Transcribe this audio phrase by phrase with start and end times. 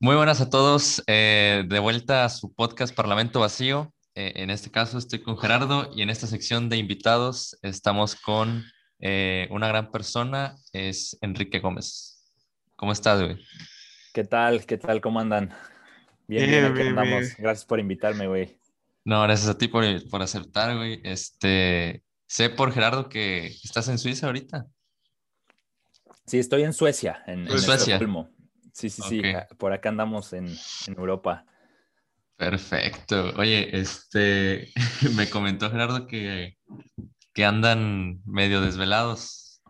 [0.00, 1.02] Muy buenas a todos.
[1.06, 3.92] eh, de vuelta a su podcast Parlamento Vacío.
[4.14, 8.64] Eh, en este caso estoy con Gerardo y en esta sección de invitados estamos con
[8.98, 12.24] eh, una gran persona, es Enrique Gómez.
[12.76, 13.38] ¿Cómo estás, güey?
[14.14, 14.64] ¿Qué tal?
[14.66, 15.00] ¿Qué tal?
[15.00, 15.50] ¿Cómo andan?
[16.26, 17.20] Bien, Bien, bien, aquí bien, andamos.
[17.20, 17.34] bien.
[17.38, 18.58] Gracias por invitarme, güey.
[19.04, 21.00] No, gracias a ti por, por aceptar, güey.
[21.04, 24.66] Este, sé por Gerardo que estás en Suiza ahorita.
[26.26, 27.96] Sí, estoy en Suecia, en, en Suecia.
[27.96, 28.30] Estocolmo.
[28.72, 29.22] Sí, sí, sí.
[29.58, 31.44] Por acá andamos en, en Europa.
[32.36, 33.32] Perfecto.
[33.36, 34.72] Oye, este,
[35.14, 36.56] me comentó Gerardo que,
[37.34, 39.62] que andan medio desvelados.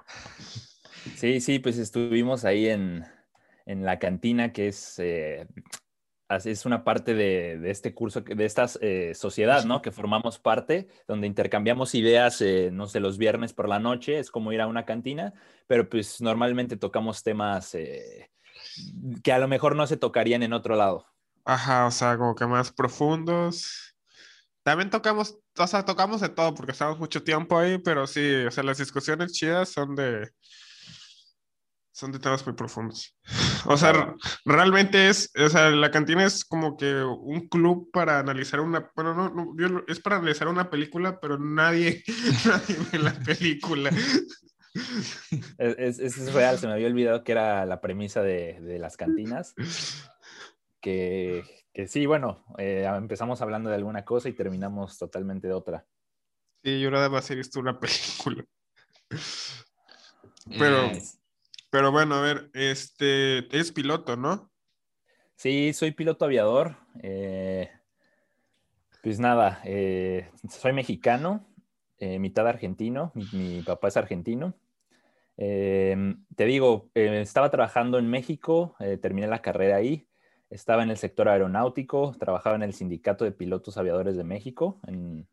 [1.17, 3.05] Sí, sí, pues estuvimos ahí en,
[3.67, 5.49] en la cantina, que es, eh,
[6.45, 9.83] es una parte de, de este curso, de esta eh, sociedad, ¿no?
[9.83, 14.31] Que formamos parte, donde intercambiamos ideas, eh, no sé, los viernes por la noche, es
[14.31, 15.35] como ir a una cantina,
[15.67, 17.75] pero pues normalmente tocamos temas
[19.23, 21.07] que a lo mejor no se tocarían en otro lado.
[21.45, 23.97] Ajá, o sea, como que más profundos.
[24.63, 28.51] También tocamos, o sea, tocamos de todo porque estamos mucho tiempo ahí, pero sí, o
[28.51, 30.31] sea, las discusiones chidas son de,
[31.93, 33.17] son de temas muy profundos.
[33.67, 34.15] O sea,
[34.47, 39.15] realmente es, o sea, la cantina es como que un club para analizar una, bueno,
[39.15, 42.03] no, no, yo es para analizar una película, pero nadie,
[42.47, 43.91] nadie ve la película.
[45.59, 48.97] Es, es- es real, se me había olvidado que era la premisa de, de las
[48.97, 49.55] cantinas.
[50.81, 55.87] Que, que sí, bueno, eh, empezamos hablando de alguna cosa y terminamos totalmente de otra.
[56.63, 58.45] Sí, yo nada más he visto una película.
[60.59, 61.03] Pero- Eh,
[61.71, 64.51] Pero bueno, a ver, este, es piloto, ¿no?
[65.37, 66.77] Sí, soy piloto aviador.
[67.03, 67.71] eh,
[69.03, 71.47] pues nada, eh, soy mexicano,
[72.01, 73.13] eh, mitad argentino.
[73.15, 74.55] Mi, mi papá es argentino.
[75.37, 80.07] Eh, te digo, eh, estaba trabajando en México, eh, terminé la carrera ahí.
[80.51, 84.81] Estaba en el sector aeronáutico, trabajaba en el Sindicato de Pilotos Aviadores de México.
[84.87, 85.27] en-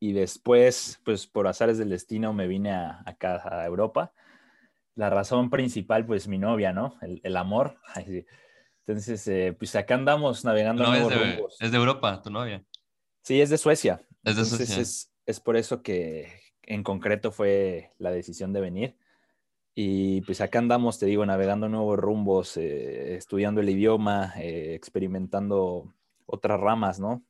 [0.00, 4.12] y después, pues por azares del destino, me vine a, acá a Europa.
[4.94, 6.96] La razón principal, pues mi novia, ¿no?
[7.02, 7.78] El, el amor.
[8.86, 12.64] Entonces, eh, pues acá andamos navegando no, es de, es de Europa, tu novia.
[13.22, 14.00] Sí, es de Suecia.
[14.22, 14.82] Es de Entonces, Suecia.
[14.82, 18.96] Es, es por eso que en concreto fue la decisión de venir.
[19.74, 25.94] Y pues acá andamos, te digo, navegando nuevos rumbos, eh, estudiando el idioma, eh, experimentando
[26.26, 27.22] otras ramas, ¿no?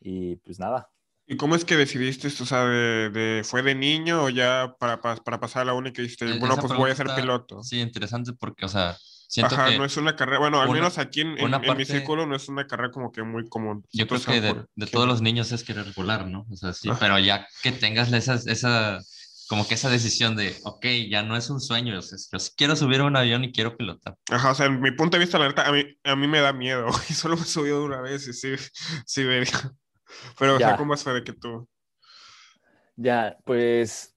[0.00, 0.90] Y pues nada.
[1.26, 2.44] ¿Y cómo es que decidiste esto?
[2.44, 5.74] O sea, de, de- ¿fue de niño o ya para, pa- para pasar a la
[5.74, 7.62] uni que dijiste, E- bueno, pues voy a ser piloto?
[7.62, 8.96] Sí, interesante porque, o sea,
[9.32, 11.56] siento Ajá, que no es una carrera, bueno, al una- menos aquí en, en- una
[11.64, 13.82] en mi círculo no es una carrera como que muy común.
[13.90, 16.44] yo creo que de, todos los niños es querer volar, ¿no?
[16.50, 16.98] O sea, sí, Ajá.
[17.00, 18.98] pero ya que tengas esa, esa,
[19.48, 22.76] como que esa decisión de, ok, ya no es un sueño, o sea, yo quiero
[22.76, 24.16] subir a un avión y quiero pilotar.
[24.30, 26.40] Ajá, o sea, en mi punto de vista, la neta, a mí, a mí me
[26.40, 28.50] da miedo, y solo me he subido de una vez y sí,
[29.06, 29.72] sí vería.
[30.38, 30.76] Pero, o sea, Ya.
[30.76, 31.66] ¿cómo fue de que tú?
[32.96, 34.14] Ya, pues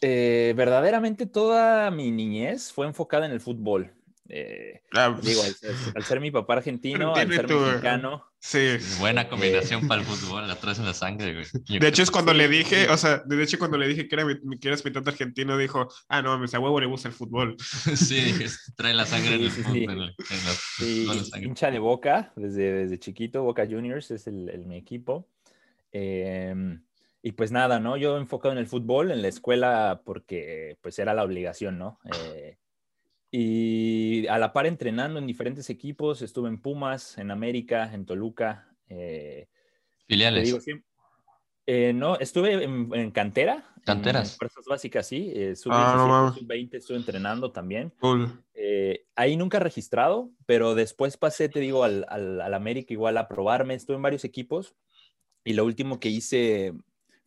[0.00, 3.92] eh, verdaderamente toda mi niñez fue enfocada en el fútbol.
[4.28, 8.24] Eh, Ah, digo, al ser, al ser mi papá argentino, al ser mexicano.
[8.38, 8.76] sí.
[8.98, 11.44] Buena combinación para el fútbol, la traes en la sangre, güey.
[11.66, 14.08] Yo De hecho, es cuando Sí, le dije, o sea, de hecho, cuando le dije
[14.08, 16.86] que era mi, mi- que eras mitad argentino, dijo, ah, no, mames, a huevo le
[16.86, 17.56] gusta el fútbol.
[17.96, 18.46] Sí, dije,
[18.76, 19.74] trae la sangre en Sí, el sí, fútbol.
[19.76, 19.84] sí.
[19.84, 21.48] en el- en la- Sí, toda la sangre.
[21.48, 25.28] hincha de Boca, desde, desde chiquito, Boca Juniors es el, el- mi equipo.
[25.92, 26.54] Eh,
[27.22, 27.96] y pues nada, ¿no?
[27.96, 31.98] Yo enfocado en el fútbol, en la escuela, porque pues era la obligación, ¿no?
[32.12, 32.56] Eh,
[33.38, 38.68] y a la par entrenando en diferentes equipos, estuve en Pumas, en América, en Toluca.
[38.88, 39.48] eh,
[40.06, 40.44] Filiales.
[40.44, 40.86] digo, siempre-
[41.66, 43.64] eh, no, estuve en, en cantera.
[43.84, 44.32] Canteras.
[44.34, 45.32] En fuerzas básicas, sí.
[45.34, 46.34] eh, sub Ah, no 17, mames.
[46.38, 47.92] sub 20 estuve entrenando también.
[48.00, 48.30] Cool.
[48.54, 53.26] Eh, ahí nunca registrado, pero después pasé, te digo, al, al, al América igual a
[53.28, 53.74] probarme.
[53.74, 54.76] Estuve en varios equipos
[55.42, 56.72] y lo último que hice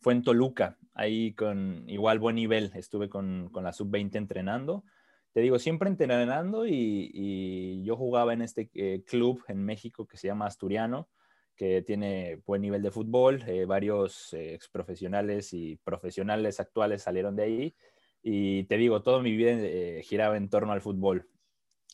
[0.00, 2.70] fue en Toluca, ahí con igual buen nivel.
[2.74, 4.84] Estuve con, con la sub-20 entrenando.
[5.32, 10.16] Te digo, siempre entrenando y, y yo jugaba en este eh, club en México que
[10.16, 11.08] se llama Asturiano,
[11.54, 13.42] que tiene buen nivel de fútbol.
[13.46, 17.76] eh, varios eh, exprofesionales y profesionales actuales salieron de ahí.
[18.22, 21.28] Y te digo, toda mi vida eh, giraba en torno al fútbol.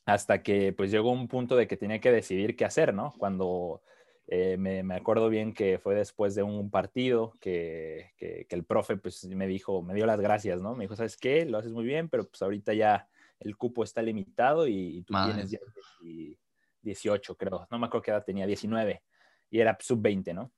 [0.06, 3.14] Hasta que pues llegó un punto de que tenía que decidir qué hacer, ¿no?
[3.18, 3.82] Cuando
[4.26, 8.64] eh, me, me acuerdo bien que fue después de un partido que, que, que el
[8.64, 10.74] profe pues me dijo, me dio las gracias, ¿no?
[10.74, 11.46] Me dijo, ¿sabes qué?
[11.46, 13.08] Lo haces muy bien, pero pues ahorita ya
[13.40, 15.32] el cupo está limitado y, y tú Madre.
[15.34, 15.58] tienes ya
[16.02, 16.38] 10
[16.84, 17.66] 18, creo.
[17.70, 19.02] No me acuerdo qué edad tenía, 19.
[19.50, 20.52] Y era sub-20, ¿no?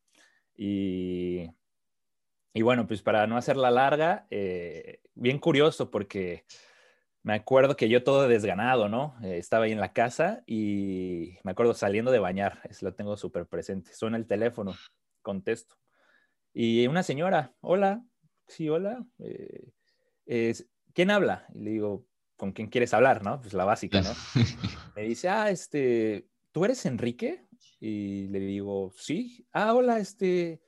[0.56, 1.48] Y,
[2.52, 6.44] y bueno, pues para no hacerla larga, eh, bien curioso porque
[7.22, 9.16] me acuerdo que yo todo desganado, ¿no?
[9.22, 13.16] Eh, estaba ahí en la casa y me acuerdo saliendo de bañar, eso lo tengo
[13.16, 13.92] súper presente.
[13.92, 14.74] Suena el teléfono,
[15.22, 15.76] contesto.
[16.54, 18.02] Y una señora, hola,
[18.46, 19.04] sí, hola.
[20.26, 20.54] Eh,
[20.94, 21.46] ¿Quién habla?
[21.54, 22.06] Y le digo,
[22.36, 23.40] ¿con quién quieres hablar, no?
[23.40, 24.10] Pues la básica, ¿no?
[24.96, 27.46] me dice, ah, este, ¿tú eres Enrique?
[27.80, 29.46] Y le digo, sí.
[29.52, 30.60] Ah, hola, este,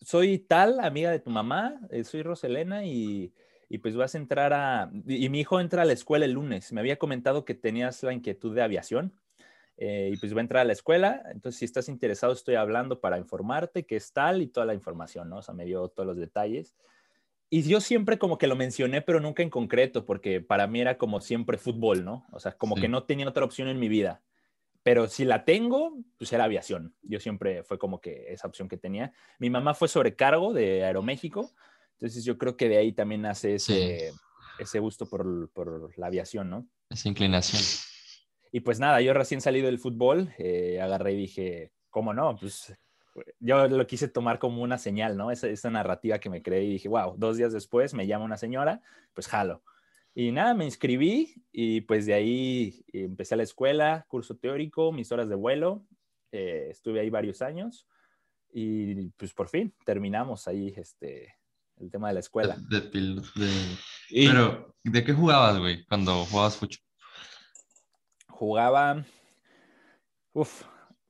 [0.00, 3.32] soy tal, amiga de tu mamá, eh, soy Roselena y
[3.74, 4.90] y pues vas a entrar a...
[5.06, 6.72] Y mi hijo entra a la escuela el lunes.
[6.72, 9.12] Me había comentado que tenías la inquietud de aviación
[9.76, 11.22] eh, y pues va a entrar a la escuela.
[11.32, 15.28] Entonces, si estás interesado, estoy hablando para informarte qué es tal y toda la información,
[15.28, 15.38] ¿no?
[15.38, 16.76] O sea, me dio todos los detalles.
[17.54, 20.98] Y yo siempre como que lo mencioné, pero nunca en concreto, porque para mí era
[20.98, 22.26] como siempre fútbol, ¿no?
[22.32, 24.24] O sea, como que no tenía otra opción en mi vida.
[24.82, 26.96] Pero si la tengo, pues era aviación.
[27.02, 29.12] Yo siempre fue como que esa opción que tenía.
[29.38, 31.52] Mi mamá fue sobrecargo de Aeroméxico,
[31.92, 34.10] entonces yo creo que de ahí también nace ese,
[34.58, 36.66] ese gusto por, por, la aviación, ¿no?
[36.90, 37.62] Esa inclinación.
[38.50, 42.36] Y pues nada, yo recién salido del fútbol, eh, agarré y dije, ¿cómo no?
[42.36, 42.74] Pues
[43.40, 45.30] yo lo quise tomar como una señal, ¿no?
[45.30, 48.36] Esa, esa narrativa que me creí y dije, wow, dos días después me llama una
[48.36, 48.82] señora,
[49.12, 49.62] pues jalo.
[50.14, 55.10] Y nada, me inscribí y pues de ahí empecé a la escuela, curso teórico, mis
[55.10, 55.84] horas de vuelo,
[56.30, 57.86] eh, estuve ahí varios años
[58.52, 61.34] y pues por fin terminamos ahí este,
[61.78, 62.56] el tema de la escuela.
[62.70, 62.80] De,
[64.10, 66.80] Pero, ¿de qué jugabas, güey, cuando jugabas fucho?
[68.28, 69.04] Jugaba...
[70.32, 70.64] Uf,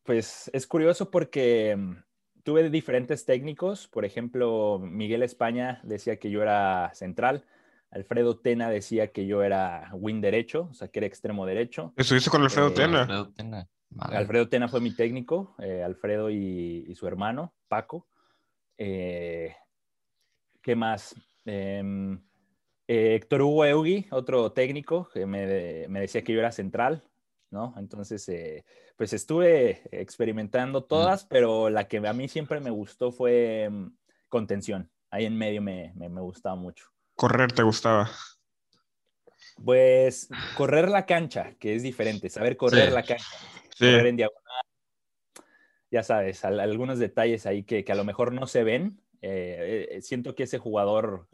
[0.04, 1.96] pues es curioso porque mm,
[2.42, 3.88] tuve diferentes técnicos.
[3.88, 7.44] Por ejemplo, Miguel España decía que yo era central.
[7.90, 11.92] Alfredo Tena decía que yo era win derecho, o sea, que era extremo derecho.
[11.96, 13.00] ¿Estuviste con Alfredo eh, Tena?
[13.00, 13.68] Alfredo Tena.
[13.98, 18.08] Alfredo Tena fue mi técnico, eh, Alfredo y, y, su hermano, Paco.
[18.76, 19.54] Eh,
[20.60, 21.14] ¿Qué más?
[21.44, 22.20] Em,
[22.88, 25.46] eh, Héctor Hugo Eugui, otro técnico, que me,
[26.00, 27.04] decía que yo era central,
[27.54, 27.72] ¿no?
[27.78, 28.64] Entonces, eh,
[28.96, 33.96] pues estuve experimentando todas, pero la que a mí siempre me gustó fue em,
[34.28, 34.90] contención.
[35.10, 36.86] Ahí en medio me, gustaba mucho.
[37.14, 38.10] Correr te gustaba.
[39.64, 43.24] Pues correr la cancha, que es diferente, saber correr la cancha,
[43.78, 44.42] correr en diagonal.
[45.92, 50.02] Ya sabes, algunos detalles ahí que, que, a lo mejor no se ven, eh, eh,
[50.02, 51.28] siento que ese jugador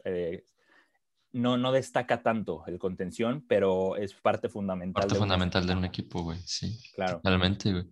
[1.33, 5.01] no, no destaca tanto el contención, pero es parte fundamental.
[5.01, 6.79] Parte fundamental de un equipo, güey, sí.
[6.95, 7.15] Claro.
[7.15, 7.85] Totalmente, güey.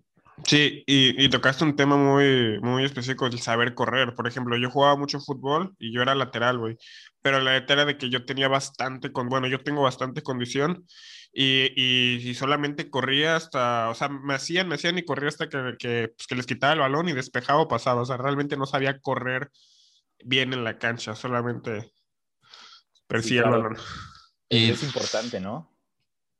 [0.46, 4.16] Sí, y, y, tocaste un tema muy, muy específico, el saber correr.
[4.16, 6.78] Por ejemplo, yo jugaba mucho fútbol y yo era lateral, güey.
[7.22, 10.86] Pero la neta era de que yo tenía bastante, con, bueno, yo tengo bastante condición
[11.34, 15.76] y, y, solamente corría hasta, o sea, me hacían, me hacían y corría hasta que,
[15.78, 18.02] que, pues, que les quitaba el balón y despejaba o pasaba.
[18.02, 19.52] O sea, realmente no sabía correr
[20.24, 21.92] bien en la cancha, solamente
[23.10, 23.78] persigue el balón.
[24.48, 25.70] Y es importante, ¿no?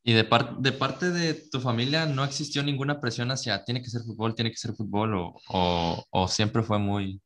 [0.04, 0.28] Y de,
[0.60, 4.50] de parte de tu familia no existió ninguna presión hacia tiene que ser fútbol, tiene
[4.50, 7.22] que ser fútbol o, o, siempre fue muy...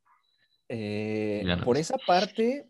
[0.69, 2.67] Eh, por esa parte,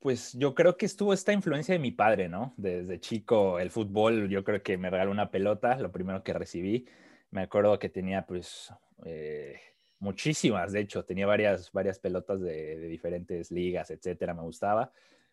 [0.00, 2.52] pues yo creo que estuvo esta influencia de mi padre, ¿no?
[2.56, 6.86] Desde chico el fútbol, yo creo que me regaló una pelota, lo primero que recibí.
[7.30, 8.72] Me acuerdo que tenía pues
[9.04, 9.58] eh,
[9.98, 14.92] muchísimas, de hecho, tenía varias, varias pelotas de, diferentes ligas, etcétera, me gustaba,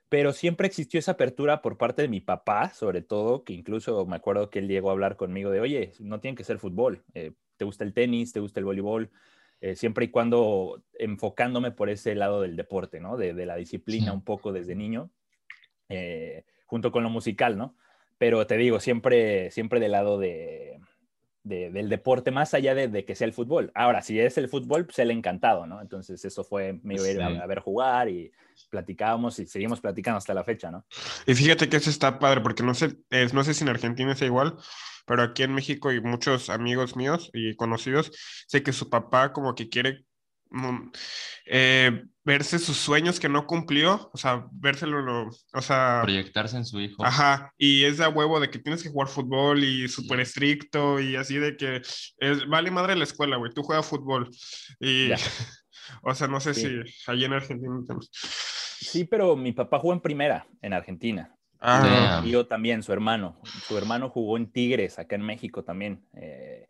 [0.10, 4.16] pero siempre existió esa apertura por parte de mi papá, sobre todo, que incluso me
[4.16, 7.34] acuerdo que él llegó a hablar conmigo de, oye, no tiene que ser fútbol, eh,
[7.58, 9.12] te gusta el tenis, te gusta el voleibol,
[9.62, 13.18] eh, siempre y cuando enfocándome por ese lado del deporte, ¿no?
[13.18, 15.10] De, la disciplina un poco desde niño,
[15.90, 17.76] eh, junto con lo musical, ¿no?
[18.18, 20.75] Pero te digo, siempre, siempre del lado de,
[21.46, 23.72] del deporte, más allá de, que sea el fútbol.
[23.76, 25.80] Ahora, si es el fútbol, pues él encantado, ¿no?
[25.80, 28.32] Entonces eso fue, me iba a ir a, ver jugar y
[28.72, 30.86] platicábamos y seguimos platicando hasta la fecha, ¿no?
[31.28, 34.14] Y fíjate que eso está padre, porque no sé, es, no sé si en Argentina
[34.14, 34.58] es igual,
[35.06, 38.12] pero aquí en México y muchos amigos míos y conocidos,
[38.48, 40.04] sé que su papá como que quiere
[41.46, 46.02] eh, verse sus sueños que no cumplió, o sea, vérselo, o sea...
[46.04, 47.06] Proyectarse en su hijo.
[47.06, 51.16] Ajá, y es de huevo de que tienes que jugar fútbol y súper estricto y
[51.16, 51.82] así de que
[52.18, 54.30] es, vale madre la escuela, güey, tú juegas fútbol.
[54.80, 55.12] Y,
[56.02, 56.68] o sea, no sé si
[57.08, 57.76] allí en Argentina...
[58.80, 61.36] Sí, pero mi papá jugó en primera, en Argentina.
[61.60, 62.22] Ah.
[62.24, 63.40] Y yo también, su hermano.
[63.68, 66.68] Su hermano jugó en Tigres, acá en México también, eh,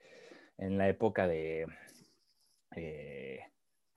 [0.58, 1.68] en la época de...
[2.76, 3.40] Eh,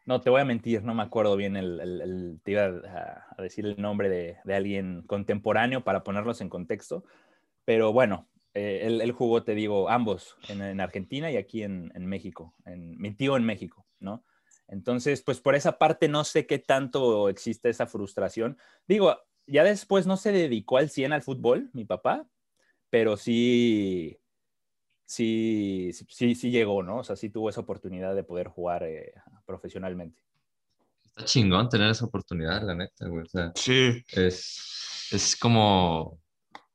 [0.09, 3.79] no, te voy a mentir, no me acuerdo bien, el, te iba a, decir el
[3.79, 7.05] nombre de, alguien contemporáneo para ponerlos en contexto,
[7.67, 12.97] pero bueno, eh, él, jugó, te digo, ambos, en, Argentina y aquí en, México, en,
[12.97, 14.25] mi tío en México, ¿no?
[14.67, 18.57] Entonces, pues por esa parte no sé qué tanto existe esa frustración.
[18.87, 19.15] Digo,
[19.47, 22.27] ya después no se dedicó al 100 al fútbol, mi papá,
[22.89, 24.19] pero sí,
[25.05, 26.99] sí, sí, sí llegó, ¿no?
[26.99, 29.13] O sea, sí tuvo esa oportunidad de poder jugar eh,
[29.49, 30.21] profesionalmente.
[31.07, 33.25] Está chingón tener esa oportunidad, la neta, güey.
[33.25, 36.21] O sea, Sí, es, es como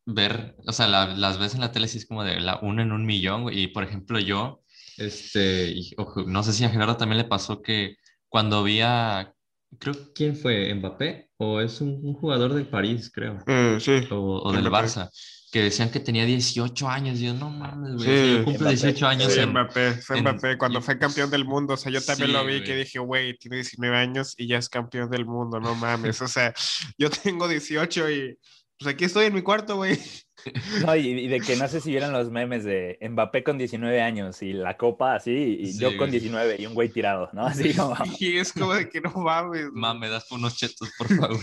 [0.05, 2.81] ver, o sea, la- las ves en la tele, sí es como de la una
[2.81, 3.61] en un millón, güey.
[3.61, 4.61] Y por ejemplo, yo,
[4.97, 7.95] este, y, ojo, no sé si a Gerardo también le pasó que
[8.27, 9.33] cuando vi a,
[9.79, 10.73] creo, ¿quién fue?
[10.73, 11.29] ¿Mbappé?
[11.37, 13.37] ¿O es un, un jugador del París, creo?
[13.47, 14.07] eh, sí.
[14.11, 14.87] O, o del Mbappé.
[14.87, 15.09] Barça,
[15.53, 17.19] que decían que tenía 18 años.
[17.19, 18.07] Y yo, no mames, güey.
[18.07, 18.33] Sí.
[18.43, 18.69] yo Mbappé.
[18.69, 21.75] 18 años Sí, en, Mbappé, fue en- Mbappé cuando y- fue campeón del mundo.
[21.75, 22.63] O sea, yo también Sí, lo vi güey.
[22.63, 26.19] que dije, güey, tiene 19 años y ya es campeón del mundo, no mames.
[26.23, 26.51] O sea,
[26.97, 28.35] yo tengo 18 y
[28.83, 29.97] pues aquí estoy en mi cuarto, güey.
[30.85, 34.01] No, y, y de que no sé si vieron los memes de Mbappé con 19
[34.01, 36.11] años y la copa así, y Sí, yo con güey.
[36.19, 37.45] 19 y un güey tirado, ¿no?
[37.47, 37.95] Así como...
[38.19, 39.47] Y es como de que no mames.
[39.69, 39.71] güey.
[39.71, 41.39] Ma, me das unos chetos, por favor.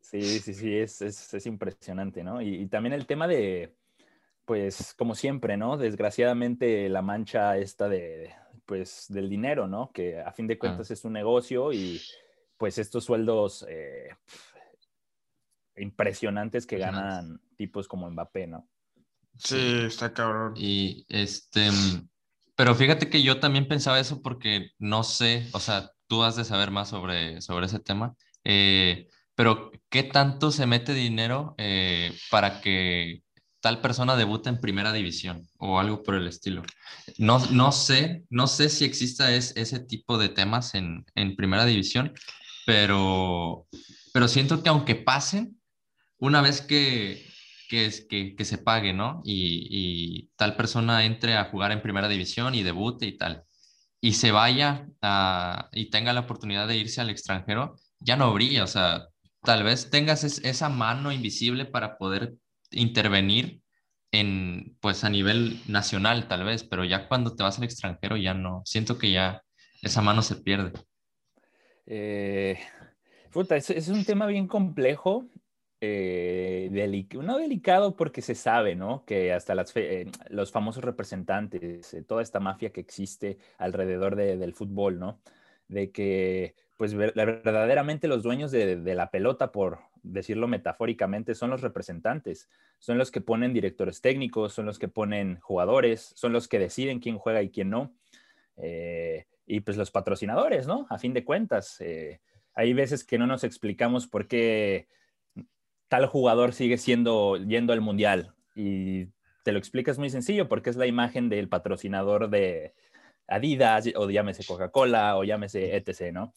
[0.00, 2.42] Sí, sí, sí, es, es, es impresionante, ¿no?
[2.42, 3.76] Y, y también el tema de,
[4.44, 5.76] pues, como siempre, ¿no?
[5.76, 9.92] Desgraciadamente la mancha esta de, pues, del dinero, ¿no?
[9.92, 12.00] Que a fin de cuentas es un negocio y,
[12.56, 14.08] pues, estos sueldos eh,
[15.76, 18.68] impresionantes que ganan tipos como Mbappé, ¿no?
[19.38, 20.54] Sí, está cabrón.
[20.56, 21.68] Y este,
[22.54, 26.44] pero fíjate que yo también pensaba eso porque no sé, o sea, tú has de
[26.44, 28.14] saber más sobre, sobre ese tema,
[28.44, 33.22] eh, pero ¿qué tanto se mete dinero eh, para que
[33.60, 36.62] tal persona debute en primera división o algo por el estilo?
[37.18, 41.66] No, no sé, no sé si exista es- ese tipo de temas en, en primera
[41.66, 42.14] división,
[42.64, 43.66] pero,
[44.14, 45.55] pero siento que aunque pasen,
[46.18, 47.24] una vez que,
[47.68, 49.20] que, es- que, se pague, ¿no?
[49.24, 53.44] Y, tal persona entre a jugar en primera división y debute y tal,
[54.00, 54.86] y se vaya
[55.72, 59.06] y tenga la oportunidad de irse al extranjero, ya no brilla, o sea,
[59.42, 62.34] tal vez tengas es- esa mano invisible para poder
[62.70, 63.60] intervenir
[64.12, 68.34] en, pues a nivel nacional, tal vez, pero ya cuando te vas al extranjero ya
[68.34, 69.42] no, siento que ya
[69.82, 70.72] esa mano se pierde.
[71.86, 72.58] Eh,
[73.48, 75.26] es un tema bien complejo,
[75.80, 76.70] eh,
[77.22, 79.04] no delicado porque se sabe, ¿no?
[79.04, 84.36] Que hasta las eh, los famosos representantes, eh, toda esta mafia que existe alrededor de-
[84.36, 85.20] del fútbol, ¿no?
[85.68, 91.50] De que, pues, ver- verdaderamente los dueños de, de la pelota, por decirlo metafóricamente, son
[91.50, 96.48] los representantes, son los que ponen directores técnicos, son los que ponen jugadores, son los
[96.48, 97.92] que deciden quién juega y quién no.
[98.56, 100.86] Eh, y pues los patrocinadores, ¿no?
[100.90, 102.20] A fin de cuentas, eh,
[102.54, 104.88] hay veces que no nos explicamos por qué
[105.88, 109.06] tal jugador sigue siendo yendo al mundial y
[109.44, 112.74] te lo explicas muy sencillo porque es la imagen del patrocinador de
[113.28, 116.34] Adidas o llámese Coca-Cola o llámese etc, ¿no?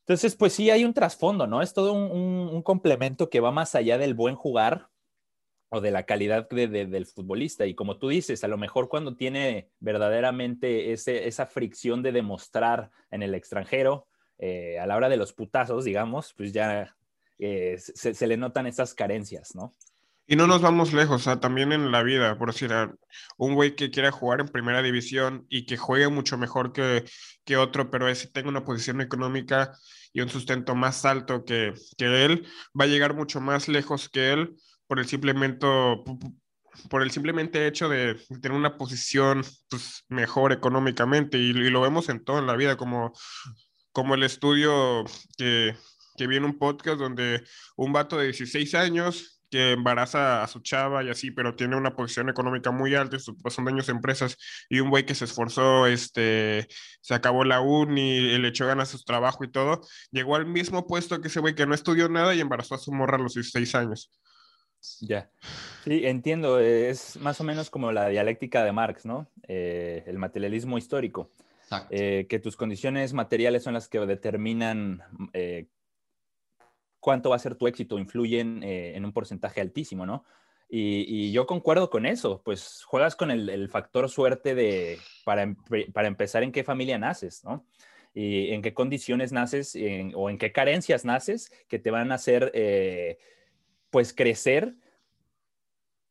[0.00, 1.62] Entonces, pues sí hay un trasfondo, ¿no?
[1.62, 4.88] Es todo un, complemento que va más allá del buen jugar
[5.70, 7.66] o de la calidad de- de- del futbolista.
[7.66, 12.90] Y como tú dices, a lo mejor cuando tiene verdaderamente ese- esa fricción de demostrar
[13.10, 14.06] en el extranjero,
[14.38, 16.94] eh, a la hora de los putazos, digamos, pues ya
[17.38, 19.72] eh, se, se le notan esas carencias, ¿no?
[20.26, 22.70] Y no nos vamos lejos, o también en la vida, por decir,
[23.36, 27.04] un güey que quiera jugar en primera división y que juegue mucho mejor que,
[27.44, 29.76] que otro, pero ese tenga una posición económica
[30.14, 32.46] y un sustento más alto que, que él,
[32.78, 35.66] va a llegar mucho más lejos que él por el simplemente,
[36.88, 41.36] por el simplemente hecho de tener una posición pues, mejor económicamente.
[41.36, 43.12] Y, y lo vemos en todo en la vida, como,
[43.92, 45.04] como el estudio
[45.36, 45.76] que,
[46.16, 47.42] que vi en un podcast donde
[47.76, 51.94] un vato de 16 años que embaraza a su chava y así, pero tiene una
[51.94, 54.36] posición económica muy alta, son dueños de empresas,
[54.68, 56.66] y un güey que se esforzó, este,
[57.00, 59.80] se acabó la uni, le echó ganas a su trabajo y todo,
[60.10, 62.92] llegó al mismo puesto que ese güey que no estudió nada y embarazó a su
[62.92, 64.10] morra a los 16 años.
[65.00, 65.30] Ya.
[65.84, 66.58] Sí, entiendo.
[66.58, 69.30] Es más o menos como la dialéctica de Marx, ¿no?
[69.48, 71.30] Eh, el materialismo histórico.
[71.62, 71.88] Exacto.
[71.92, 75.02] eh, que tus condiciones materiales son las que determinan
[75.32, 75.68] eh,
[77.04, 80.24] cuánto va a ser tu éxito, influyen eh, en un porcentaje altísimo, ¿no?
[80.70, 85.54] Y, y, yo concuerdo con eso, pues juegas con el, el factor suerte de, para,
[85.92, 87.66] para, empezar, en qué familia naces, ¿no?
[88.14, 92.14] Y en qué condiciones naces en, o en qué carencias naces que te van a
[92.14, 93.18] hacer, eh,
[93.90, 94.74] pues, crecer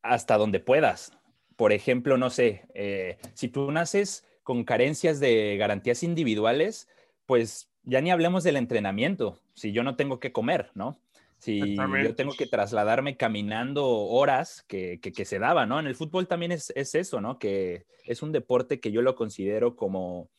[0.03, 1.17] hasta donde puedas.
[1.55, 6.87] Por ejemplo, no sé, eh, si tú naces con carencias de garantías individuales,
[7.25, 10.99] pues ya ni hablemos del entrenamiento, si yo no tengo que comer, ¿no?
[11.37, 15.77] Si yo tengo que trasladarme caminando horas que, que, que se daba, ¿no?
[15.77, 17.37] En el fútbol también es, es, eso, ¿no?
[17.37, 20.29] Que es un deporte que yo lo considero como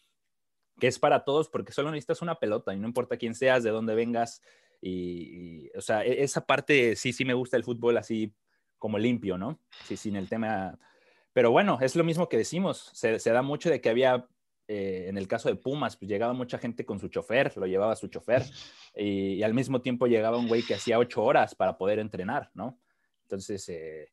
[0.81, 3.71] que es para todos porque solo necesitas una pelota y no importa quién seas, de
[3.71, 4.41] dónde vengas.
[4.81, 8.33] Y, y o sea, esa parte sí, sí me gusta el fútbol así
[8.85, 9.59] como limpio, ¿no?
[9.85, 10.79] Sí, sin el tema.
[11.33, 12.91] Pero bueno, es lo mismo que decimos.
[12.93, 14.27] Se, da mucho de que había,
[14.67, 17.97] eh, en el caso de Pumas, pues llegaba mucha gente con su chofer, lo llevaba
[17.97, 18.45] su chofer,
[18.97, 22.81] y, al mismo tiempo llegaba un güey que hacía ocho horas para poder entrenar, ¿no?
[23.23, 24.13] Entonces, eh,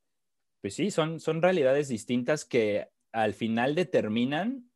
[0.59, 4.69] pues sí, son, son realidades distintas que al final determinan,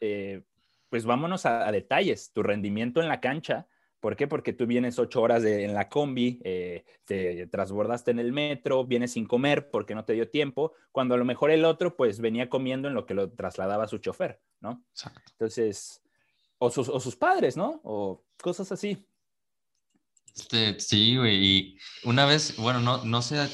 [0.00, 0.42] eh,
[0.88, 3.68] pues vámonos a, detalles, tu rendimiento en la cancha.
[4.00, 4.26] ¿Por qué?
[4.26, 9.12] Porque tú vienes ocho horas en la combi, eh, te transbordaste en el metro, vienes
[9.12, 12.48] sin comer porque no te dio tiempo, cuando a lo mejor el otro pues venía
[12.48, 14.82] comiendo en lo que lo trasladaba su chofer, ¿no?
[15.32, 16.02] Entonces,
[16.58, 17.80] o sus, o sus padres, ¿no?
[17.84, 19.06] O cosas así.
[20.34, 21.44] Este, sí, güey.
[21.44, 23.48] Y una vez, bueno, no, no, sé, a,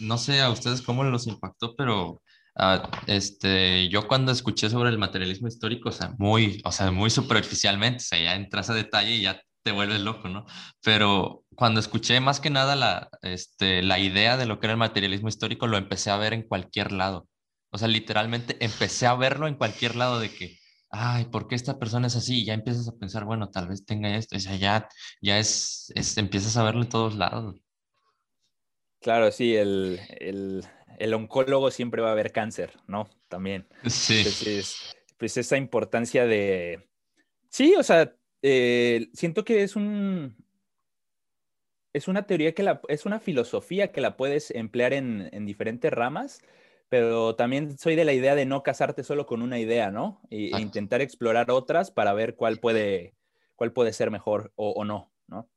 [0.00, 2.22] no sé a ustedes cómo los impactó, pero
[2.56, 7.10] ah, este, yo cuando escuché sobre el materialismo histórico, o sea, muy, o sea, muy
[7.10, 10.46] superficialmente, o sea, ya entras a detalle y ya te vuelves loco, ¿no?
[10.82, 14.78] Pero cuando escuché más que nada la, este, la idea de lo que era el
[14.78, 17.28] materialismo histórico, lo empecé a ver en cualquier lado.
[17.70, 20.58] O sea, literalmente empecé a verlo en cualquier lado de que
[20.92, 22.42] ay, ¿por qué esta persona es así?
[22.42, 24.88] Y ya empiezas a pensar, bueno, tal vez tenga esto, o sea, ya,
[25.20, 27.60] ya es, empiezas a verlo en todos lados.
[29.00, 29.98] Claro, sí, el,
[30.98, 33.08] el, oncólogo siempre va a ver cáncer, ¿no?
[33.28, 33.66] También.
[33.86, 34.18] Sí.
[34.18, 36.88] Entonces, pues esa importancia de...
[37.48, 40.36] Sí, o sea, eh, siento que es un...
[41.94, 45.92] Es una teoría que la, es una filosofía que la puedes emplear en, en diferentes
[45.92, 46.40] ramas,
[46.92, 50.20] pero también soy de la idea de no casarte solo con una idea, ¿no?
[50.28, 53.14] E intentar explorar otras para ver cuál puede,
[53.56, 55.48] cuál puede ser mejor o, no, ¿no?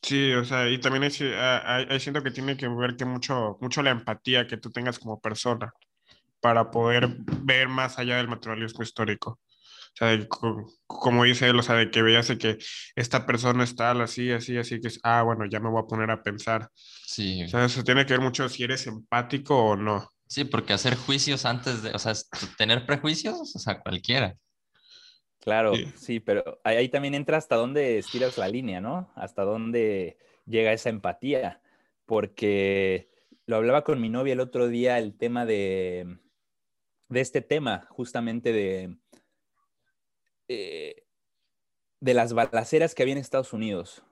[0.00, 3.90] Sí, o sea, y también hay, siento que tiene que ver que mucho, mucho la
[3.90, 5.74] empatía que tú tengas como persona
[6.40, 7.08] para poder
[7.42, 9.38] ver más allá del materialismo histórico.
[9.92, 10.18] O sea,
[10.86, 12.58] como dice él, o sea, de que veas que
[12.94, 16.10] esta persona está así, así, así, que es, ah, bueno, ya me voy a poner
[16.10, 16.68] a pensar.
[16.74, 17.42] Sí.
[17.44, 20.08] O sea, eso tiene que ver mucho si eres empático o no.
[20.26, 22.12] Sí, porque hacer juicios antes de, o sea,
[22.56, 24.36] tener prejuicios, o sea, cualquiera.
[25.40, 29.10] Claro, sí, pero ahí, también entra hasta dónde estiras la línea, ¿no?
[29.16, 31.60] Hasta dónde llega esa empatía.
[32.04, 33.10] Porque
[33.46, 36.18] lo hablaba con mi novia el otro día, el tema de,
[37.08, 38.96] de este tema, justamente de,
[40.52, 41.04] eh,
[42.00, 44.02] de las balaceras que había en Estados Unidos.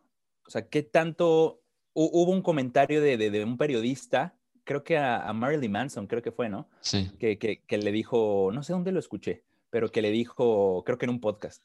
[0.47, 1.63] O sea, ¿qué tanto...
[1.95, 6.69] Hubo un comentario de, un periodista, creo que a, Marilyn Manson, creo que fue, ¿no?
[6.81, 7.11] Sí.
[7.19, 11.11] Que, le dijo, no sé dónde lo escuché, pero que le dijo, creo que en
[11.11, 11.65] un podcast,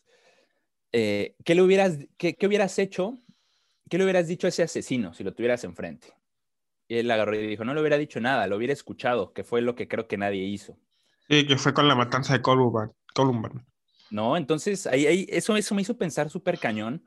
[0.91, 3.19] eh, ¿qué, le hubieras, qué, hubieras hecho?
[3.91, 6.07] ¿Qué le hubieras dicho a ese asesino si lo tuvieras enfrente?
[6.87, 9.61] Y él agarró y dijo, no le hubiera dicho nada, lo hubiera escuchado, que fue
[9.61, 10.79] lo que creo que nadie hizo.
[11.29, 13.63] Sí, que fue con la matanza de Columbine.
[14.13, 14.37] ¿No?
[14.37, 17.03] Entonces, ahí, eso, eso me hizo pensar súper cañón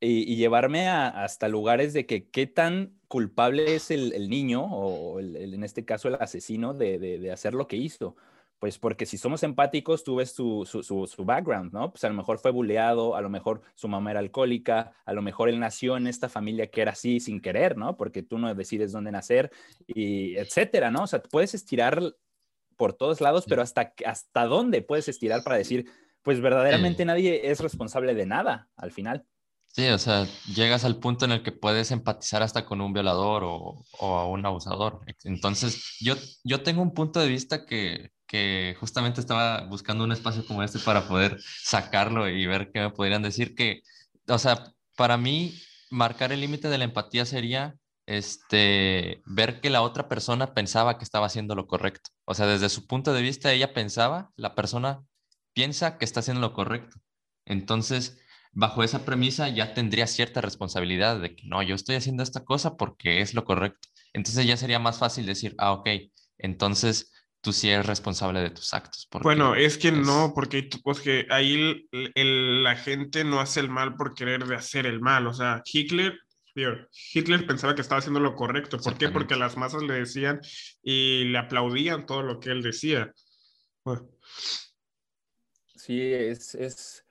[0.00, 5.84] y, llevarme hasta lugares de que qué tan culpable es el, niño o en este
[5.84, 8.16] caso el asesino de, hacer lo que hizo.
[8.58, 11.92] Pues porque si somos empáticos, tú ves su, su, background, ¿no?
[11.92, 15.22] Pues a lo mejor fue buleado, a lo mejor su mamá era alcohólica, a lo
[15.22, 17.96] mejor él nació en esta familia que era así sin querer, ¿no?
[17.96, 19.50] Porque tú no decides dónde nacer
[19.86, 21.04] y etcétera, ¿no?
[21.04, 22.02] O sea, puedes estirar
[22.76, 25.86] por todos lados, pero hasta, hasta dónde puedes estirar para decir,
[26.22, 29.24] pues verdaderamente nadie es responsable de nada al final.
[29.72, 33.44] Sí, o sea, llegas al punto en el que puedes empatizar hasta con un violador
[33.44, 35.00] o, o un abusador.
[35.22, 40.44] Entonces, yo, yo tengo un punto de vista que, que justamente estaba buscando un espacio
[40.44, 43.82] como este para poder sacarlo y ver qué me podrían decir que,
[44.28, 45.54] o sea, para mí,
[45.90, 51.04] marcar el límite de la empatía sería este, ver que la otra persona pensaba que
[51.04, 52.10] estaba haciendo lo correcto.
[52.24, 55.02] O sea, desde su punto de vista, ella pensaba, la persona
[55.52, 56.98] piensa que está haciendo lo correcto.
[57.44, 58.20] Entonces,
[58.52, 62.76] bajo esa premisa ya tendría cierta responsabilidad de que no, yo estoy haciendo esta cosa
[62.76, 63.88] porque es lo correcto.
[64.12, 65.88] Entonces ya sería más fácil decir, ah, ok,
[66.38, 69.08] entonces tú sí eres responsable de tus actos.
[69.22, 71.88] Bueno, es que no, porque pues, que ahí
[72.24, 75.26] la gente no hace el mal por querer de hacer el mal.
[75.26, 76.18] O sea, Hitler,
[77.14, 78.78] Hitler pensaba que estaba haciendo lo correcto.
[78.78, 79.08] ¿Por qué?
[79.08, 80.40] Porque las masas le decían
[80.82, 83.12] y le aplaudían todo lo que él decía.
[85.80, 87.06] Sí, es, es,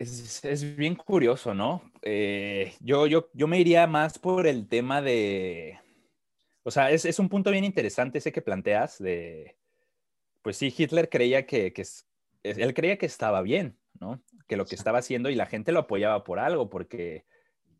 [0.00, 1.92] es, bien curioso, ¿no?
[2.02, 5.78] Eh, yo, yo, yo me iría más por el tema de,
[6.64, 9.56] o sea, es, es, un punto bien interesante ese que planteas de,
[10.42, 11.84] pues sí, Hitler creía que, que
[12.42, 14.20] él creía que estaba bien, ¿no?
[14.48, 17.26] Que lo que estaba haciendo y la gente lo apoyaba por algo, porque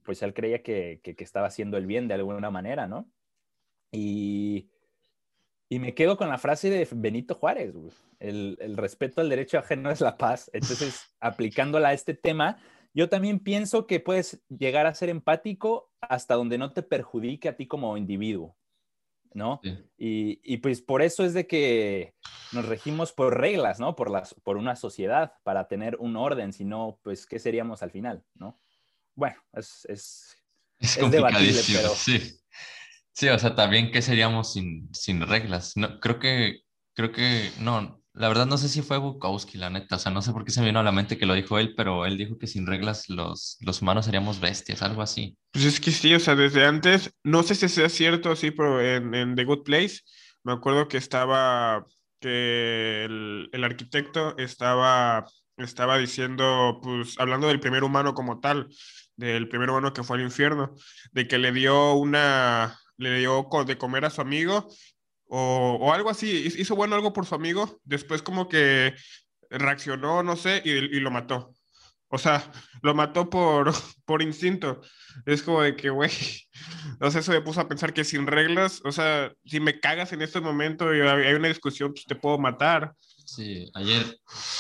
[0.05, 3.11] pues él creía que, que, que estaba haciendo el bien de alguna manera, ¿no?
[3.91, 4.71] Y,
[5.69, 7.75] y me quedo con la frase de Benito Juárez,
[8.21, 10.51] el, el, respeto al derecho ajeno es la paz.
[10.53, 12.59] Entonces, aplicándola a este tema,
[12.95, 17.57] yo también pienso que puedes llegar a ser empático hasta donde no te perjudique a
[17.57, 18.57] ti como individuo,
[19.35, 19.61] ¿no?
[19.99, 22.15] Y, y, pues por eso es de que
[22.53, 23.97] nos regimos por reglas, ¿no?
[23.97, 27.91] Por, las, por una sociedad, para tener un orden, si no, pues, ¿qué seríamos al
[27.91, 28.59] final, ¿no?
[29.15, 30.37] Bueno, es, es,
[30.79, 31.89] es, es debatible, pero...
[31.91, 32.39] Sí.
[33.17, 35.73] Sí, o sea, también, ¿qué seríamos sin, sin reglas?
[35.77, 36.61] No, creo que,
[36.95, 40.23] creo que, no, la verdad no sé si fue Bukowski, la neta, o sea, no
[40.23, 42.17] sé por qué se me vino a la mente que lo dijo él, pero él
[42.17, 45.37] dijo que sin reglas los, los humanos seríamos bestias, algo así.
[45.53, 48.81] Pues es que sí, o sea, desde antes, no sé si sea cierto, sí, pero
[48.81, 50.01] en, en The Good Place,
[50.45, 51.85] me acuerdo que estaba,
[52.21, 55.27] que el, el arquitecto estaba,
[55.57, 58.69] estaba diciendo, pues, hablando del primer humano como tal,
[59.17, 60.75] del primer humano que fue al infierno,
[61.13, 64.69] de que le dio una, le dio de comer a su amigo
[65.29, 68.95] o, o, algo así, hizo bueno algo por su amigo, después como que
[69.51, 71.53] reaccionó, no sé, y, y lo mató.
[72.09, 73.73] O sea, lo mató por,
[74.05, 74.81] por instinto.
[75.25, 76.11] Es como de que, güey,
[77.01, 80.23] o eso me puso a pensar que sin reglas, o sea, si me cagas en
[80.23, 82.95] este momento y hay una discusión, pues te puedo matar.
[83.25, 84.05] Sí, ayer,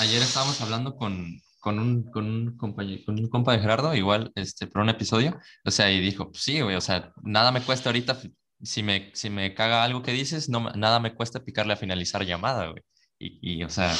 [0.00, 4.30] ayer estábamos hablando con, con un, con un compañero, con un compa de Gerardo, igual,
[4.36, 7.60] este, por un episodio, o sea, y dijo, pues sí, güey, o sea, nada me
[7.60, 8.20] cuesta ahorita
[8.62, 12.24] si me, si me caga algo que dices, no, nada me cuesta picarle a finalizar
[12.24, 12.84] llamada, güey.
[13.18, 13.92] Y, y o sea,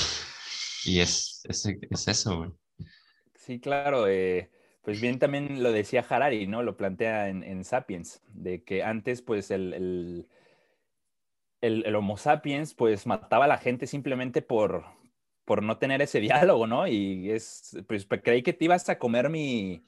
[0.84, 2.50] y es, es, es eso, güey.
[3.34, 4.06] Sí, claro.
[4.06, 4.48] Eh,
[4.82, 6.62] pues bien también lo decía Harari, ¿no?
[6.62, 10.28] Lo plantea en, en Sapiens, de que antes, pues, el, el,
[11.62, 14.84] el, el, Homo sapiens, pues, mataba a la gente simplemente por,
[15.46, 16.86] por no tener ese diálogo, ¿no?
[16.86, 19.86] Y es, pues, creí que te ibas a comer mi,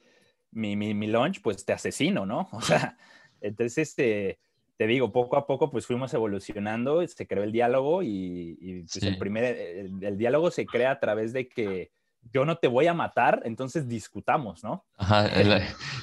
[0.51, 2.49] mi, mi, mi lunch, pues, te asesino, ¿no?
[2.53, 2.97] O sea,
[3.43, 4.39] entonces, este
[4.79, 8.93] te digo, poco a poco pues fuimos evolucionando, se creó el diálogo y, y pues,
[8.93, 9.09] sí.
[9.09, 11.91] el primer, el, el, diálogo se crea a través de que
[12.33, 14.85] yo no te voy a matar, entonces discutamos, ¿no?
[14.97, 15.63] Ajá, el,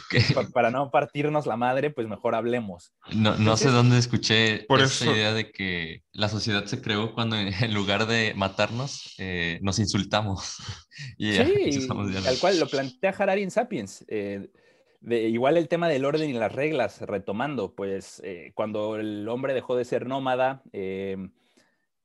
[0.09, 0.21] que...
[0.53, 2.93] Para no partirnos la madre, pues mejor hablemos.
[3.11, 5.15] No, no entonces, sé dónde escuché por esa eso...
[5.15, 10.57] idea de que la sociedad se creó cuando en lugar de matarnos, eh, nos insultamos.
[11.17, 14.05] y sí, tal cual, lo plantea Harari en Sapiens.
[14.07, 14.49] Eh,
[15.01, 19.53] de, igual el tema del orden y las reglas, retomando, pues eh, cuando el hombre
[19.53, 21.29] dejó de ser nómada, eh,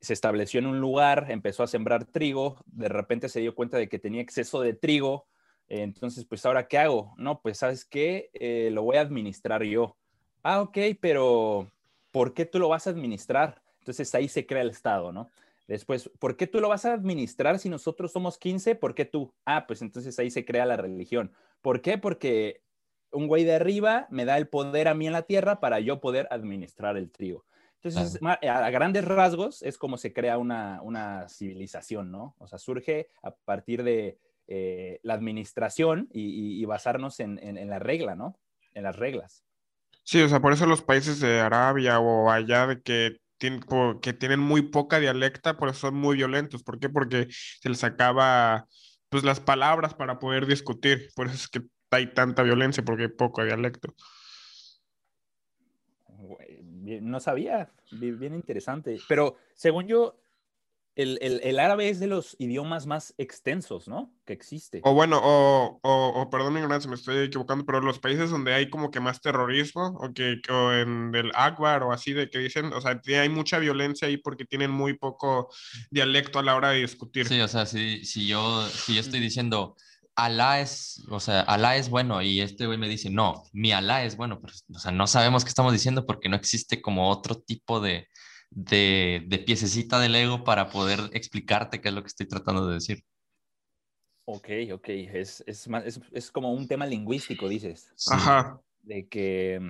[0.00, 3.88] se estableció en un lugar, empezó a sembrar trigo, de repente se dio cuenta de
[3.88, 5.26] que tenía exceso de trigo,
[5.68, 7.14] eh, entonces pues ahora qué hago?
[7.16, 8.30] No, pues sabes qué,
[8.72, 9.96] lo voy a administrar yo.
[10.42, 11.70] Ah, ok, pero
[12.10, 13.62] ¿por qué tú lo vas a administrar?
[13.80, 15.30] Entonces ahí se crea el Estado, ¿no?
[15.70, 18.74] Después, ¿por qué tú lo vas a administrar si nosotros somos 15?
[18.74, 19.32] ¿Por qué tú?
[19.44, 21.32] Ah, pues entonces ahí se crea la religión.
[21.62, 21.96] ¿Por qué?
[21.96, 22.62] Porque
[23.12, 26.00] un güey de arriba me da el poder a mí en la tierra para yo
[26.00, 27.44] poder administrar el trigo.
[27.82, 28.38] Entonces, claro.
[28.42, 32.34] a grandes rasgos es como se crea una, una, civilización, ¿no?
[32.38, 37.56] O sea, surge a partir de eh, la administración y, y, y basarnos en, en,
[37.56, 38.38] en, la regla, ¿no?
[38.74, 39.44] En las reglas.
[40.04, 43.62] Sí, o sea, por eso los países de Arabia o allá de que tienen,
[44.02, 46.62] que tienen muy poca dialecta, por eso son muy violentos.
[46.62, 46.90] ¿Por qué?
[46.90, 48.66] Porque se les acaba
[49.08, 51.08] pues las palabras para poder discutir.
[51.16, 53.94] Por eso es que hay tanta violencia porque hay poco dialecto.
[56.80, 58.98] No sabía, bien interesante.
[59.08, 60.16] Pero según yo,
[60.96, 64.12] el, el, el, árabe es de los idiomas más extensos, ¿no?
[64.26, 64.80] Que existe.
[64.84, 68.52] O bueno, o, o, o perdón mi ignorancia, me estoy equivocando, pero los países donde
[68.52, 72.38] hay como que más terrorismo, o que o en el Akbar o así de que
[72.38, 75.48] dicen, o sea, hay mucha violencia ahí porque tienen muy poco
[75.90, 77.26] dialecto a la hora de discutir.
[77.26, 79.76] Sí, o sea, si, si, yo, si yo estoy diciendo
[80.24, 84.04] Alá es, o sea, Alá es bueno y este güey me dice, no, mi Alá
[84.04, 87.36] es bueno, pero, o sea, no sabemos qué estamos diciendo porque no existe como otro
[87.36, 88.08] tipo de,
[88.50, 92.74] de, de piececita del ego para poder explicarte qué es lo que estoy tratando de
[92.74, 93.04] decir.
[94.24, 97.92] Ok, ok, es, es, es, es como un tema lingüístico, dices.
[98.10, 98.60] Ajá.
[98.82, 99.60] De que,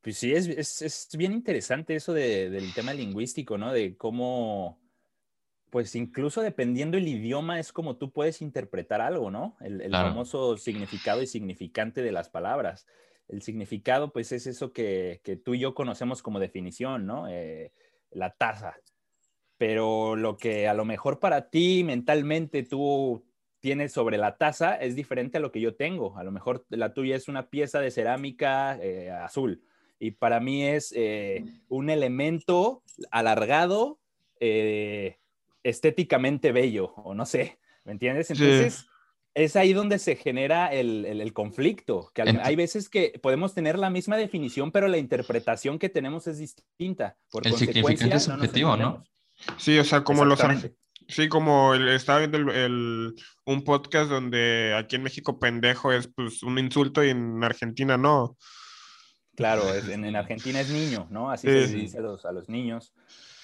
[0.00, 3.72] pues sí, es, es, es bien interesante eso de, del tema lingüístico, ¿no?
[3.72, 4.80] De cómo
[5.76, 9.58] pues incluso dependiendo el idioma es como tú puedes interpretar algo, ¿no?
[9.60, 10.08] El, el claro.
[10.08, 12.86] famoso significado y significante de las palabras.
[13.28, 17.28] El significado, pues es eso que, que tú y yo conocemos como definición, ¿no?
[17.28, 17.74] Eh,
[18.10, 18.76] la taza.
[19.58, 23.26] Pero lo que a lo mejor para ti mentalmente tú
[23.60, 26.16] tienes sobre la taza es diferente a lo que yo tengo.
[26.16, 29.62] A lo mejor la tuya es una pieza de cerámica eh, azul
[29.98, 34.00] y para mí es eh, un elemento alargado
[34.40, 35.18] eh,
[35.68, 38.30] estéticamente bello, o no sé, ¿me entiendes?
[38.30, 38.86] Entonces, sí.
[39.34, 43.78] es ahí donde se genera el, el, el conflicto, que hay veces que podemos tener
[43.78, 47.16] la misma definición, pero la interpretación que tenemos es distinta.
[47.30, 49.04] Por el significante es subjetivo, ¿no?
[49.58, 50.40] Sí, o sea, como los,
[51.08, 56.08] Sí, como el- estaba viendo el, el- un podcast donde aquí en México pendejo es
[56.08, 58.36] pues un insulto y en Argentina no.
[59.36, 61.30] Claro, es- en, en Argentina es niño, ¿no?
[61.30, 62.92] Así Sí, se dice a los, a los niños.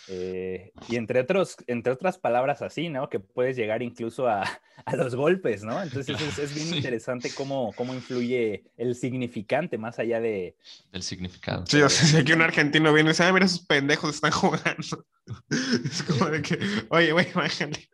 [0.08, 3.08] Eh, y entre, otros, entre otras palabras así, ¿no?
[3.08, 4.42] Que puedes llegar incluso a,
[4.84, 5.80] a los golpes, ¿no?
[5.82, 6.76] Entonces es, es bien Sí.
[6.76, 10.56] interesante cómo, cómo influye el significante más allá de...
[10.90, 11.64] Del significado.
[11.66, 14.32] Sí, o sea, si aquí un argentino viene y dice, ah, mira, esos pendejos están
[14.32, 15.06] jugando.
[15.84, 17.88] Es como de que, oye, güey, bájale.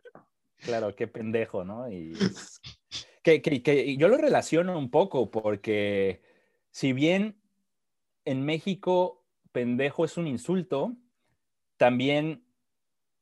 [0.57, 1.89] Claro, qué pendejo, ¿no?
[1.91, 2.59] Y es-
[3.21, 6.23] que, que- que yo lo relaciono un poco porque
[6.71, 7.39] si bien
[8.25, 10.95] en México pendejo es un insulto,
[11.79, 12.43] también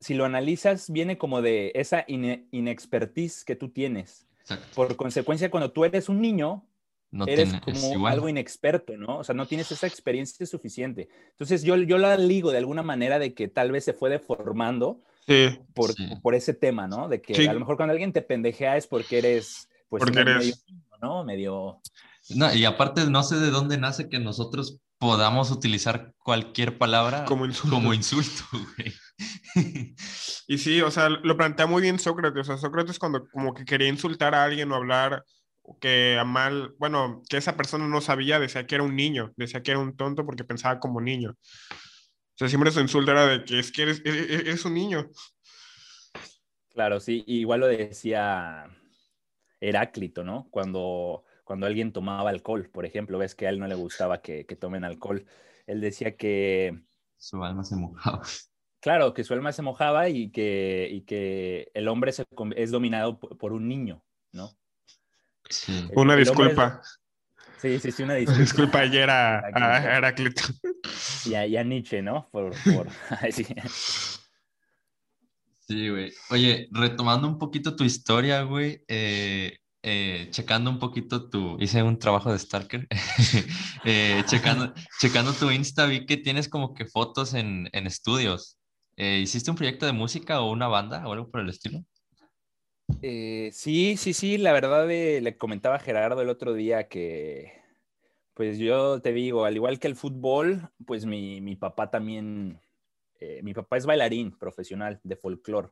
[0.02, 4.28] si lo analizas viene como de esa ine- inexpertise que tú tienes.
[4.42, 4.68] Exacto.
[4.76, 6.66] Por consecuencia, cuando tú eres un niño,
[7.12, 8.14] No eres como igual.
[8.14, 9.20] algo inexperto, ¿no?
[9.20, 11.08] O sea, no tienes esa experiencia suficiente.
[11.32, 15.02] Entonces yo, yo la ligo de alguna manera de que tal vez se fue deformando
[15.26, 16.08] Sí, por, Sí.
[16.22, 17.08] por ese tema, ¿no?
[17.10, 17.48] De que Sí.
[17.48, 20.64] a lo mejor cuando alguien te pendejea es porque eres, pues, Porque me- eres-
[21.00, 21.24] medio.
[21.26, 21.82] Medio,
[22.36, 27.46] No, y aparte no sé de dónde nace que nosotros podamos utilizar cualquier palabra como
[27.46, 27.76] insulto.
[27.76, 28.44] como insulto,
[28.78, 28.94] güey.
[30.48, 32.42] Y sí, o sea, lo plantea muy bien Sócrates.
[32.42, 35.24] O sea, Sócrates cuando como que quería insultar a alguien o hablar
[35.82, 39.62] que a mal, bueno, que esa persona no sabía, decía que era un niño, decía
[39.62, 41.32] que era un tonto porque pensaba como niño.
[41.32, 45.10] O sea, siempre su insulto era de que es que eres, eres, eres un niño.
[46.74, 47.24] claro, sí.
[47.28, 48.70] igual lo decía
[49.60, 50.48] Heráclito, ¿no?
[50.52, 54.46] Cuando, cuando alguien tomaba alcohol, por ejemplo, ves que a él no le gustaba que,
[54.46, 55.26] que tomen alcohol.
[55.66, 56.78] Él decía que,
[57.16, 58.22] Su alma se mojaba.
[58.82, 62.26] claro, que su alma se mojaba y que, y que el hombre se
[62.58, 64.50] es dominado por, un niño, ¿no?
[65.50, 65.88] Sí.
[65.90, 66.82] El- Una el hombre es- disculpa.
[67.60, 68.42] Sí, sí, sí, una disculpa.
[68.42, 70.44] Disculpa ayer a, a Heráclito.
[71.26, 72.28] Y a, y a Nietzsche, ¿no?
[72.30, 72.88] Por, por...
[75.68, 76.14] Sí, güey.
[76.30, 79.58] Oye, retomando un poquito tu historia, güey, eh,
[79.90, 82.88] eh, checando un poquito tu, hice un trabajo de Stalker,
[83.86, 88.58] Eh, checando, checando tu Insta, vi que tienes como que fotos en, en estudios.
[88.98, 91.86] Eh, ¿hiciste un proyecto de música o una banda o algo por el estilo?
[93.00, 97.54] Sí, sí, sí, la verdad le comentaba a Gerardo el otro día que,
[98.34, 102.60] pues yo te digo, al igual que el fútbol, pues mi, mi papá también,
[103.42, 105.70] mi papá es bailarín profesional de folclore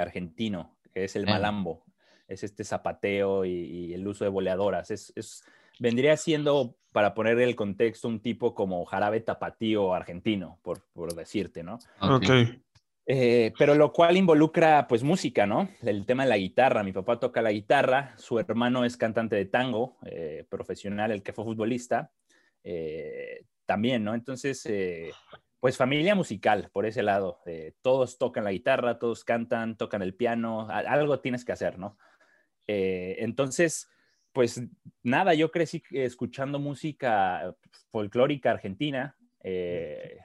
[0.00, 1.84] argentino, que es el malambo,
[2.28, 4.90] es este zapateo y, y el uso de boleadoras.
[4.90, 5.42] Es, es-
[5.80, 11.62] vendría siendo, para poner el contexto, un tipo como jarabe tapatío argentino, por, por decirte,
[11.62, 11.78] ¿no?
[12.00, 12.24] Ok.
[13.10, 15.70] Eh, pero lo cual involucra pues música, ¿no?
[15.82, 16.82] El tema de la guitarra.
[16.82, 21.32] Mi papá toca la guitarra, su hermano es cantante de tango, eh, profesional, el que
[21.32, 22.10] fue futbolista,
[22.64, 24.14] eh, también, ¿no?
[24.14, 25.10] Entonces, eh,
[25.60, 27.40] pues familia musical por ese lado.
[27.46, 31.96] Eh, todos tocan la guitarra, todos cantan, tocan el piano, algo tienes que hacer, ¿no?
[32.68, 33.88] Eh, entonces,
[34.32, 34.62] pues
[35.02, 37.56] nada, yo crecí escuchando música
[37.90, 39.16] folclórica argentina.
[39.42, 40.18] eh,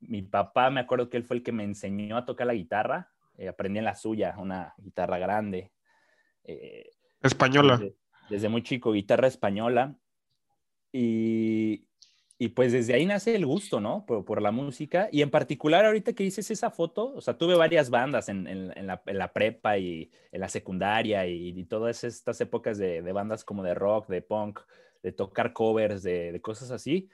[0.00, 3.10] mi papá, me acuerdo que él fue el que me enseñó a tocar la guitarra.
[3.36, 5.72] eh, aprendí en la suya, una guitarra grande.
[7.22, 7.76] Española.
[7.76, 7.96] desde,
[8.30, 9.94] desde muy chico, guitarra española.
[10.92, 11.86] Y,
[12.40, 14.06] y pues desde ahí nace el gusto, ¿no?
[14.06, 15.10] Por, por la música.
[15.12, 18.72] Y en particular, ahorita que dices esa foto, o sea, tuve varias bandas en, en-
[18.76, 23.02] en la, en la prepa y en la secundaria y, y todas estas épocas de,
[23.02, 24.60] de bandas como de rock, de punk,
[25.02, 27.10] de tocar covers, de, de cosas así.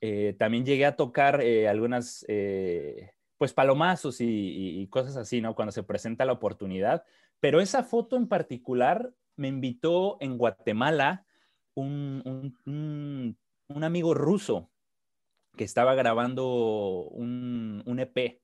[0.00, 5.40] Eh, también llegué a tocar eh, algunas, eh, pues palomazos y, y- y cosas así,
[5.40, 5.54] ¿no?
[5.54, 7.04] Cuando se presenta la oportunidad.
[7.40, 11.24] Pero esa foto en particular me invitó en Guatemala
[11.74, 13.38] un, un- un-
[13.74, 14.70] un amigo ruso
[15.56, 18.40] que estaba grabando un, un EP.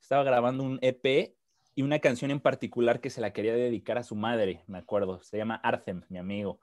[0.00, 1.36] Estaba grabando un EP
[1.74, 5.22] y una canción en particular que se la quería dedicar a su madre, me acuerdo.
[5.22, 6.60] Se llama Artem, mi amigo.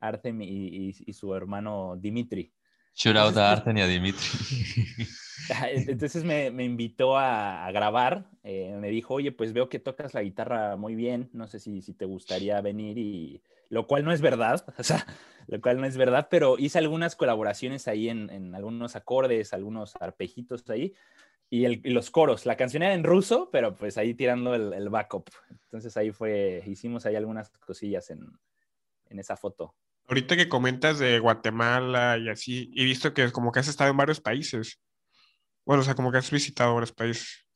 [0.00, 2.52] Artem y, y- y su hermano Dimitri.
[2.94, 5.06] Shout out a Arten y a Dimitri.
[5.72, 10.14] Entonces me, me invitó a, a grabar, eh, me dijo, oye, pues veo que tocas
[10.14, 14.12] la guitarra muy bien, no sé si, si te gustaría venir y lo cual no
[14.12, 15.04] es verdad, o sea,
[15.48, 19.94] lo cual no es verdad, pero hice algunas colaboraciones ahí en, en algunos acordes, algunos
[19.98, 20.92] arpejitos ahí
[21.48, 22.46] y, el- y los coros.
[22.46, 25.30] La canción era en ruso, pero pues ahí tirando el, el backup.
[25.50, 28.20] Entonces ahí fue, hicimos ahí algunas cosillas en,
[29.08, 29.74] en esa foto.
[30.10, 33.96] Ahorita que comentas de Guatemala y así, he visto que como que has estado en
[33.96, 34.80] varios países.
[35.64, 37.46] Bueno, o sea, como que has visitado varios países.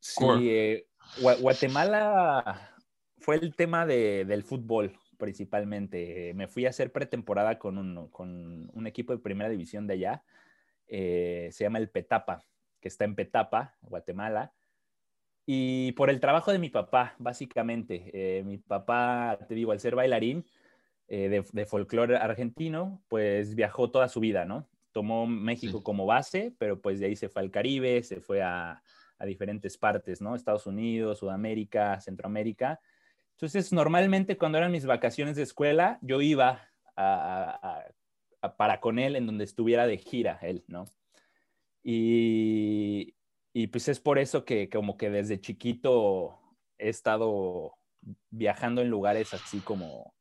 [0.00, 0.86] Sí, eh,
[1.20, 2.74] Gua- Guatemala
[3.18, 6.30] fue el tema de- del fútbol principalmente.
[6.30, 9.92] Eh, Me fui a hacer pretemporada con un, con un equipo de primera división de
[9.92, 10.24] allá.
[10.86, 12.42] Eh, se llama el Petapa,
[12.80, 14.54] que está en Petapa, Guatemala.
[15.44, 18.10] Y por el trabajo de mi papá, básicamente.
[18.14, 20.46] Eh, mi papá, te digo, al ser bailarín
[21.08, 24.68] eh, de, de folclore argentino, pues viajó toda su vida, ¿no?
[24.92, 28.82] Tomó México como base, pero pues de ahí se fue al Caribe, se fue a,
[29.18, 30.34] a diferentes partes, ¿no?
[30.34, 32.80] Estados Unidos, Sudamérica, Centroamérica.
[33.32, 37.84] Entonces, normalmente cuando eran mis vacaciones de escuela, yo iba a,
[38.56, 40.84] para con él en donde estuviera de gira él, ¿no?
[41.82, 43.14] Y,
[43.52, 46.38] y pues es por eso que como que desde chiquito
[46.78, 47.74] he estado
[48.30, 50.14] viajando en lugares así como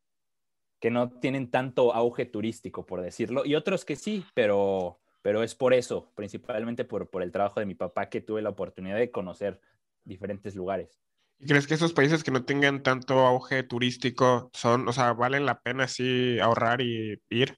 [0.82, 5.54] que no tienen tanto auge turístico, por decirlo, y otros que sí, pero, pero es
[5.54, 9.12] por eso, principalmente por, por el trabajo de mi papá, que tuve la oportunidad de
[9.12, 9.62] conocer
[10.04, 11.00] diferentes lugares.
[11.48, 15.62] ¿Crees que esos países que no tengan tanto auge turístico son, o sea, valen la
[15.62, 17.58] pena así ahorrar y ir?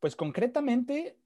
[0.00, 1.16] Pues concretamente,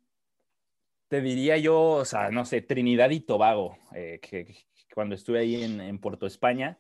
[1.09, 4.54] te diría yo, o sea, no sé, Trinidad y Tobago, eh, que,
[4.94, 6.78] cuando estuve ahí en, en, Puerto España,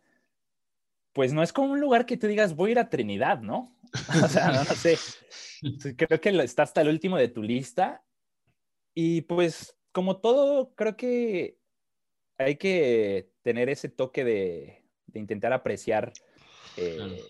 [1.12, 3.76] pues no es como un lugar que tú digas, voy a ir a Trinidad, ¿no?
[4.24, 4.96] O sea, no, no sé.
[5.96, 8.04] Creo que está hasta el último de tu lista.
[8.94, 11.58] Y pues, como todo, creo que
[12.38, 16.12] hay que tener ese toque de, de intentar apreciar
[16.76, 17.22] eh,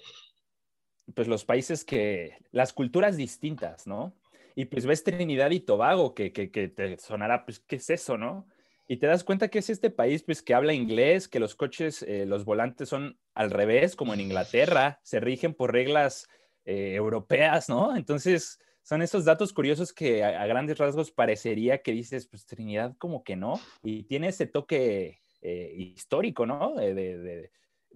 [1.14, 4.14] pues los países que, las culturas distintas, ¿no?
[4.54, 8.18] Y pues ves Trinidad y Tobago, que, que, que, te sonará, pues, ¿qué es eso,
[8.18, 8.46] no?
[8.90, 12.02] Y te das cuenta que es este país, pues, que habla inglés, que los coches,
[12.02, 16.26] eh, los volantes son al revés, como en Inglaterra, se rigen por reglas
[16.64, 17.96] eh, europeas, ¿no?
[17.96, 23.22] Entonces, son esos datos curiosos que a, grandes rasgos parecería que dices, pues, Trinidad como
[23.22, 26.74] que no, y tiene ese toque eh, histórico, ¿no?
[26.74, 27.48] De,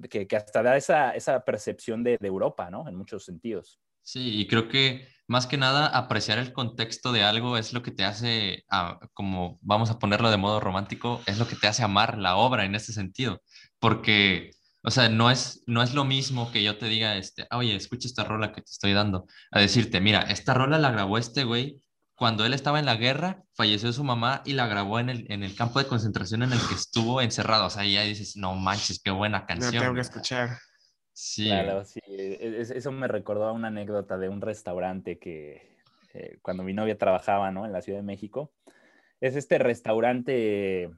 [0.08, 2.88] que, que, hasta da esa, esa percepción de Europa, ¿no?
[2.88, 3.80] En muchos sentidos.
[4.04, 7.90] Sí, y creo que más que nada apreciar el contexto de algo es lo que
[7.90, 11.82] te hace, ah, como vamos a ponerlo de modo romántico, es lo que te hace
[11.82, 13.42] amar la obra en este sentido,
[13.80, 14.50] porque,
[14.82, 18.06] o sea, no es, no es lo mismo que yo te diga, este, oye, escucha
[18.06, 21.80] esta rola que te estoy dando, a decirte, mira, esta rola la grabó este güey
[22.16, 25.42] cuando él estaba en la guerra, falleció su mamá y la grabó en el, en
[25.42, 27.66] el campo de concentración en el que estuvo encerrado.
[27.66, 29.82] O sea, ya dices, no manches, qué buena canción.
[29.82, 30.58] Tengo que escuchar.
[31.14, 31.46] Sí.
[31.46, 32.00] Claro, sí.
[32.08, 35.78] Eso me recordó a una anécdota de un restaurante que
[36.12, 37.64] eh, cuando mi novia trabajaba, ¿no?
[37.64, 38.52] En la Ciudad de México.
[39.20, 40.90] Es este restaurante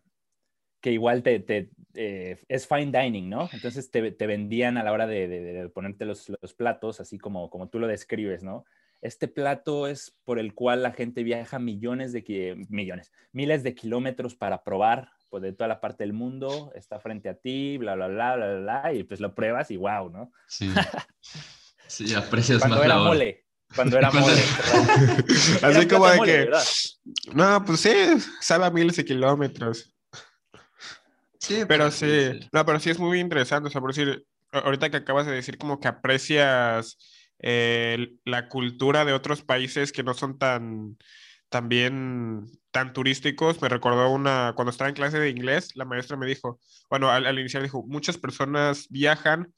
[0.80, 3.48] que igual te, eh, es fine dining, ¿no?
[3.52, 7.50] Entonces te, vendían a la hora de, de, de ponerte los, los, platos, así como,
[7.50, 8.64] como tú lo describes, ¿no?
[9.02, 14.34] Este plato es por el cual la gente viaja millones de millones, miles de kilómetros
[14.34, 18.08] para probar pues, de toda la parte del mundo, está frente a ti, bla, bla,
[18.08, 20.32] bla, bla, bla, y pues lo pruebas y wow, ¿no?
[20.48, 20.72] Sí.
[21.88, 23.44] Sí, aprecias Cuando más era la mole.
[23.76, 24.32] Cuando era mole.
[25.62, 26.64] Así Era como de mole, que, ¿verdad?
[27.32, 27.92] no, pues sí,
[28.40, 29.94] sabe a miles de kilómetros.
[31.38, 34.96] Sí, Pero sí, no, pero sí es muy interesante, o sea, por decir, ahorita que
[34.96, 36.98] acabas de decir como que aprecias
[37.38, 40.96] eh, la cultura de otros países que no son tan,
[41.48, 42.46] tan bien,
[42.76, 46.60] tan turísticos, me recordó una, cuando estaba en clase de inglés, la maestra me dijo,
[46.90, 49.50] bueno, al, al iniciar dijo, muchas personas viajan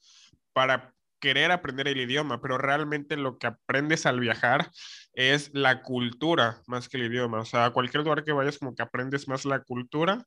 [0.53, 4.71] para querer aprender el idioma, pero realmente lo que aprendes al viajar
[5.11, 8.73] es la cultura más que el idioma, o sea, a cualquier lugar que vayas como
[8.73, 10.25] que aprendes más la cultura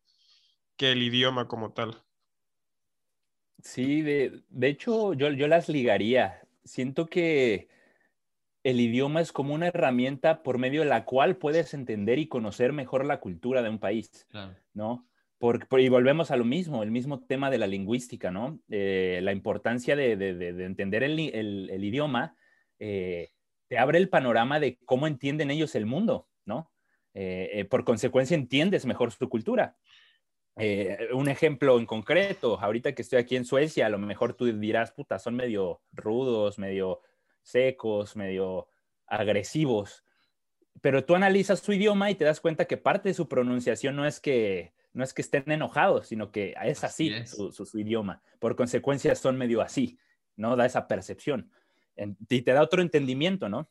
[0.76, 1.96] que el idioma como tal.
[3.62, 6.42] Sí, de, de hecho, yo, yo las ligaría.
[6.62, 7.70] Siento que
[8.64, 12.72] el idioma es como una herramienta por medio de la cual puedes entender y conocer
[12.72, 14.55] mejor la cultura de un país, Claro.
[14.75, 15.09] ¿no?
[15.38, 18.61] Por, por- y volvemos a lo mismo, el mismo tema de la lingüística, ¿no?
[18.70, 22.37] Eh, la importancia de, de- de- de entender el, i- el- el idioma
[22.79, 23.31] eh,
[23.68, 26.70] te abre el panorama de cómo entienden ellos el mundo, ¿no?
[27.14, 29.77] Eh, por consecuencia, entiendes mejor su cultura.
[31.14, 34.92] Un ejemplo en concreto, ahorita que estoy aquí en Suecia, a lo mejor tú dirás,
[34.92, 37.01] puta, son medio rudos, medio
[37.42, 38.68] secos, medio
[39.07, 40.05] agresivos,
[40.81, 44.07] pero tú analizas su idioma y te das cuenta que parte de su pronunciación no
[44.07, 47.31] es que, no es que estén enojados, sino que es así, Así es.
[47.31, 48.22] Su, su- su idioma.
[48.38, 49.98] Por consecuencia son medio así,
[50.37, 50.57] ¿no?
[50.57, 51.50] Da esa percepción.
[51.96, 53.70] En- y te da otro entendimiento, ¿no?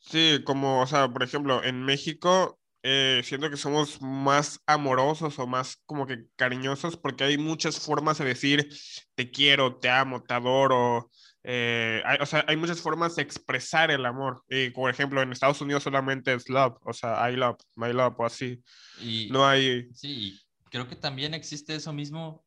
[0.00, 5.46] Sí, como, o sea, por ejemplo, en México eh, siento que somos más amorosos o
[5.46, 8.68] más como que cariñosos porque hay muchas formas de decir
[9.14, 11.10] te quiero, te amo, te adoro.
[11.44, 14.44] Eh, hay- o sea, hay muchas formas de expresar el amor.
[14.48, 18.14] Y, por ejemplo, en Estados Unidos solamente es love, o sea, I love, my love
[18.18, 18.62] o así.
[19.00, 19.88] Y No hay...
[19.94, 20.38] sí,
[20.70, 22.44] creo que también existe eso mismo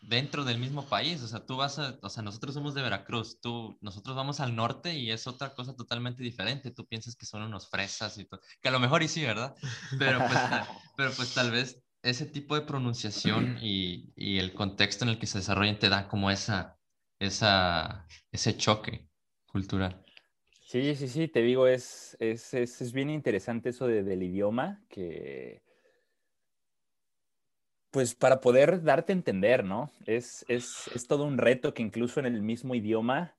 [0.00, 1.22] dentro del mismo país.
[1.22, 4.54] O sea, tú vas a, o sea, nosotros somos de Veracruz, tú, nosotros vamos al
[4.54, 6.70] norte y es otra cosa totalmente diferente.
[6.70, 9.54] Tú piensas que son unos fresas y todo, que a lo mejor y sí, ¿verdad?
[9.98, 10.38] Pero pues,
[10.96, 15.26] pero pues tal vez ese tipo de pronunciación y, y, el contexto en el que
[15.26, 16.77] se desarrollan te da como esa,
[17.18, 19.08] esa, ese choque
[19.46, 20.04] cultural.
[20.60, 24.84] Sí, sí, sí, te digo, es, es, es, es bien interesante eso de, del idioma,
[24.88, 25.62] que
[27.90, 29.90] pues para poder darte a entender, ¿no?
[30.06, 33.36] Es, es, es todo un reto que incluso en el mismo idioma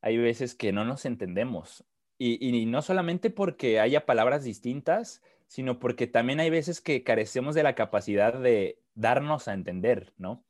[0.00, 1.84] hay veces que no nos entendemos.
[2.18, 7.54] Y, y, no solamente porque haya palabras distintas, sino porque también hay veces que carecemos
[7.54, 10.44] de la capacidad de darnos a entender, ¿no?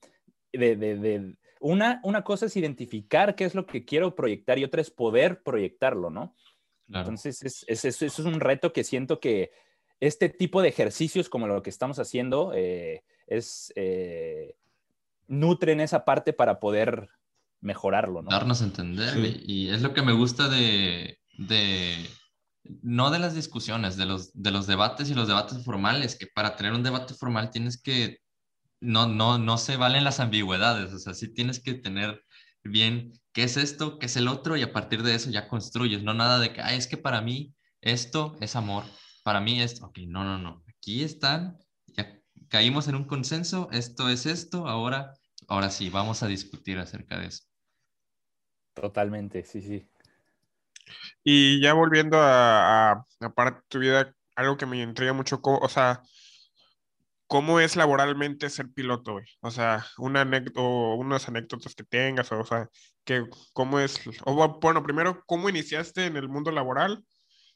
[0.53, 4.81] De, de, una, una cosa es identificar qué es lo que quiero proyectar y otra
[4.81, 6.35] es poder proyectarlo, ¿no?
[6.89, 9.51] Entonces, es, es, es, es, un reto que siento que
[10.01, 14.57] este tipo de ejercicios como lo que estamos haciendo eh, es, eh,
[15.27, 17.11] nutren esa parte para poder
[17.61, 18.31] mejorarlo, ¿no?
[18.31, 19.11] Darnos a entender.
[19.11, 19.43] Sí.
[19.47, 21.95] Y es lo que me gusta de, de,
[22.83, 26.57] no de las discusiones, de los, de los debates y los debates formales, que para
[26.57, 28.21] tener un debate formal tienes que,
[28.81, 32.23] no, no, no se valen las ambigüedades, o sea, sí tienes que tener
[32.63, 36.03] bien qué es esto, qué es el otro, y a partir de eso ya construyes,
[36.03, 38.85] no nada de que, ay, es que para mí esto es amor,
[39.25, 42.19] para mí es, ok, no, no, no, aquí están, ya
[42.49, 45.13] caímos en un consenso, esto es esto, ahora,
[45.49, 47.45] ahora sí, vamos a discutir acerca de eso.
[48.75, 49.89] Totalmente, sí, sí.
[51.25, 55.41] Y ya volviendo a, a, a parte de tu vida, algo que me intriga mucho,
[55.43, 56.03] o sea,
[57.29, 59.25] ¿cómo es laboralmente ser piloto, güey?
[59.41, 62.69] O sea, una o unas anécdotas que tengas, o, o sea,
[63.05, 64.01] que, ¿cómo es?
[64.25, 67.05] O, bueno, primero, ¿cómo iniciaste en el mundo laboral?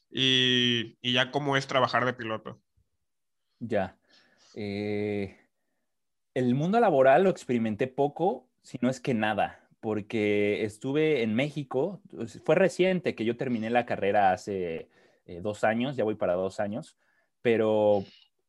[0.09, 2.61] Y, y ya cómo es trabajar de piloto.
[3.59, 3.97] Ya.
[4.55, 5.37] Eh,
[6.33, 12.01] el mundo laboral lo experimenté poco, si no es que nada porque estuve en México,
[12.09, 14.87] pues, fue reciente que yo terminé la carrera hace
[15.25, 16.95] eh, dos años, ya voy para dos años,
[17.41, 18.05] pero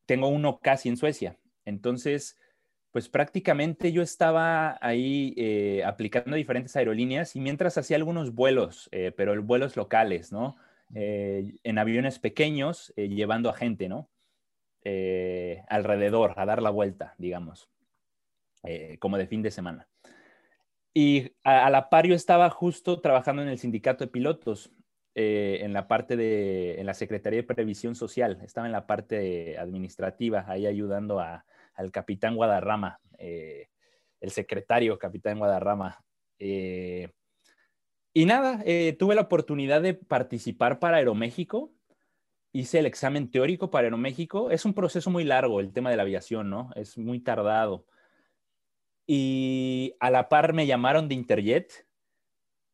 [0.06, 1.38] tengo uno casi en Suecia.
[1.64, 2.38] Entonces,
[2.94, 9.12] pues prácticamente yo estaba ahí eh, aplicando diferentes aerolíneas y mientras hacía algunos vuelos, eh,
[9.16, 10.54] pero vuelos locales, ¿no?
[10.94, 14.08] Eh, en aviones pequeños, eh, llevando a gente, ¿no?
[15.70, 17.70] alrededor, a dar la vuelta, digamos,
[18.98, 19.88] como de fin de semana.
[20.92, 24.70] Y a, a, la par yo estaba justo trabajando en el sindicato de pilotos,
[25.14, 29.58] eh, en la parte de, en la Secretaría de Previsión Social, estaba en la parte
[29.58, 31.44] administrativa, ahí ayudando a,
[31.74, 33.68] al capitán Guadarrama, eh,
[34.20, 36.04] el secretario capitán Guadarrama.
[36.38, 37.10] Eh,
[38.12, 41.72] y nada, eh, tuve la oportunidad de participar para Aeroméxico,
[42.52, 46.02] hice el examen teórico para Aeroméxico, es un proceso muy largo el tema de la
[46.02, 46.70] aviación, ¿no?
[46.76, 47.86] Es muy tardado
[49.06, 51.86] y a la par me llamaron de Interjet.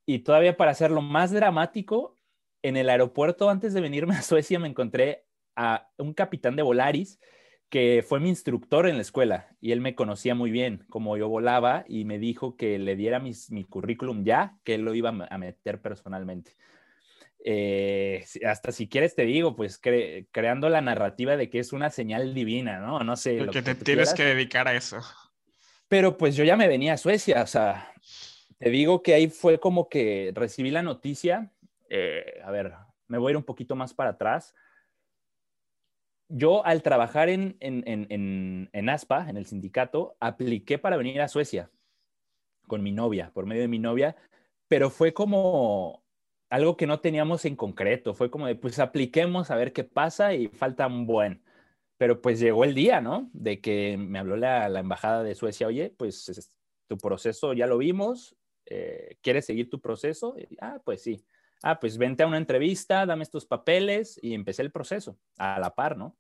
[0.07, 2.17] Y todavía para hacerlo más dramático,
[2.63, 5.25] en el aeropuerto antes de venirme a Suecia me encontré
[5.57, 7.19] a un capitán de Volaris
[7.69, 11.29] que fue mi instructor en la escuela y él me conocía muy bien como yo
[11.29, 15.11] volaba y me dijo que le diera mis, mi currículum ya, que él lo iba
[15.11, 16.57] a meter personalmente.
[17.43, 21.89] Eh, hasta si quieres te digo, pues cre creando la narrativa de que es una
[21.91, 23.01] señal divina, ¿no?
[23.01, 23.39] No sé.
[23.39, 24.15] Lo que te tienes quieras.
[24.15, 24.99] que dedicar a eso.
[25.89, 27.93] Pero pues yo ya me venía a Suecia, o sea,
[28.59, 31.51] te digo que ahí fue como que recibí la noticia,
[31.91, 32.73] eh, a ver,
[33.09, 34.55] me voy a ir un poquito más para atrás.
[36.29, 41.29] Yo al trabajar en, en, en, en, ASPA, en el sindicato, apliqué para venir a
[41.29, 41.71] Suecia
[42.67, 44.17] con mi novia, por medio de mi novia,
[44.69, 46.05] pero fue como
[46.49, 50.35] algo que no teníamos en concreto, fue como de, pues apliquemos a ver qué pasa
[50.35, 51.43] y falta un buen.
[51.97, 53.29] Pero pues llegó el día, ¿no?
[53.33, 56.53] De que me habló la, la embajada de Suecia, oye, pues es,
[56.91, 58.37] tu proceso ya lo vimos,
[58.67, 60.35] eh, ¿quieres seguir tu proceso?
[60.61, 61.25] Ah, pues sí.
[61.63, 65.75] Ah, pues vente a una entrevista, dame estos papeles y empecé el proceso a la
[65.75, 66.17] par, ¿no?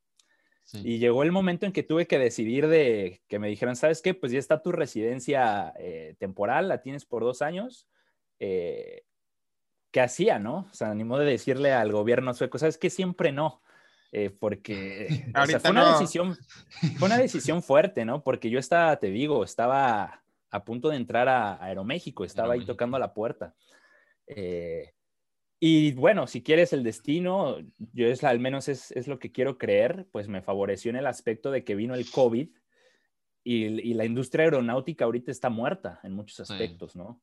[0.64, 0.82] Sí.
[0.84, 4.14] Y llegó el momento en que tuve que decidir de que me dijeran, ¿sabes qué?
[4.14, 7.88] Pues ya está tu residencia eh, temporal, la tienes por dos años.
[8.38, 9.04] Eh,
[9.90, 10.68] ¿Qué hacía, no?
[10.70, 12.90] O sea, animó de decirle al gobierno sueco, ¿sabes qué?
[12.90, 13.62] Siempre no
[14.12, 15.92] eh, porque o sea, fue, una no.
[15.92, 16.36] decisión,
[16.98, 18.22] fue una decisión fuerte, ¿no?
[18.22, 22.72] Porque yo estaba, te digo, estaba a punto de entrar a, a Aeroméxico, estaba Aeroméxico.
[22.72, 23.54] ahí tocando a la puerta.
[24.26, 24.92] Eh,
[25.60, 27.58] y bueno, si quieres el destino,
[27.92, 31.06] yo es, al menos es, es, lo que quiero creer, pues me favoreció en el
[31.06, 32.48] aspecto de que vino el COVID
[33.44, 36.98] y, y la industria aeronáutica ahorita está muerta en muchos aspectos, sí.
[36.98, 37.22] ¿no?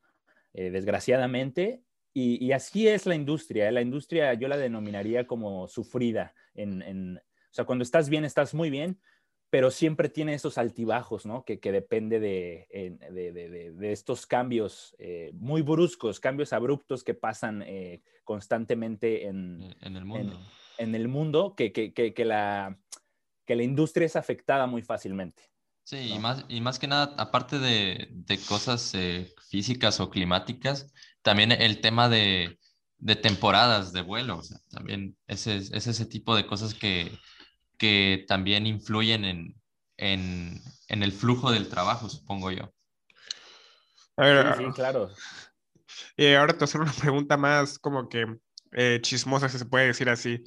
[0.54, 1.84] Eh, desgraciadamente,
[2.14, 3.70] y, y, así es la industria.
[3.70, 3.72] ¿eh?
[3.72, 6.34] La industria yo la denominaría como sufrida.
[6.56, 7.22] En, en, o
[7.52, 9.00] sea, cuando estás bien, estás muy bien,
[9.50, 11.46] pero siempre tiene esos altibajos, ¿no?
[11.46, 12.68] Que, que depende de,
[13.12, 19.76] de, de, de, estos cambios eh, muy bruscos, cambios abruptos que pasan eh, constantemente en,
[19.82, 20.40] en, el mundo.
[20.78, 22.78] En, en el mundo, que, que, que, la,
[23.46, 25.44] que la industria es afectada muy fácilmente.
[25.84, 30.92] Sí, y, más, y más que nada, aparte de, de cosas eh, físicas o climáticas,
[31.22, 32.60] también el tema de,
[32.98, 37.18] de temporadas de vuelo, o sea, también es, es, ese tipo de cosas que,
[37.78, 39.62] que también influyen en,
[39.98, 42.74] en, en, el flujo del trabajo, supongo yo.
[44.18, 45.10] A ver, sí, sí, claro.
[46.16, 48.26] Y ahora te voy a hacer una pregunta más como que
[48.72, 50.44] eh, chismosa, si se puede decir así.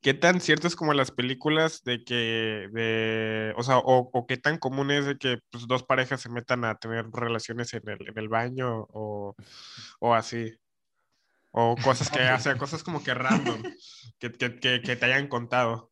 [0.00, 4.58] ¿Qué tan cierto es como las películas de que, de, o sea, o, qué tan
[4.58, 8.18] común es de que pues, dos parejas se metan a tener relaciones en el, en
[8.18, 9.36] el baño o,
[10.00, 10.52] o así?
[11.52, 13.62] O cosas que, o sea, cosas como que random,
[14.18, 15.91] que, que, que, te hayan contado.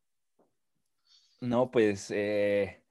[1.41, 2.83] No, pues eh,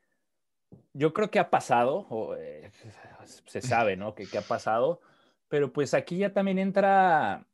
[0.93, 2.72] yo creo que ha pasado, eh,
[3.45, 4.16] se sabe, ¿no?
[4.16, 5.02] Que, que ha pasado,
[5.47, 7.45] pero pues aquí ya también entra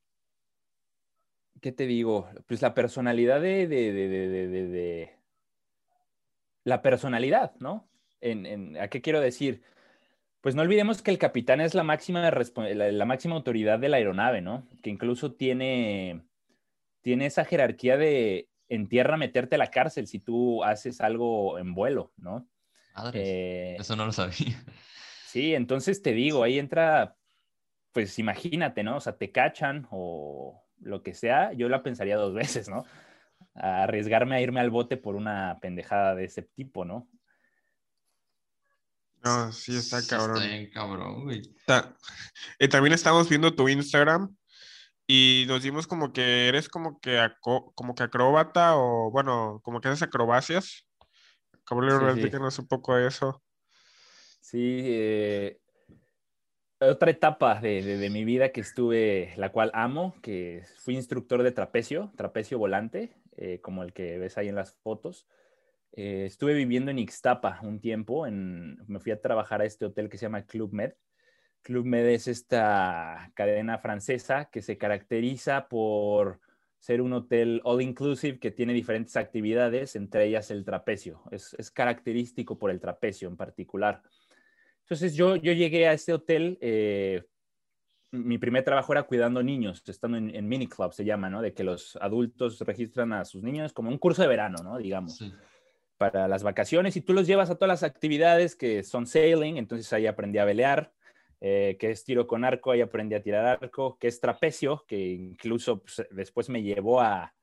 [1.65, 2.29] ¿qué te digo?
[2.45, 4.07] Pues la personalidad de, de, de,
[4.67, 5.15] de
[6.63, 7.89] la personalidad, ¿no?
[8.21, 9.63] En, en, ¿A qué quiero decir?
[10.41, 13.97] Pues no olvidemos que el capitán es la máxima, la, la, máxima autoridad de la
[13.97, 14.67] aeronave, ¿no?
[14.83, 16.21] Que incluso tiene,
[17.01, 21.73] tiene esa jerarquía de en tierra meterte a la cárcel si tú haces algo en
[21.73, 22.47] vuelo, ¿no?
[23.13, 24.63] Eh, eso no lo sabía.
[25.27, 27.17] Sí, entonces te digo, ahí entra,
[27.91, 28.97] pues imagínate, ¿no?
[28.97, 32.85] O sea, te cachan o, lo que sea, yo la pensaría dos veces, ¿no?
[33.53, 37.07] A arriesgarme a irme al bote por una pendejada de ese tipo, ¿no?
[39.23, 40.37] No, sí está cabrón.
[40.37, 41.41] Está bien cabrón, güey.
[42.59, 44.35] Y también estamos viendo tu Instagram
[45.07, 49.87] y nos dimos como que eres como que, como que acróbata o, bueno, como que
[49.87, 50.87] haces acrobacias.
[51.65, 52.61] Caballero, sí, sí.
[52.61, 53.41] un poco eso.
[54.41, 55.59] Sí, eh,
[56.79, 62.11] otra etapa de, mi vida que estuve, la cual amo, que fui instructor de trapecio,
[62.15, 65.27] trapecio volante, eh, como el que ves ahí en las fotos.
[65.93, 70.09] Eh, estuve viviendo en Ixtapa un tiempo, en, me fui a trabajar a este hotel
[70.09, 70.93] que se llama Club Med.
[71.65, 76.39] Club Med es esta cadena francesa que se caracteriza por
[76.77, 81.23] ser un hotel all inclusive que tiene diferentes actividades, entre ellas el trapecio.
[81.31, 84.03] Es, es característico por el trapecio en particular.
[84.81, 87.23] Entonces yo, yo llegué a este hotel, eh,
[88.11, 91.41] mi primer trabajo era cuidando niños, estando en, mini club se llama, ¿no?
[91.41, 94.77] De que los adultos registran a sus niños como un curso de verano, ¿no?
[94.77, 95.19] Digamos.
[95.97, 99.91] Para las vacaciones y tú los llevas a todas las actividades que son sailing, entonces
[99.93, 100.93] ahí aprendí a velear,
[101.41, 104.97] eh, que es tiro con arco, ahí aprendí a tirar arco, que es trapecio, que
[104.97, 107.33] incluso pues, después me llevó a,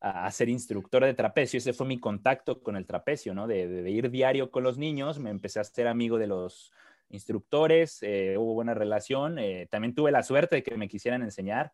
[0.00, 1.58] a, ser instructor de trapecio.
[1.58, 3.46] Ese fue mi contacto con el trapecio, ¿no?
[3.46, 6.72] De, ir diario con los niños, me empecé a ser amigo de los,
[7.12, 9.38] instructores, eh, hubo buena relación.
[9.38, 11.72] Eh, también tuve la suerte de que me quisieran enseñar.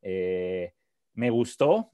[0.00, 0.72] Eh,
[1.14, 1.92] me gustó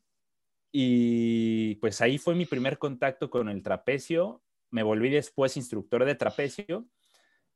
[0.71, 4.43] y pues ahí fue mi primer contacto con el trapecio.
[4.71, 6.87] Me volví después instructor de trapecio,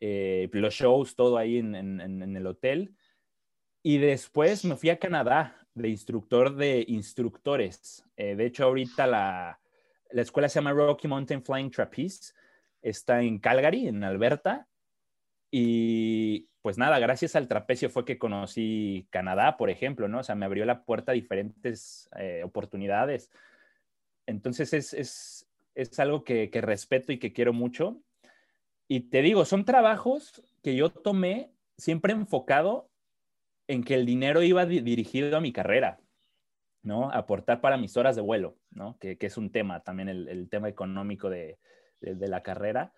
[0.00, 2.00] los shows, todo ahí en,
[2.36, 2.94] el hotel.
[3.82, 8.04] Y después me fui a Canadá de instructor de instructores.
[8.16, 9.60] de hecho, ahorita la,
[10.10, 12.32] la escuela se llama Rocky Mountain Flying Trapeze.
[12.82, 14.68] Está en Calgary, en Alberta,
[15.50, 20.18] y pues nada, gracias al trapecio fue que conocí Canadá, por ejemplo, ¿no?
[20.18, 23.30] O sea, me abrió la puerta a diferentes eh, oportunidades.
[24.26, 28.02] Entonces es, es, es algo que, respeto y que quiero mucho.
[28.88, 32.90] Y te digo, son trabajos que yo tomé siempre enfocado
[33.68, 35.98] en que el dinero iba dirigido a mi carrera,
[36.82, 37.10] ¿no?
[37.10, 38.96] Aportar para mis horas de vuelo, ¿no?
[38.98, 41.58] Que, que es un tema también, el, el tema económico de,
[42.00, 42.92] de, de la carrera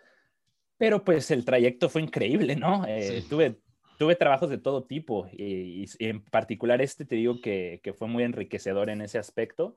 [0.79, 2.85] pero pues el trayecto fue increíble, ¿no?
[2.87, 3.57] Eh, tuve,
[3.99, 8.23] tuve trabajos de todo tipo y, en particular este te digo que, que, fue muy
[8.23, 9.77] enriquecedor en ese aspecto.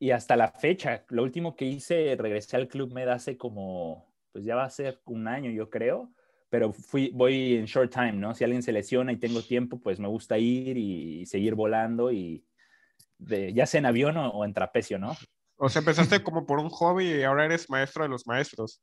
[0.00, 4.44] Y hasta la fecha, lo último que hice, regresé al Club Med hace como, pues
[4.44, 6.12] ya va a ser un año yo creo,
[6.50, 8.34] pero fui, voy en short time, ¿no?
[8.34, 12.44] Si alguien se lesiona y tengo tiempo, pues me gusta ir y, seguir volando y
[13.16, 15.16] de, ya sea en avión o, o en trapecio, ¿no?
[15.56, 18.82] O sea, empezaste como por un hobby y ahora eres maestro de los maestros.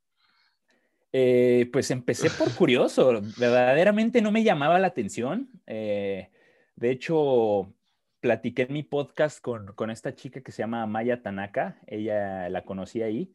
[1.12, 5.50] Eh, pues empecé por curioso, verdaderamente no me llamaba la atención.
[5.68, 6.30] Eh,
[6.78, 7.74] de hecho,
[8.22, 12.64] platiqué en mi podcast con, con, esta chica que se llama Maya Tanaka, ella la
[12.64, 13.34] conocí ahí.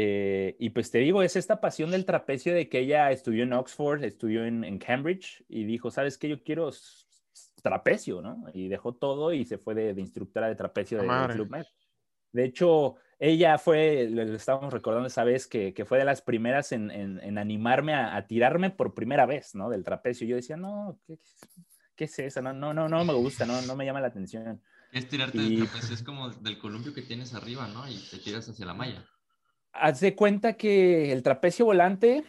[0.00, 3.52] Eh, y pues te digo, es esta pasión del trapecio de que ella estudió en
[3.52, 6.28] Oxford, estudió en, en Cambridge y dijo, ¿sabes qué?
[6.28, 6.70] Yo quiero
[7.64, 8.44] trapecio, ¿no?
[8.54, 11.66] Y dejó todo y se fue de, de instructora de trapecio de, de Club Med.
[12.30, 16.70] De hecho, ella fue, le estábamos recordando esa vez, que, que fue de las primeras
[16.70, 19.68] en, en, animarme a, tirarme por primera vez, ¿no?
[19.68, 20.28] Del trapecio.
[20.28, 21.18] Yo decía, no, ¿qué,
[21.96, 22.40] qué es eso?
[22.40, 24.62] No, no, no, no me gusta, no, no me llama la atención.
[24.92, 27.88] Es tirarte del trapecio, es como del columpio que tienes arriba, ¿no?
[27.88, 29.04] Y te tiras hacia la malla.
[29.72, 32.24] Haz de cuenta que el trapecio volante,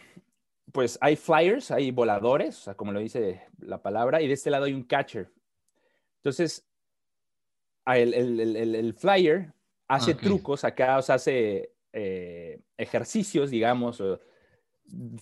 [0.72, 4.50] pues hay flyers, hay voladores, o sea, como lo dice la palabra, y de este
[4.50, 5.30] lado hay un catcher.
[6.16, 6.66] Entonces,
[7.86, 9.52] el, el, flyer
[9.88, 14.02] hace trucos acá, o sea, hace eh, ejercicios, digamos,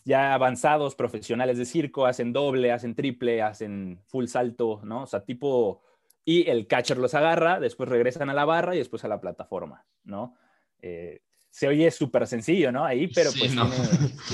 [0.05, 5.03] ya avanzados, profesionales de circo, hacen doble, hacen triple, hacen full salto, ¿no?
[5.03, 5.83] O sea, tipo,
[6.25, 9.87] y el catcher los agarra, después regresan a la barra y después a la plataforma,
[10.05, 10.37] ¿no?
[10.81, 11.23] Eh,
[11.59, 12.85] se oye súper sencillo, ¿no?
[12.85, 13.53] Ahí, pero pues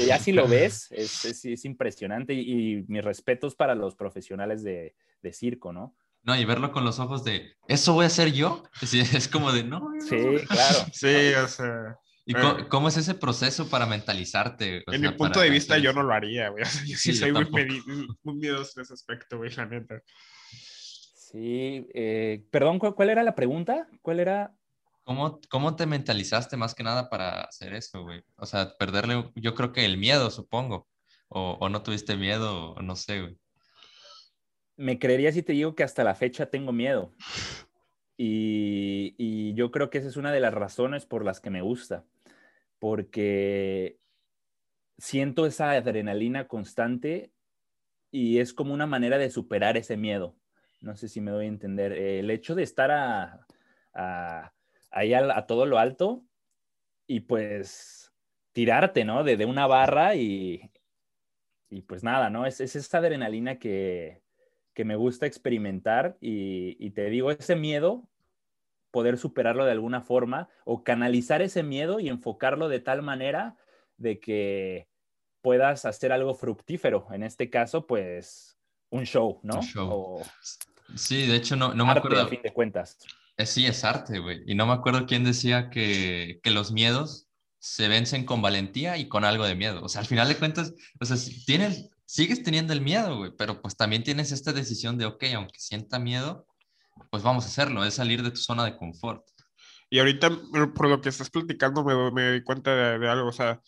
[0.07, 5.33] ya si lo ves, es, es, impresionante y, mis respetos para los profesionales de, de,
[5.33, 5.97] circo, ¿no?
[6.23, 8.63] No, y verlo con los ojos de, ¿eso voy a hacer yo?
[8.83, 9.91] Es, como de, no.
[10.01, 10.17] Sí,
[10.47, 10.79] claro.
[10.93, 11.97] sí, o sea.
[12.27, 12.67] ¿Y eh.
[12.69, 14.85] cómo, es ese proceso para mentalizarte?
[14.87, 16.63] en mi punto de vista, yo no lo haría, güey.
[16.87, 17.47] yo sí, soy muy,
[18.23, 20.03] muy, miedoso en ese aspecto, güey, la neta.
[20.53, 23.89] Sí, eh, perdón, ¿cuál, era la pregunta?
[24.03, 24.55] ¿Cuál era?
[25.05, 28.23] ¿Cómo, ¿Cómo te mentalizaste más que nada para hacer eso, güey?
[28.37, 30.89] O sea, perderle, yo creo que el miedo, supongo.
[31.29, 33.39] O, o no tuviste miedo, o no sé, güey.
[34.77, 37.13] Me creería si te digo que hasta la fecha tengo miedo.
[38.17, 41.63] Y, y, yo creo que esa es una de las razones por las que me
[41.63, 42.05] gusta,
[42.79, 43.99] porque
[44.99, 47.33] siento esa adrenalina constante
[48.11, 50.37] y es como una manera de superar ese miedo.
[50.81, 51.93] No sé si me doy a entender.
[51.93, 53.47] El hecho de estar a,
[53.93, 54.53] a,
[54.95, 56.25] ahí a, todo lo alto
[57.07, 58.13] y pues
[58.53, 59.25] tirarte, ¿no?
[59.25, 60.71] De, de una barra y,
[61.69, 62.47] y, pues nada, ¿no?
[62.47, 64.23] Es, es esa adrenalina que,
[64.75, 68.09] que me gusta experimentar y, te digo, ese miedo,
[68.91, 73.57] poder superarlo de alguna forma o canalizar ese miedo y enfocarlo de tal manera
[73.97, 74.89] de que
[75.43, 77.07] puedas hacer algo fructífero.
[77.13, 78.57] En este caso, pues
[78.91, 79.61] un show, ¿no?
[80.95, 82.23] sí, de hecho, no, no me acuerdo.
[82.23, 82.99] A fin de cuentas.
[83.37, 84.43] Eh, sí, es arte, güey.
[84.47, 87.29] Y no me acuerdo quién decía que, que los miedos
[87.59, 89.83] se vencen con valentía y con algo de miedo.
[89.83, 91.17] O sea, al final de cuentas, o sea,
[91.47, 95.59] tienes, sigues teniendo el miedo, güey, pero pues también tienes esta decisión de, ok, aunque
[95.59, 96.47] sienta miedo,
[97.11, 99.25] pues vamos a hacerlo, es salir de tu zona de confort.
[99.91, 100.31] Y ahorita,
[100.75, 103.61] por lo que estás platicando, me, me doy cuenta de, algo, o sea,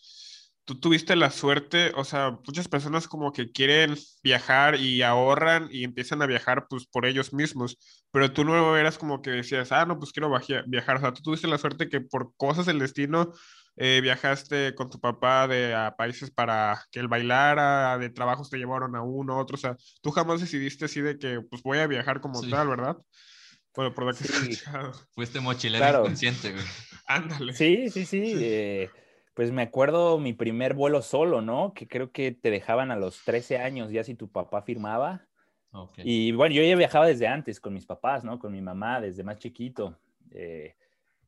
[0.67, 5.85] tú tuviste la suerte, o sea, muchas personas como que quieren viajar y ahorran y
[5.85, 7.77] empiezan a viajar pues por ellos mismos,
[8.11, 10.29] pero tú no eras como que decías, ah, no, pues quiero
[10.65, 13.31] viajar, o sea, tú tuviste la suerte que por cosas del destino
[13.77, 18.57] eh, viajaste con tu papá de, a países para que él bailara, de trabajos te
[18.57, 21.77] llevaron a uno, a otro, o sea, tú jamás decidiste así de que pues voy
[21.77, 22.97] a viajar como tal, ¿verdad?
[23.73, 24.59] Bueno, por lo que sí.
[25.15, 26.65] Fuiste mochilero inconsciente, güey.
[27.05, 27.53] Ándale.
[27.53, 28.33] Sí, sí, sí.
[28.35, 28.89] Eh,
[29.37, 31.75] pues me acuerdo mi primer vuelo solo, ¿no?
[31.75, 35.27] Que creo que te dejaban a los 13 años ya si tu papá firmaba.
[35.97, 38.39] Y bueno, yo ya viajaba desde antes con mis papás, ¿no?
[38.39, 39.95] Con mi mamá desde más chiquito.
[40.31, 40.75] Eh,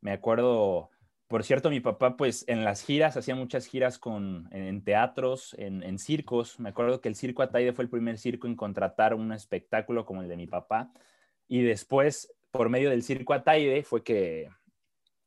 [0.01, 0.89] me acuerdo
[1.27, 5.99] por cierto, mi papá, pues en las giras, hacía muchas giras con, en, teatros, en,
[5.99, 6.59] circos.
[6.59, 10.23] Me acuerdo que el Circo Ataide fue el primer circo en contratar un espectáculo como
[10.23, 10.91] el de mi papá.
[11.47, 14.49] Y después, por medio del Circo Ataide, fue que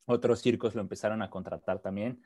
[0.05, 2.21] otros circos lo empezaron a contratar también.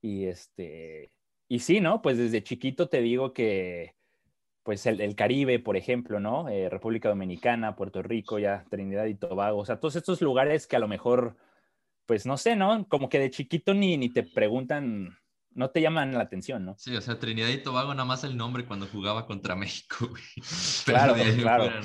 [0.00, 1.10] Y este,
[1.48, 2.02] y sí, ¿no?
[2.02, 3.94] Pues desde chiquito te digo que,
[4.62, 6.48] pues el, Caribe, por ejemplo, ¿no?
[6.48, 10.76] Eh, República Dominicana, Puerto Rico, ya Trinidad y Tobago, o sea, todos estos lugares que
[10.76, 11.36] a lo mejor
[12.08, 12.88] pues no sé, ¿no?
[12.88, 15.18] Como que de chiquito ni, ni te preguntan,
[15.50, 16.74] no te llaman la atención, ¿no?
[16.78, 20.08] Sí, o sea, Trinidad y Tobago nada más el nombre cuando jugaba contra México,
[20.86, 21.80] Claro, claro.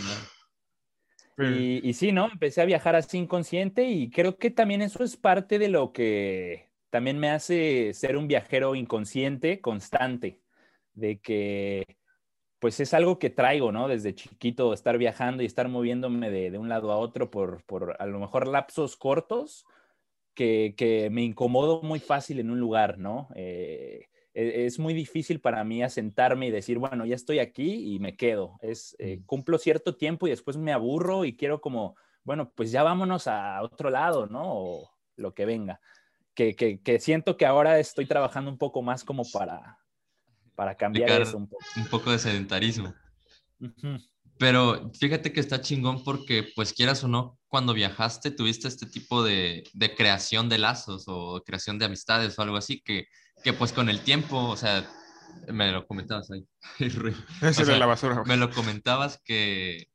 [1.38, 2.30] Y, y, sí, ¿no?
[2.32, 6.70] Empecé a viajar así inconsciente y creo que también eso es parte de lo que
[6.94, 10.40] también me hace ser un viajero inconsciente constante,
[10.94, 11.98] de que
[12.60, 13.88] pues es algo que traigo, ¿no?
[13.88, 17.96] Desde chiquito, estar viajando y estar moviéndome de, de un lado a otro por, por
[18.00, 19.66] a lo mejor lapsos cortos,
[20.36, 23.28] que, me incomodo muy fácil en un lugar, ¿no?
[23.34, 27.98] Eh, e, es muy difícil para mí asentarme y decir, bueno, ya estoy aquí y
[27.98, 28.60] me quedo.
[28.62, 32.84] Es, eh, cumplo cierto tiempo y después me aburro y quiero como, bueno, pues ya
[32.84, 34.44] vámonos a otro lado, ¿no?
[34.46, 35.82] O lo que venga.
[36.36, 39.78] Que, que, siento que ahora estoy trabajando un poco más como para,
[40.56, 41.64] para cambiar eso un poco.
[41.78, 42.94] Un poco de sedentarismo.
[44.40, 49.24] Pero fíjate que está chingón porque, pues quieras o no, cuando viajaste tuviste este tipo
[49.24, 53.06] de, de creación de lazos o creación de amistades o algo así que,
[53.44, 54.90] que pues con el tiempo, o sea,
[55.48, 56.48] me lo comentabas ahí.
[57.80, 58.24] la basura.
[58.26, 59.88] Me lo comentabas que,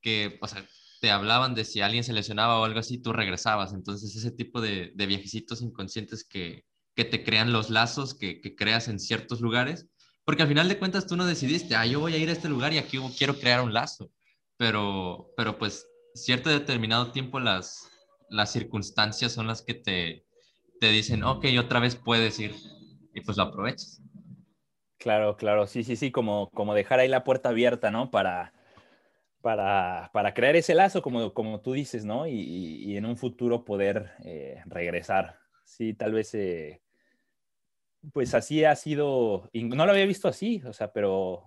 [0.00, 0.66] que, o sea,
[1.06, 3.72] te hablaban de si alguien se lesionaba o algo así, tú regresabas.
[3.72, 6.64] Entonces, ese tipo de, de viajecitos inconscientes que,
[6.96, 9.86] que te crean los lazos que, que creas en ciertos lugares,
[10.24, 12.48] porque al final de cuentas tú no decidiste, ah, yo voy a ir a este
[12.48, 14.10] lugar y aquí quiero crear un lazo.
[14.56, 17.88] Pero, pero pues cierto determinado tiempo las,
[18.28, 20.26] las circunstancias son las que te,
[20.80, 22.52] te dicen, ok, otra vez puedes ir
[23.14, 24.02] y pues lo aprovechas.
[24.98, 28.10] Claro, claro, sí, sí, sí, como, como dejar ahí la puerta abierta, ¿no?
[28.10, 28.55] Para,
[29.46, 32.26] para, para crear ese lazo, como, como tú dices, ¿no?
[32.26, 35.38] Y, y, en un futuro poder eh, regresar.
[35.64, 36.82] Sí, tal vez, eh,
[38.12, 41.44] pues así ha sido, no lo había visto así, o sea, pero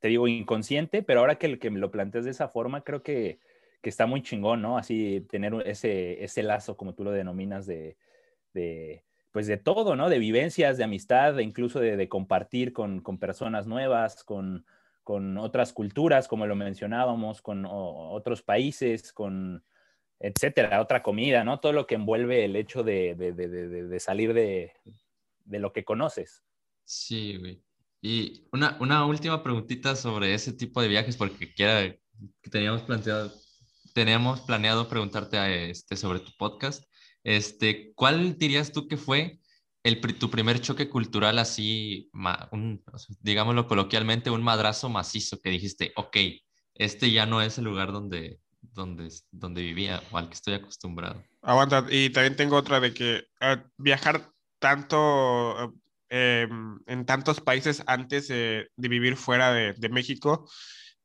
[0.00, 3.40] te digo inconsciente, pero ahora que, que me lo planteas de esa forma, creo que,
[3.80, 4.76] que está muy chingón, ¿no?
[4.76, 7.96] Así tener ese, ese lazo, como tú lo denominas, de,
[8.52, 9.02] de,
[9.32, 10.10] pues de todo, ¿no?
[10.10, 14.66] De vivencias, de amistad, de incluso de, de compartir con, con, personas nuevas, con,
[15.08, 19.64] con, otras culturas, como lo mencionábamos, con otros países, con
[20.20, 21.60] etcétera, otra comida, ¿no?
[21.60, 24.74] Todo lo que envuelve el hecho de, de salir de,
[25.46, 26.44] lo que conoces.
[26.84, 27.62] Sí, güey.
[28.02, 31.96] Y una, una última preguntita sobre ese tipo de viajes, porque quiera,
[32.50, 33.32] teníamos planteado,
[33.94, 36.84] teníamos planeado preguntarte a este, sobre tu podcast.
[37.24, 39.40] Este, ¿Cuál dirías tú que fue
[39.82, 42.10] el, tu primer choque cultural así,
[43.20, 46.16] digámoslo coloquialmente, un madrazo macizo que dijiste, ok,
[46.74, 51.22] este ya no es el lugar donde, donde, donde vivía o al que estoy acostumbrado?
[51.42, 55.74] Aguanta, y también tengo otra de que uh, viajar tanto
[56.10, 56.48] eh,
[56.86, 60.48] en tantos países antes de vivir fuera de, de México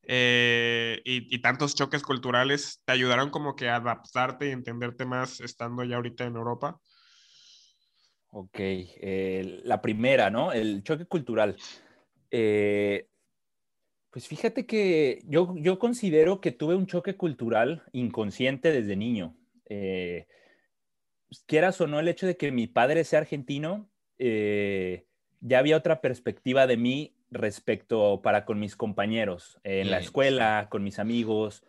[0.05, 5.39] eh, y, y, tantos choques culturales te ayudaron como que a adaptarte y entenderte más
[5.39, 6.77] estando ya ahorita en Europa?
[8.35, 10.51] Ok, eh, la primera, ¿no?
[10.51, 11.55] El choque cultural.
[12.31, 13.07] Eh,
[14.09, 19.37] pues fíjate que yo, yo considero que tuve un choque cultural inconsciente desde niño.
[19.69, 20.25] Eh,
[21.45, 25.05] quieras o no, el hecho de que mi padre sea argentino, eh,
[25.39, 30.83] ya había otra perspectiva de mí respecto para con mis compañeros en la escuela, con
[30.83, 31.63] mis amigos,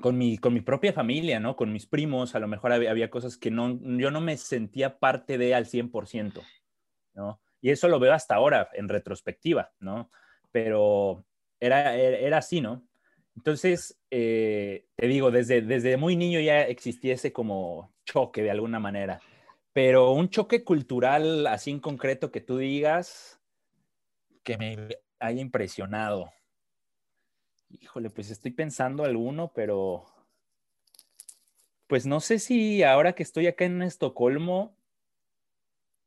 [0.00, 1.56] con, mi, con mi propia familia, ¿no?
[1.56, 5.38] Con mis primos, a lo mejor había, cosas que no, yo no me sentía parte
[5.38, 6.42] de al 100%,
[7.14, 7.40] ¿no?
[7.60, 10.10] Y eso lo veo hasta ahora en retrospectiva, ¿no?
[10.52, 11.24] Pero
[11.60, 12.86] era, era así, ¿no?
[13.36, 18.78] Entonces, eh, te digo, desde, desde muy niño ya existía ese como choque de alguna
[18.78, 19.20] manera,
[19.72, 23.40] pero un choque cultural así en concreto que tú digas,
[24.44, 24.88] que me
[25.18, 26.30] haya impresionado.
[27.80, 30.04] Híjole, pues estoy pensando alguno, pero
[31.86, 34.76] pues no sé si ahora que estoy acá en Estocolmo,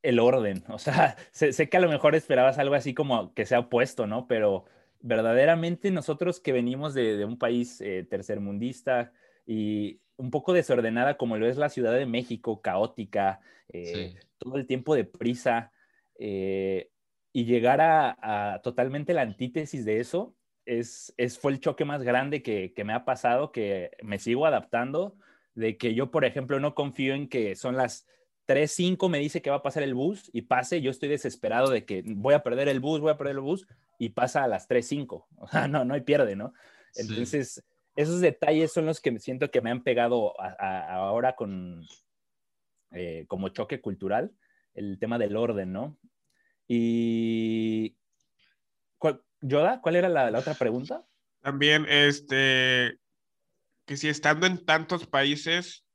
[0.01, 3.59] el orden, o sea, sé, que a lo mejor esperabas algo así como que sea
[3.59, 4.27] opuesto, ¿no?
[4.27, 4.65] Pero
[5.01, 9.11] verdaderamente nosotros que venimos de, un país eh, tercermundista
[9.45, 13.39] y un poco desordenada como lo es la Ciudad de México, caótica,
[13.69, 15.71] eh, todo el tiempo de prisa,
[16.17, 16.89] eh,
[17.33, 20.35] y llegar a, totalmente la antítesis de eso
[20.67, 24.45] es, es, fue el choque más grande que, que, me ha pasado, que me sigo
[24.45, 25.15] adaptando,
[25.55, 28.05] de que yo, por ejemplo, no confío en que son las
[28.47, 31.85] 3.05 me dice que va a pasar el bus y pase, yo estoy desesperado de
[31.85, 33.67] que voy a perder el bus, voy a perder el bus
[33.99, 35.25] y pasa a las 3.05.
[35.37, 36.53] O sea, no, no hay pierde, ¿no?
[36.95, 37.61] Entonces, sí.
[37.95, 41.85] esos detalles son los que me siento que me han pegado a, a, ahora con,
[42.91, 44.31] eh, como choque cultural,
[44.73, 45.97] el tema del orden, ¿no?
[46.67, 47.96] Y.
[49.39, 51.05] ¿cuál, Yoda, ¿cuál era la, la, otra pregunta?
[51.41, 52.99] También, este.
[53.85, 55.85] Que si estando en tantos países,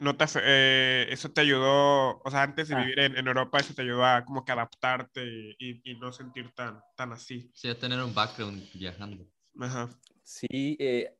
[0.00, 2.80] no te, eh, eso te ayudó, o sea, antes de ah.
[2.80, 5.24] vivir en, en, Europa, eso te ayudó a como que adaptarte
[5.58, 7.50] y, y, no sentir tan, tan así.
[7.54, 9.26] Sí, a tener un background viajando.
[9.58, 9.88] Ajá.
[10.22, 11.16] Sí, eh,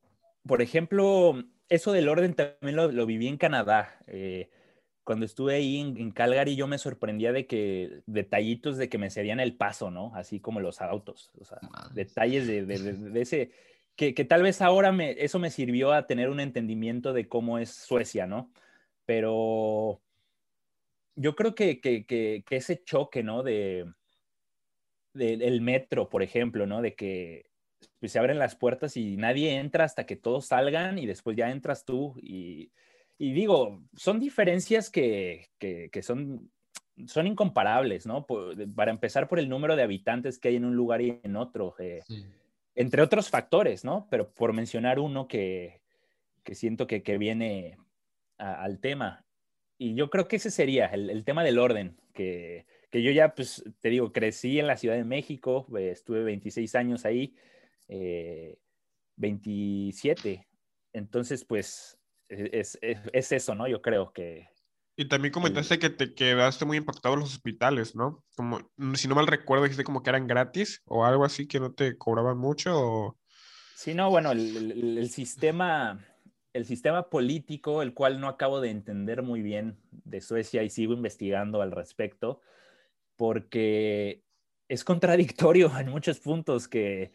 [0.47, 3.99] por ejemplo, eso del orden también lo, lo viví en Canadá.
[4.07, 4.51] Eh,
[5.09, 9.09] cuando estuve ahí en, en, Calgary, yo me sorprendía de que detallitos de que me
[9.09, 10.15] cedían el paso, ¿no?
[10.15, 12.05] Así como los autos, o sea, Madre.
[12.05, 13.51] detalles de, de, de, de ese,
[13.97, 17.59] que, que, tal vez ahora me, eso me sirvió a tener un entendimiento de cómo
[17.59, 18.53] es Suecia, ¿no?
[19.07, 20.03] Pero
[21.17, 23.43] yo creo que, que, que ese choque, ¿no?
[23.43, 23.91] De,
[25.15, 26.83] del metro, por ejemplo, ¿no?
[26.83, 27.47] De que
[27.99, 31.51] pues, se abren las puertas y nadie entra hasta que todos salgan y después ya
[31.51, 32.73] entras tú y
[33.19, 36.51] y digo, son diferencias que, que, que son,
[37.07, 38.25] son incomparables, ¿no?
[38.27, 41.35] Por, para empezar por el número de habitantes que hay en un lugar y en
[41.35, 42.25] otro, eh, sí.
[42.77, 44.07] entre otros factores, ¿no?
[44.09, 45.83] Pero por mencionar uno que,
[46.45, 47.77] que siento que, que viene
[48.39, 49.25] a, al tema.
[49.79, 53.35] Y yo creo que ese sería el, el tema del orden, que, que, yo ya,
[53.35, 57.35] pues, te digo, crecí en la Ciudad de México, eh, estuve 26 años ahí,
[57.89, 58.59] eh,
[59.17, 60.47] 27.
[60.93, 61.98] Entonces, pues,
[62.29, 63.67] es, es, es, eso, ¿no?
[63.69, 64.49] Yo creo que...
[64.97, 65.81] Y también comentaste el...
[65.81, 68.25] que te quedaste muy impactado en los hospitales, ¿no?
[68.37, 71.73] Como, si no mal recuerdo, dijiste como que eran gratis o algo así, que no
[71.73, 73.19] te cobraban mucho o...
[73.75, 76.05] Sí, no, bueno, el, el, el sistema,
[76.53, 80.95] el sistema político, el cual no acabo de entender muy bien de Suecia y sigo
[80.95, 82.41] investigando al respecto,
[83.17, 84.25] porque
[84.69, 87.13] es contradictorio en muchos puntos que,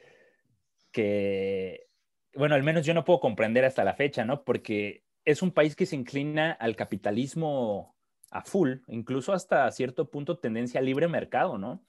[0.91, 1.87] que,
[2.35, 4.43] bueno, al menos yo no puedo comprender hasta la fecha, ¿no?
[4.43, 7.95] Porque es un país que se inclina al capitalismo
[8.31, 11.85] a full, incluso hasta cierto punto tendencia a libre mercado, ¿no?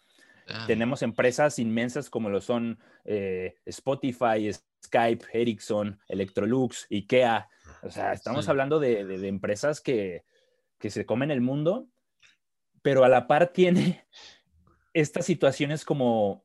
[0.46, 4.50] Ah, Tenemos empresas inmensas como lo son eh, Spotify,
[4.84, 7.48] Skype, Ericsson, Electrolux, IKEA.
[7.82, 8.50] O sea, estamos Sí.
[8.50, 10.24] hablando de, de- de empresas que,
[10.78, 11.88] que se comen el mundo,
[12.82, 14.06] pero a la par tiene
[14.92, 16.44] estas situaciones como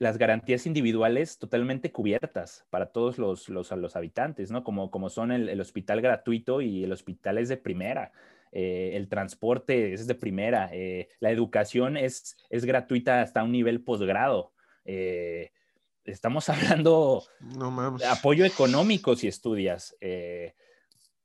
[0.00, 4.64] las garantías individuales totalmente cubiertas para todos los, los, los habitantes, ¿no?
[4.64, 8.12] Como, como son el, el hospital gratuito y el hospital es de primera,
[8.50, 13.84] eh, el transporte es de primera, eh, la educación es, es gratuita hasta un nivel
[13.84, 14.54] posgrado.
[14.86, 15.52] eh,
[16.04, 19.96] estamos hablando No de apoyo económico si estudias.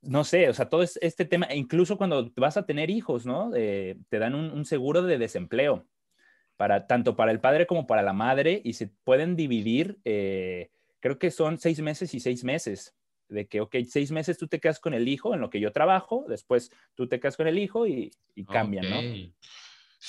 [0.01, 3.51] no sé, o sea, todo es- este tema, incluso cuando vas a tener hijos, ¿no?
[3.51, 5.87] Te dan un, un seguro de desempleo,
[6.57, 11.19] para, tanto para el padre como para la madre, y se pueden dividir, eh, creo
[11.19, 12.95] que son seis meses y seis meses,
[13.27, 15.71] de que, ok, seis meses tú te quedas con el hijo en lo que yo
[15.71, 19.01] trabajo, después tú te quedas con el hijo y, y cambian, ¿no?
[19.01, 19.33] Sí,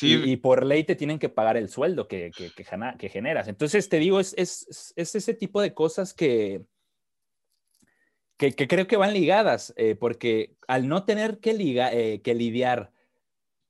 [0.02, 2.64] Y, y por ley te tienen que pagar el sueldo que, que, que
[2.98, 3.48] que generas.
[3.48, 6.66] Entonces, te digo, es, es, es ese tipo de cosas que,
[8.36, 12.34] que, que creo que van ligadas, eh, porque al no tener que, liga, eh, que
[12.34, 12.92] lidiar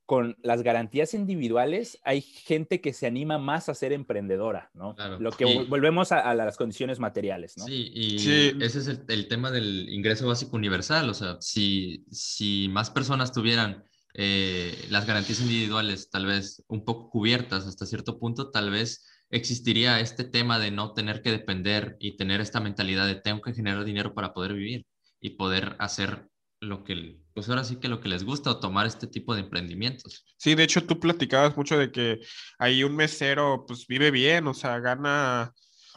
[0.07, 4.95] con las garantías individuales, hay gente que se anima más a ser emprendedora, ¿no?
[4.95, 5.19] Claro.
[5.19, 7.65] Lo que Y- volvemos a, a las condiciones materiales, ¿no?
[7.65, 8.53] Sí, y Sí.
[8.61, 11.11] ese es el, el tema del ingreso básico universal.
[11.11, 13.85] O sea, si, si más personas tuvieran
[14.15, 19.99] eh, las garantías individuales tal vez un poco cubiertas hasta cierto punto, tal vez existiría
[20.01, 23.85] este tema de no tener que depender y tener esta mentalidad de tengo que generar
[23.85, 24.87] dinero para poder vivir
[25.21, 26.29] y poder hacer
[26.61, 29.43] lo que, pues ahora sí que lo que les gusta o tomar este tipo de
[29.43, 30.25] emprendimientos.
[30.39, 32.21] Sí, de hecho tú platicabas mucho de que
[32.59, 35.53] ahí un mesero pues vive bien, o sea, gana,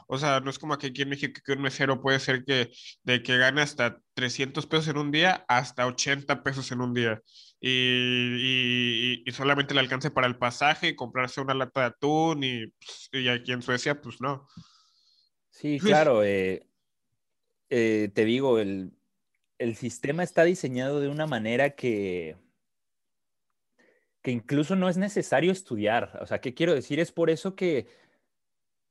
[0.08, 2.72] o sea, no es como que aquí en México que un mesero puede ser que
[3.04, 7.22] de que gane hasta 300 pesos en un día hasta 80 pesos en un día
[7.62, 12.44] y, y- y solamente le alcance para el pasaje y comprarse una lata de atún
[12.44, 14.48] y, pues, y aquí en Suecia pues no.
[15.52, 16.24] Sí, claro.
[16.24, 16.66] eh,
[17.70, 18.92] eh, te digo, el,
[19.60, 22.38] el sistema está diseñado de una manera que,
[24.22, 26.18] que incluso no es necesario estudiar.
[26.22, 27.00] O sea, ¿qué quiero decir?
[27.00, 27.88] Es por eso que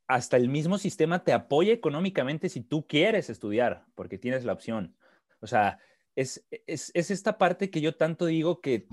[0.07, 4.95] hasta el mismo sistema te apoya económicamente si tú quieres estudiar, porque tienes la opción.
[5.41, 5.79] O sea,
[6.15, 8.87] es, es, es esta parte que yo tanto digo que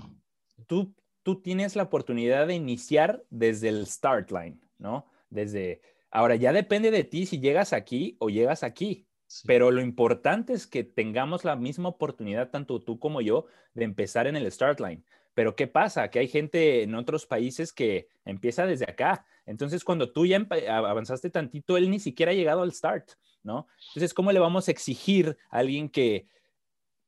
[0.67, 5.09] tú, tú tienes la oportunidad de iniciar desde el start line, ¿no?
[5.29, 9.07] Desde, ahora ya depende de ti si llegas aquí o llegas aquí.
[9.35, 9.43] Sí.
[9.47, 14.27] Pero lo importante es que tengamos la misma oportunidad, tanto tú como yo, de empezar
[14.27, 15.03] en el start line.
[15.33, 16.09] Pero ¿qué pasa?
[16.09, 19.25] Que hay gente en otros países que empieza desde acá.
[19.45, 20.37] Entonces, cuando tú ya
[20.69, 23.11] avanzaste tantito, él ni siquiera ha llegado al start,
[23.43, 23.67] ¿no?
[23.89, 26.27] Entonces, ¿cómo le vamos a exigir a alguien que,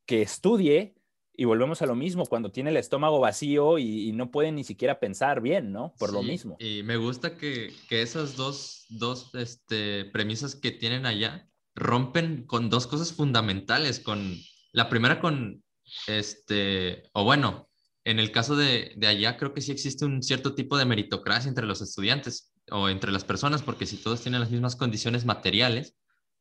[0.05, 0.95] que estudie?
[1.33, 4.65] Y volvemos a lo mismo, cuando tiene el estómago vacío y, y no puede ni
[4.65, 5.93] siquiera pensar bien, ¿no?
[5.97, 6.57] Por lo Sí, mismo.
[6.59, 11.47] Y me gusta que, que esas dos, dos este, premisas que tienen allá
[11.77, 13.99] rompen con dos cosas fundamentales.
[13.99, 14.35] Con
[14.73, 15.63] la primera con,
[16.07, 17.69] este, o bueno,
[18.03, 21.49] en el caso de, de allá creo que sí existe un cierto tipo de meritocracia
[21.49, 25.95] entre los estudiantes o entre las personas, porque si todos tienen las mismas condiciones materiales,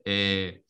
[0.04, 0.62] eh,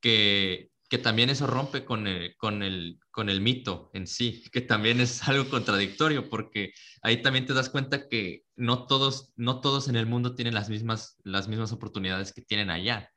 [0.00, 4.60] que, que también eso rompe con el, con, el, con el mito en sí, que
[4.60, 9.88] también es algo contradictorio, porque ahí también te das cuenta que no todos, no todos
[9.88, 13.11] en el mundo tienen las mismas, las mismas oportunidades que tienen allá.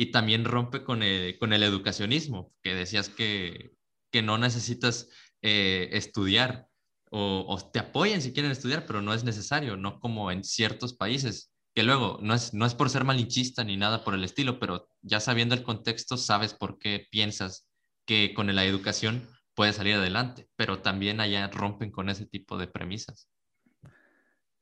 [0.00, 3.72] Y también rompe con el, con el educacionismo, que decías que,
[4.10, 5.10] que no necesitas
[5.42, 6.68] eh, estudiar
[7.10, 10.94] o, o, te apoyan si quieren estudiar, pero no es necesario, no como en ciertos
[10.94, 14.58] países, que luego no es, no es por ser malinchista ni nada por el estilo,
[14.58, 17.68] pero ya sabiendo el contexto sabes por qué piensas
[18.06, 22.68] que con la educación puedes salir adelante, pero también allá rompen con ese tipo de
[22.68, 23.28] premisas.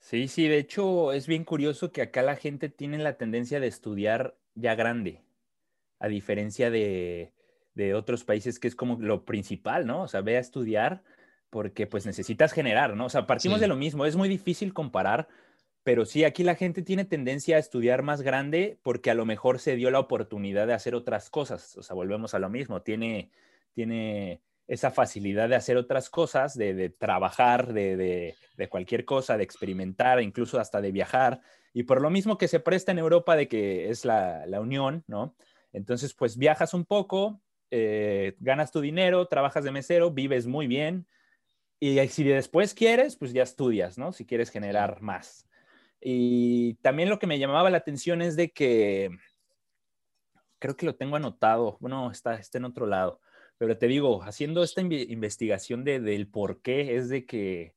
[0.01, 3.69] Sí, sí, de hecho es bien curioso que acá la gente tiene la tendencia de
[3.69, 5.23] estudiar ya grande,
[5.99, 7.33] a diferencia de,
[7.75, 10.03] de otros países que es como lo principal, ¿no?
[10.03, 11.03] O sea, ve a estudiar
[11.51, 13.07] porque pues necesitas generar, ¿no?
[13.07, 13.61] O sea, partimos Sí.
[13.61, 15.29] de lo mismo, es muy difícil comparar,
[15.83, 19.59] pero sí, aquí la gente tiene tendencia a estudiar más grande porque a lo mejor
[19.59, 23.31] se dio la oportunidad de hacer otras cosas, o sea, volvemos a lo mismo, tiene,
[23.73, 29.39] tiene esa facilidad de hacer otras cosas, de, de trabajar, de, de, de, cualquier cosa,
[29.39, 31.41] de experimentar, incluso hasta de viajar.
[31.73, 35.05] Y por lo mismo que se presta en Europa de que es la, la unión,
[35.07, 35.37] ¿no?
[35.73, 37.41] Entonces, pues viajas un poco,
[37.71, 41.07] eh, ganas tu dinero, trabajas de mesero, vives muy bien.
[41.81, 44.13] Y si después quieres, pues ya estudias, ¿no?
[44.13, 45.49] Si quieres generar más.
[46.01, 49.11] Y también lo que me llamaba la atención es de que,
[50.59, 53.21] creo que lo tengo anotado, bueno, está, está en otro lado,
[53.59, 57.75] pero te digo, haciendo esta investigación de, del por qué, es de que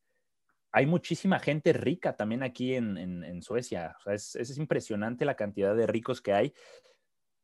[0.72, 3.96] hay muchísima gente rica también aquí en, en, Suecia.
[4.00, 6.54] O sea, es, es, impresionante la cantidad de ricos que hay.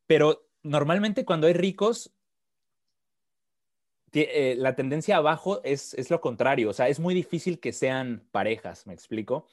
[0.07, 2.13] Pero normalmente cuando hay ricos,
[4.13, 6.69] eh, la tendencia abajo es, es, lo contrario.
[6.69, 9.47] O sea, es muy difícil que sean parejas, ¿me explico?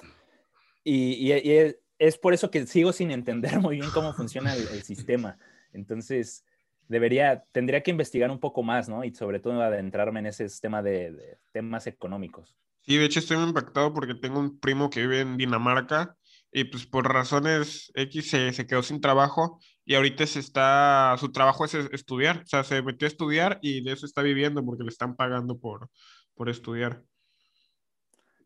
[0.85, 5.39] Y, y, es por eso que sigo sin entender muy bien cómo funciona el, sistema.
[5.73, 6.45] Entonces,
[6.89, 9.05] debería, tendría que investigar un poco más, ¿no?
[9.05, 12.55] Y sobre todo adentrarme en ese sistema de, de temas económicos.
[12.83, 16.17] Sí, de hecho estoy muy impactado porque tengo un primo que vive en Dinamarca
[16.53, 21.31] y pues por razones X se, se, quedó sin trabajo y ahorita se está, su
[21.31, 24.83] trabajo es estudiar, o sea, se metió a estudiar y de eso está viviendo porque
[24.83, 25.91] le están pagando por,
[26.35, 27.03] por estudiar.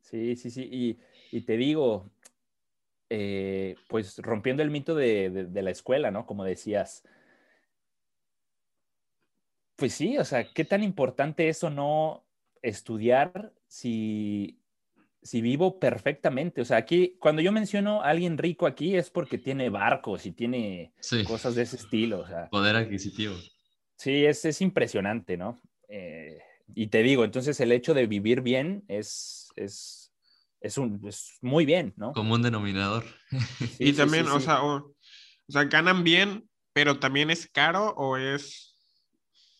[0.00, 0.98] Sí, sí, sí, y,
[1.36, 2.10] y te digo,
[3.10, 6.26] eh, pues rompiendo el mito de, de, de la escuela, ¿no?
[6.26, 7.06] Como decías,
[9.76, 12.26] pues sí, o sea, ¿qué tan importante es o no
[12.62, 14.60] estudiar si,
[15.22, 16.60] si vivo perfectamente.
[16.60, 20.32] O sea, aquí, cuando yo menciono a alguien rico aquí es porque tiene barcos y
[20.32, 20.92] tiene
[21.26, 22.20] cosas de ese estilo.
[22.20, 23.34] O sea, Poder adquisitivo.
[23.96, 25.60] Sí, es, es impresionante, ¿no?
[25.88, 26.38] Eh,
[26.74, 30.12] y te digo, entonces el hecho de vivir bien es, es,
[30.60, 32.12] es, un, es muy bien, ¿no?
[32.12, 33.04] Como un denominador.
[33.76, 38.16] Sí, y también, o, sea, o, o sea, ganan bien, pero también es caro o
[38.16, 38.76] es...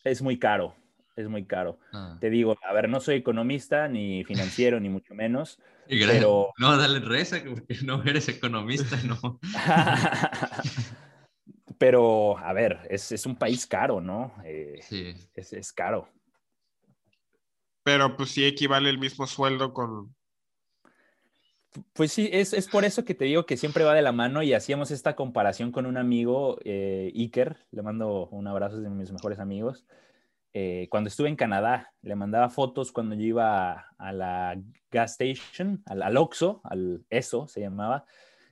[0.05, 0.78] Es muy caro
[1.21, 1.79] es muy caro.
[1.93, 2.17] Ah.
[2.19, 5.59] Te digo, a ver, no soy economista ni financiero, ni mucho menos.
[5.87, 6.53] pero...
[6.57, 9.39] No, dale reza, porque no eres economista, no.
[11.77, 14.33] pero, a ver, es, es, un país caro, ¿no?
[14.43, 15.13] Eh, sí.
[15.33, 16.09] Es, es, caro.
[17.83, 20.15] Pero pues sí equivale el mismo sueldo con...
[21.93, 24.41] Pues sí, es, es, por eso que te digo que siempre va de la mano
[24.41, 28.89] y hacíamos esta comparación con un amigo, eh, Iker, le mando un abrazo, es de
[28.89, 29.85] mis mejores amigos.
[30.53, 34.59] Eh, cuando estuve en Canadá, le mandaba fotos cuando yo iba a, la
[34.91, 38.05] gas station, al, al Oxxo, al ESO se llamaba,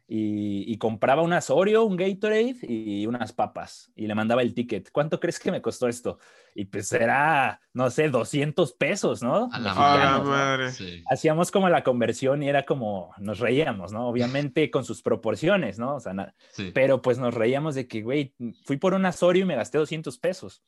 [0.07, 4.89] y, compraba un Asorio, un Gatorade y unas papas y le mandaba el ticket.
[4.91, 6.17] ¿Cuánto crees que me costó esto?
[6.59, 9.47] Y pues era, no sé, 200 pesos, ¿no?
[9.51, 10.71] A la madre.
[11.07, 14.07] Hacíamos como la conversión y era como, nos reíamos, ¿no?
[14.07, 15.97] Obviamente con sus proporciones, ¿no?
[15.97, 16.33] O sea,
[16.73, 18.33] pero pues nos reíamos de que, güey,
[18.63, 20.63] fui por un Asorio y me gasté 200 pesos.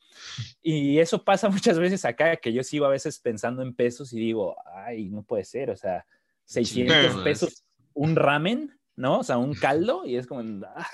[0.61, 4.19] Y eso pasa muchas veces acá, que yo sigo a veces pensando en pesos y
[4.19, 6.05] digo, ay, no puede ser, o sea,
[6.45, 7.63] 600 pesos
[7.95, 9.19] un ramen ¿no?
[9.19, 10.41] O sea, un caldo y es como...
[10.75, 10.87] Ah,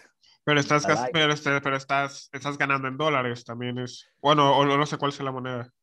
[0.45, 4.09] pero estás, pero, este, pero, estás, estás ganando en dólares también es...
[4.21, 5.73] Bueno, o no sé cuál es la moneda.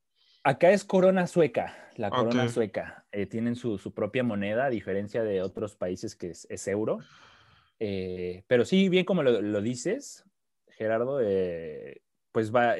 [0.44, 3.04] Acá es corona sueca, la corona sueca.
[3.12, 6.98] Eh, tienen su, su, propia moneda, a diferencia de otros países que es, es euro.
[7.78, 10.24] Eh, pero sí, bien como lo, lo dices,
[10.68, 12.02] Gerardo, eh,
[12.32, 12.76] pues va,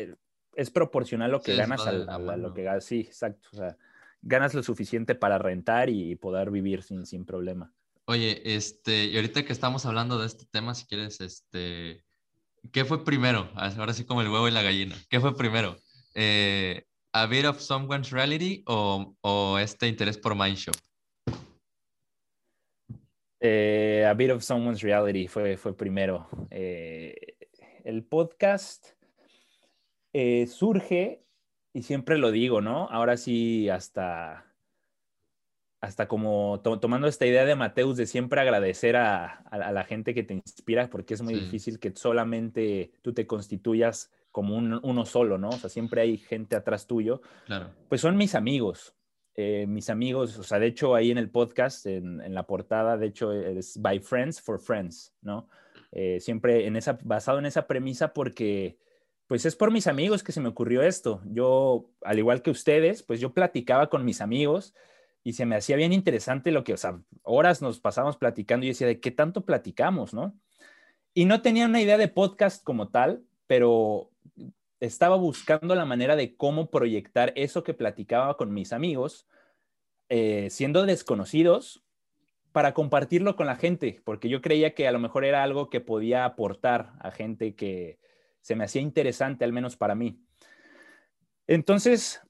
[0.55, 2.85] es proporcional lo que ganas a, lo que ganas.
[2.85, 3.49] Sí, exacto.
[3.53, 3.77] O sea,
[4.23, 7.73] ganas lo suficiente para rentar y poder vivir sin, sin problema.
[8.07, 12.05] Oye, este, y ahorita que estamos hablando de este tema, si quieres, este,
[12.73, 13.51] ¿qué fue primero?
[13.55, 14.97] Ahora sí como el huevo y la gallina.
[15.09, 15.77] ¿Qué fue primero?
[16.15, 20.75] Eh, ¿A bit of someone's reality o, o este interés por Mindshop?
[23.41, 26.29] Eh, a bit of someone's reality fue, fue primero.
[26.51, 27.15] Eh,
[27.85, 28.91] el podcast
[30.13, 31.25] eh, surge,
[31.73, 32.89] y siempre lo digo, ¿no?
[32.91, 34.52] Ahora sí, hasta
[35.83, 40.33] hasta como tomando esta idea de Mateus de siempre agradecer a, la gente que te
[40.33, 45.49] inspira, porque es muy difícil que solamente tú te constituyas como uno solo, ¿no?
[45.49, 47.21] O sea, siempre hay gente atrás tuyo.
[47.47, 47.71] Claro.
[47.89, 48.95] Pues son mis amigos.
[49.35, 53.07] Eh, mis amigos, o sea, de hecho ahí en el podcast, en, la portada, de
[53.07, 55.49] hecho es By Friends for Friends, ¿no?
[55.91, 58.79] Eh, siempre en esa, basado en esa premisa porque
[59.27, 61.23] pues es por mis amigos que se me ocurrió esto.
[61.25, 64.75] Yo, al igual que ustedes, pues yo platicaba con mis amigos
[65.25, 68.71] y se me hacía bien interesante lo que, o sea, horas nos pasamos platicando y
[68.71, 70.35] decía, ¿de qué tanto platicamos, no?
[71.15, 74.11] Y no tenía una idea de podcast como tal, pero
[74.81, 79.29] estaba buscando la manera de cómo proyectar eso que platicaba con mis amigos,
[80.09, 81.85] eh, siendo desconocidos,
[82.51, 85.81] para compartirlo con la gente, porque yo creía que a lo mejor era algo que
[85.81, 87.99] podía aportar a gente que
[88.41, 90.21] se me hacía interesante, al menos para mí.
[91.47, 92.21] Entonces,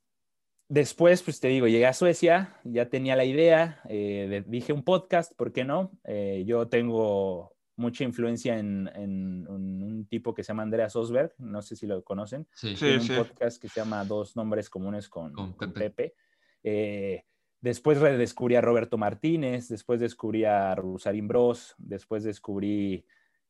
[0.72, 5.34] Después, pues te digo, llegué a Suecia, ya tenía la idea, eh, dije un podcast,
[5.36, 5.92] ¿por qué no?
[6.04, 11.34] Eh, yo tengo mucha influencia en, en un, un tipo que se llama Andreas Osberg,
[11.36, 12.48] no sé si lo conocen.
[12.54, 12.70] Sí.
[12.74, 12.86] Sí.
[12.86, 15.90] Tiene un podcast que se llama Dos Nombres Comunes con, Con con Pepe.
[15.90, 16.14] Pepe.
[16.62, 17.24] Eh,
[17.60, 23.04] después redescubrí a Roberto Martínez, después descubrí a Rosarín Bros, después descubrí,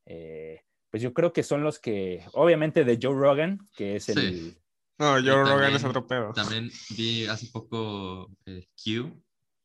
[0.07, 4.57] eh, pues yo creo que son los que, obviamente de Joe Rogan, que es el...
[5.03, 6.33] No, Joe Rogan también- es otro pedo.
[6.33, 9.13] También vi hace poco eh, Q,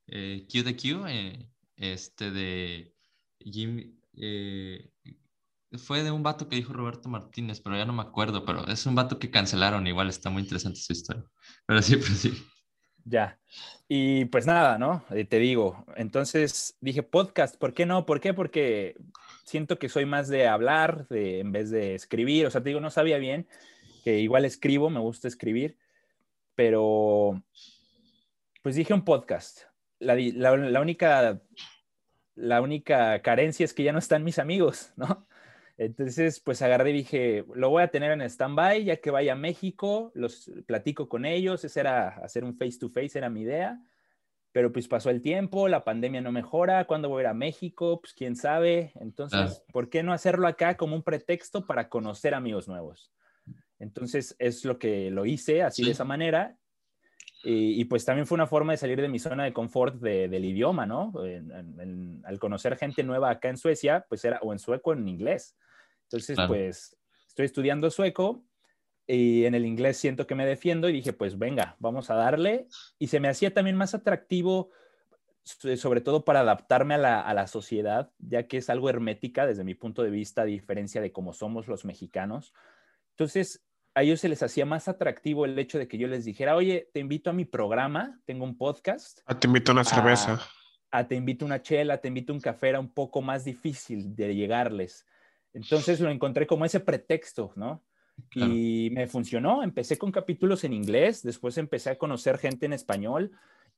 [0.07, 2.95] eh, Q de Q, eh, este de
[3.39, 4.89] Jim, eh,
[5.77, 8.83] fue de un vato que dijo Roberto Martínez, pero ya no me acuerdo, pero es
[8.87, 11.23] un vato que cancelaron, igual está muy interesante su historia.
[11.67, 12.33] Pero sí, pero sí.
[13.05, 13.39] Ya.
[13.87, 15.05] Y pues nada, ¿no?
[15.11, 18.05] Eh, te digo, entonces dije podcast, ¿por qué no?
[18.05, 18.33] ¿Por qué?
[18.33, 18.95] Porque
[19.45, 22.47] siento que soy más de hablar de, en vez de escribir.
[22.47, 23.47] O sea, te digo, no sabía bien
[24.07, 25.77] que igual escribo, me gusta escribir,
[26.55, 27.43] pero
[28.63, 29.63] pues dije un podcast.
[29.99, 31.41] La, di- la- la única,
[32.35, 35.27] la única carencia es que ya no están mis amigos, ¿no?
[35.77, 39.35] Entonces, pues agarré y dije, lo voy a tener en stand-by, ya que vaya a
[39.35, 43.77] México, los platico con ellos, ese era hacer un face-to-face, era mi idea,
[44.53, 47.99] pero pues pasó el tiempo, la pandemia no mejora, ¿cuándo voy a ir a México?
[47.99, 49.61] Pues quién sabe, entonces.
[49.73, 53.11] ¿por qué no hacerlo acá como un pretexto para conocer amigos nuevos?
[53.79, 55.85] Entonces, es lo que lo hice así Sí.
[55.87, 56.57] de esa manera,
[57.43, 60.27] y, y, pues también fue una forma de salir de mi zona de confort de-
[60.27, 61.13] del idioma, ¿no?
[61.23, 64.93] En- en- al conocer gente nueva acá en Suecia, pues era o en sueco o
[64.93, 65.55] en inglés.
[66.03, 66.49] Entonces, Claro.
[66.49, 66.97] pues
[67.27, 68.43] estoy estudiando sueco
[69.05, 72.67] y en el inglés siento que me defiendo y dije, pues venga, vamos a darle.
[72.97, 74.71] Y se me hacía también más atractivo,
[75.43, 79.45] so- sobre todo para adaptarme a la, a la sociedad, ya que es algo hermética
[79.45, 82.53] desde mi punto de vista, a diferencia de cómo somos los mexicanos.
[83.11, 83.63] Entonces,
[83.97, 86.87] a ellos se les hacía más atractivo el hecho de que yo les dijera, oye,
[86.93, 90.39] te invito a mi programa, tengo un podcast, Ah, te invito a una cerveza.
[90.91, 93.43] a te invito a una chela, te invito a un café, era un poco más
[93.43, 95.07] difícil de llegarles.
[95.51, 97.83] Entonces lo encontré como ese pretexto, ¿no?
[98.29, 98.53] Claro.
[98.53, 99.63] Y me funcionó.
[99.63, 103.31] Empecé con capítulos en inglés, después empecé a conocer gente en español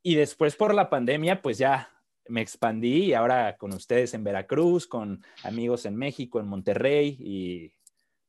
[0.03, 1.93] y después por la pandemia, pues ya
[2.27, 7.71] me expandí y ahora con ustedes en Veracruz, con amigos en México, en Monterrey y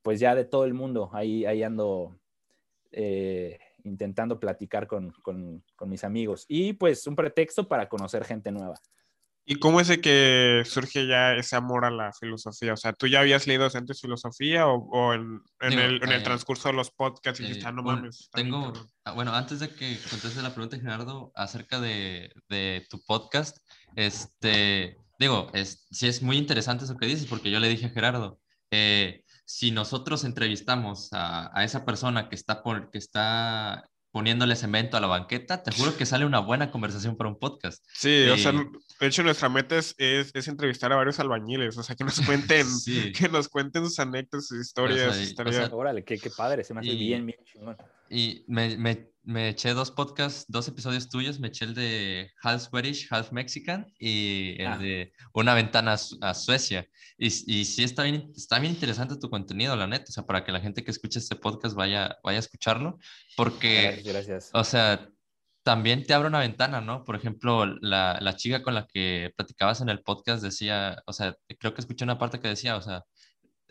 [0.03, 1.11] pues ya de todo el mundo.
[1.13, 2.19] Ahí, ahí ando
[2.93, 8.51] eh, intentando platicar con, con, con mis amigos y pues un pretexto para conocer gente
[8.53, 8.75] nueva.
[9.47, 12.75] ¿Y cómo es de que surge ya ese amor a la filosofía?
[12.75, 16.13] O sea, ¿tú ya habías leído antes filosofía o, o en, en Digo, el, en
[16.13, 18.29] el eh, transcurso de los podcasts Eh, ah, no bueno, mames?
[18.33, 18.89] tengo, cabrón"?
[19.05, 23.59] ah, bueno, antes de que conteste la pregunta, Gerardo, acerca de, de tu podcast,
[23.97, 27.91] este, digo, es, sí es muy interesante eso que dices, porque yo le dije a
[27.91, 28.39] Gerardo,
[28.71, 34.97] eh, si nosotros entrevistamos a, a esa persona que está, por, que está poniéndole cemento
[34.97, 37.85] a la banqueta, te juro que sale una buena conversación para un podcast.
[37.93, 38.59] Sí, o sea, Sí.
[39.01, 42.21] de hecho nuestra meta es, es, es entrevistar a varios albañiles, o sea, que nos
[42.27, 43.13] cuenten, Sí.
[43.13, 45.17] que nos cuenten sus anécdotas, sus historias.
[45.17, 47.77] o estaría- sea, Órale, qué, qué padre, se me hace Y- bien, bien chingón.
[48.11, 51.39] Y me, me, me eché dos podcasts, dos episodios tuyos.
[51.39, 54.79] Me eché el de Half Swedish, Half Mexican y el Ah.
[54.79, 56.87] de Una ventana a, Su- a Suecia.
[57.17, 60.07] Y, y sí está bien, está bien interesante tu contenido, la neta.
[60.09, 62.99] O sea, para que la gente que escuche este podcast vaya, vaya a escucharlo.
[63.37, 64.51] Porque, Gracias, gracias.
[64.55, 65.09] o sea,
[65.63, 67.05] también te abre una ventana, ¿no?
[67.05, 71.37] Por ejemplo, la, la chica con la que platicabas en el podcast decía, o sea,
[71.59, 73.05] creo que escuché una parte que decía, o sea,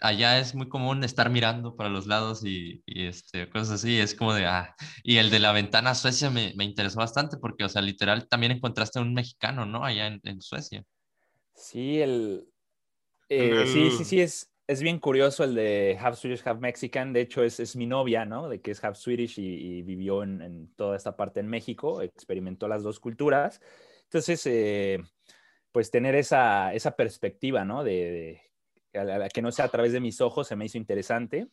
[0.01, 4.15] allá es muy común estar mirando para los lados y, y, este, cosas así, es
[4.15, 7.63] como de, ah, y el de la ventana a Suecia me, me interesó bastante porque,
[7.65, 9.83] o sea, literal, también encontraste un mexicano, ¿no?
[9.85, 10.83] Allá en, en Suecia.
[11.53, 12.47] Sí, el...
[13.29, 17.13] eh, Sí, El- sí, sí, es, es bien curioso el de Half Swedish, Half Mexican.
[17.13, 18.49] De hecho, es, es mi novia, ¿no?
[18.49, 22.01] De que es Half Swedish y, y vivió en, en toda esta parte en México,
[22.01, 23.61] experimentó las dos culturas.
[24.05, 24.99] Entonces, eh,
[25.71, 27.83] pues tener esa, esa perspectiva, ¿no?
[27.83, 28.41] De, de-
[28.93, 31.47] a la- que no sea a través de mis ojos se me hizo interesante.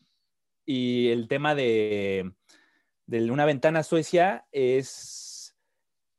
[0.64, 2.32] Y el tema de,
[3.06, 5.56] de una ventana Suecia es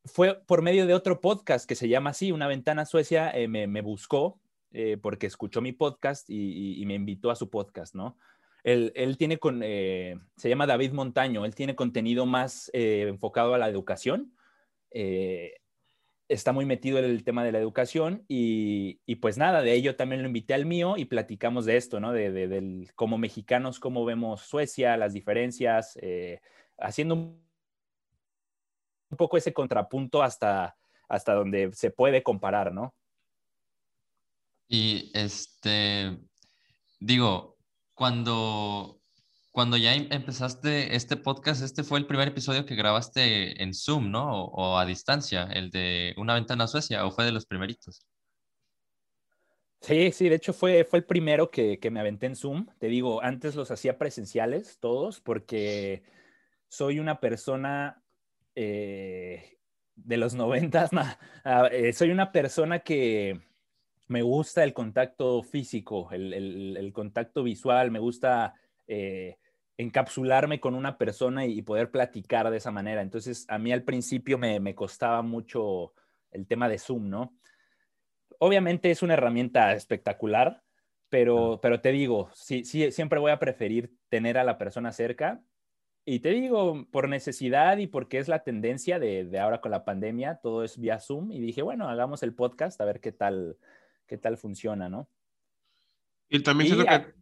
[0.06, 3.68] fue por medio de otro podcast que se llama así, Una Ventana Suecia, eh, me,
[3.68, 4.40] me buscó
[4.72, 8.18] eh, porque escuchó mi podcast y, me invitó a su podcast, ¿no?
[8.64, 13.54] Él, él tiene con, eh, se llama David Montaño, él tiene contenido más eh, enfocado
[13.54, 14.34] a la educación.
[16.30, 19.96] Está muy metido en el tema de la educación y, y pues nada, de ello
[19.96, 22.12] también lo invité al mío y platicamos de esto, ¿no?
[22.12, 26.42] De, de- del, como mexicanos, cómo vemos Suecia, las diferencias, eh,
[26.78, 27.48] haciendo un
[29.10, 30.76] un poco ese contrapunto hasta,
[31.08, 32.94] hasta donde se puede comparar, ¿no?
[34.68, 36.18] Y este,
[37.00, 37.56] digo,
[37.94, 38.97] cuando,
[39.58, 44.12] cuando ya em- empezaste este podcast, este fue el primer episodio que grabaste en Zoom,
[44.12, 44.44] ¿no?
[44.44, 48.06] O, o a distancia, el de Una ventana a Suecia, o fue de los primeritos.
[49.82, 52.68] Sí, sí, de hecho fue, fue el primero que, que me aventé en Zoom.
[52.78, 56.04] Te digo, antes los hacía presenciales todos porque
[56.68, 58.04] soy una persona
[58.54, 59.58] eh,
[59.96, 60.92] de los noventas,
[61.44, 63.42] ah, eh, soy una persona que
[64.06, 68.54] me gusta el contacto físico, el, el, contacto visual, me gusta
[68.86, 69.38] eh,
[69.78, 73.02] encapsularme con una persona y, poder platicar de esa manera.
[73.02, 75.94] Entonces, a mí al principio me, me costaba mucho
[76.32, 77.38] el tema de Zoom, ¿no?
[78.40, 80.64] Obviamente es una herramienta espectacular,
[81.10, 85.42] pero, pero te digo, sí, sí, siempre voy a preferir tener a la persona cerca
[86.10, 90.40] y te digo, por necesidad y porque es la tendencia de, ahora con la pandemia,
[90.42, 91.34] todo es vía Zoom.
[91.34, 93.58] Y dije, bueno, hagamos el podcast a ver qué tal,
[94.06, 95.10] qué tal funciona, ¿no?
[96.30, 97.14] Y también siento que...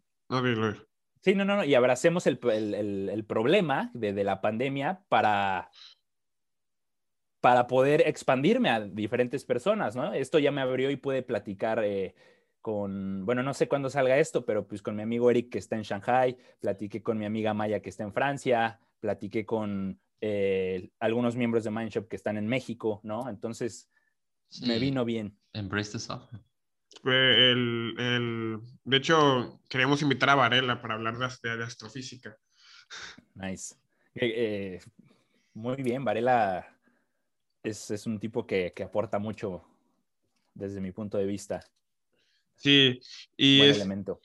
[1.25, 1.63] Sí, no, no, no.
[1.63, 5.71] Y abracemos el, problema de, la pandemia para,
[7.41, 10.13] para poder expandirme a diferentes personas, ¿no?
[10.13, 12.13] Esto ya me abrió y pude platicar eh,
[12.61, 15.75] con, bueno, no sé cuándo salga esto, pero pues con mi amigo Eric que está
[15.75, 21.35] en Shanghai, platiqué con mi amiga Maya que está en Francia, platiqué con eh, algunos
[21.35, 23.29] miembros de Mindshop que están en México, ¿no?
[23.29, 23.89] Entonces,
[24.61, 25.35] me vino bien.
[25.53, 26.43] Embrace the software.
[27.03, 32.37] El, el, de hecho, queríamos invitar a Varela para hablar de, de astrofísica.
[33.35, 33.75] Nice.
[34.15, 34.79] Eh, eh,
[35.53, 36.77] muy bien, Varela
[37.63, 39.63] es, es un tipo que, que aporta mucho
[40.53, 41.61] desde mi punto de vista.
[42.55, 42.99] Sí,
[43.35, 44.21] y es, elemento.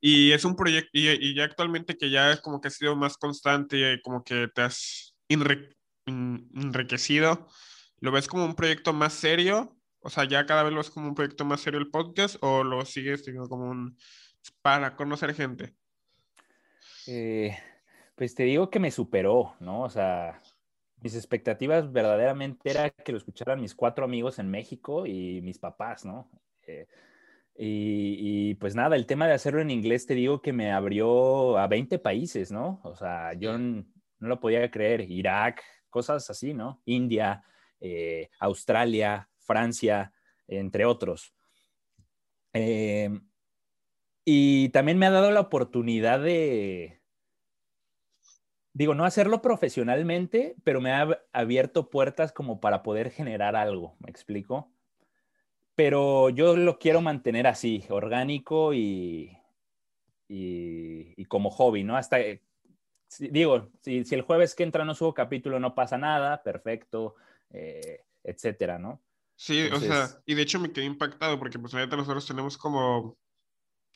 [0.00, 3.16] Y es un proyecto, y, ya actualmente que ya es como que ha sido más
[3.16, 5.14] constante, como que te has
[6.06, 7.48] enriquecido,
[7.98, 9.76] ¿lo ves como un proyecto más serio?
[10.00, 12.64] O sea, ya cada vez lo ves como un proyecto más serio el podcast o
[12.64, 13.96] lo sigues como un
[14.62, 15.74] para conocer gente?
[17.06, 17.56] Eh,
[18.14, 19.82] pues te digo que me superó, ¿no?
[19.82, 20.40] O sea,
[20.98, 26.04] mis expectativas verdaderamente era que lo escucharan mis cuatro amigos en México y mis papás,
[26.04, 26.30] ¿no?
[26.66, 26.86] Eh,
[27.62, 31.66] y, pues nada, el tema de hacerlo en inglés te digo que me abrió a
[31.66, 32.80] 20 países, ¿no?
[32.84, 33.84] O sea, yo no,
[34.18, 35.02] lo podía creer.
[35.10, 36.80] Irak, cosas así, ¿no?
[36.86, 37.44] India,
[37.80, 40.12] eh, Australia, Francia,
[40.46, 41.34] entre otros.
[42.52, 43.10] Eh,
[44.24, 47.00] y también me ha dado la oportunidad de,
[48.72, 54.08] digo, no hacerlo profesionalmente, pero me ha abierto puertas como para poder generar algo, ¿me
[54.08, 54.70] explico?
[55.74, 59.36] Pero yo lo quiero mantener así, orgánico y,
[60.28, 61.96] y, como hobby, ¿no?
[61.96, 62.18] Hasta,
[63.18, 67.16] digo, si, el jueves que entra no subo capítulo, no pasa nada, perfecto,
[67.50, 69.02] eh, etcétera, ¿no?
[69.42, 73.16] Sí, o sea, y de hecho me quedé impactado porque pues ahorita nosotros tenemos como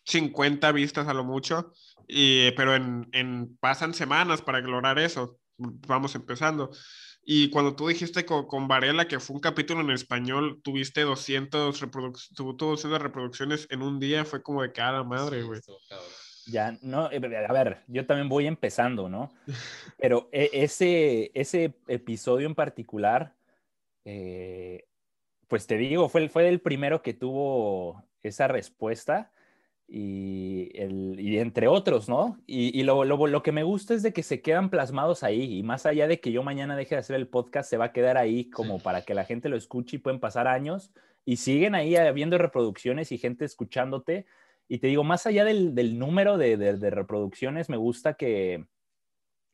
[0.07, 1.71] 50 vistas a lo mucho,
[2.09, 5.39] y, pero en, en, pasan semanas para lograr eso.
[5.59, 6.71] Vamos empezando.
[7.23, 11.79] Y cuando tú dijiste con, con, Varela que fue un capítulo en español, tuviste 200,
[11.79, 15.61] reproduc tuvo 200 reproducciones en un día, fue como de cada madre, güey.
[16.47, 19.31] Ya, no, eh, a ver, yo también voy empezando, ¿no?
[19.99, 23.37] Pero e, ese, ese episodio en particular,
[24.07, 24.87] eh,
[25.55, 29.31] pues te digo, fue, fue el primero que tuvo esa respuesta
[29.87, 32.41] y, el, y entre otros, ¿no?
[32.45, 35.57] Y, y lo, lo, lo, que me gusta es de que se quedan plasmados ahí
[35.57, 37.93] y más allá de que yo mañana deje de hacer el podcast, se va a
[37.93, 40.91] quedar ahí como para que la gente lo escuche y pueden pasar años
[41.25, 44.27] y siguen ahí habiendo reproducciones y gente escuchándote.
[44.67, 48.67] Y te digo, más allá del, del número de, de, de, reproducciones, me gusta que,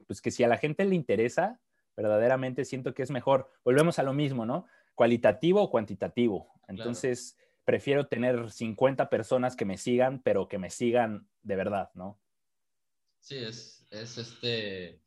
[0.06, 1.60] pues que si a la gente le interesa,
[1.94, 3.51] verdaderamente siento que es mejor.
[3.66, 4.64] Volvemos a lo mismo, ¿no?
[4.94, 6.52] Cualitativo o cuantitativo.
[6.68, 12.18] Entonces prefiero tener 50 personas que me sigan, pero que me sigan de verdad, ¿no?
[13.20, 15.00] Sí, es, es este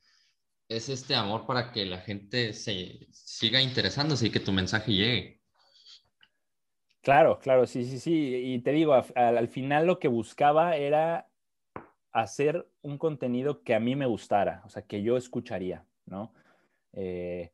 [0.70, 5.42] es este amor para que la gente se siga interesándose y que tu mensaje llegue.
[7.02, 8.36] Claro, claro, sí, sí, sí.
[8.36, 11.30] Y te digo, al, final lo que buscaba era
[12.14, 16.34] hacer un contenido que a mí me gustara, o sea, que yo escucharía, ¿no?
[16.94, 17.52] Eh,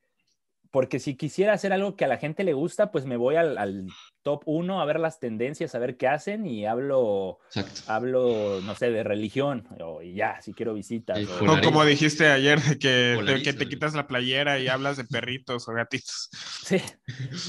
[0.71, 3.87] porque si quisiera hacer algo que a la gente le gusta, pues me voy al,
[4.21, 7.39] top 1 a ver las tendencias, a ver qué hacen y hablo,
[7.87, 11.19] hablo no sé, de religión, o, y ya, si quiero visitas.
[11.41, 15.67] O, como dijiste ayer, que te, que te quitas la playera y hablas de perritos
[15.67, 16.29] o gatitos.
[16.63, 16.79] Sí,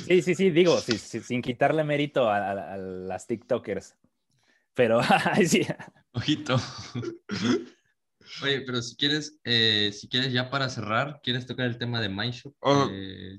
[0.07, 3.97] sí, sí, sí digo, sin quitarle mérito a, a las TikTokers.
[4.75, 5.01] Pero,
[5.47, 5.67] sí.
[6.13, 6.59] Ojito.
[8.43, 12.09] Oye, pero si quieres, eh, si quieres ya para cerrar, ¿quieres tocar el tema de
[12.09, 12.55] Mindshop?
[12.61, 13.39] Oh, eh,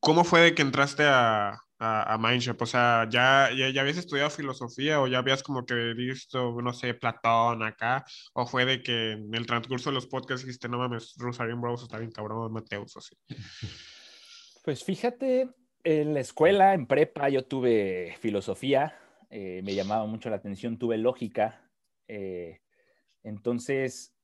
[0.00, 2.62] ¿Cómo fue de que entraste a, a, Mindshop?
[2.62, 6.94] O sea, ¿ya, ya, habías estudiado filosofía o ya habías como que visto, no sé,
[6.94, 8.04] Platón acá?
[8.32, 11.82] ¿O fue de que en el transcurso de los podcasts dijiste, no mames, Rosarian Bros
[11.82, 13.16] está bien cabrón, Mateus, así?
[14.62, 15.48] Pues fíjate
[15.84, 18.98] En la escuela, en prepa, yo tuve filosofía,
[19.30, 21.70] eh, me llamaba mucho la atención, tuve lógica.
[22.08, 22.60] eh,
[23.22, 24.14] entonces,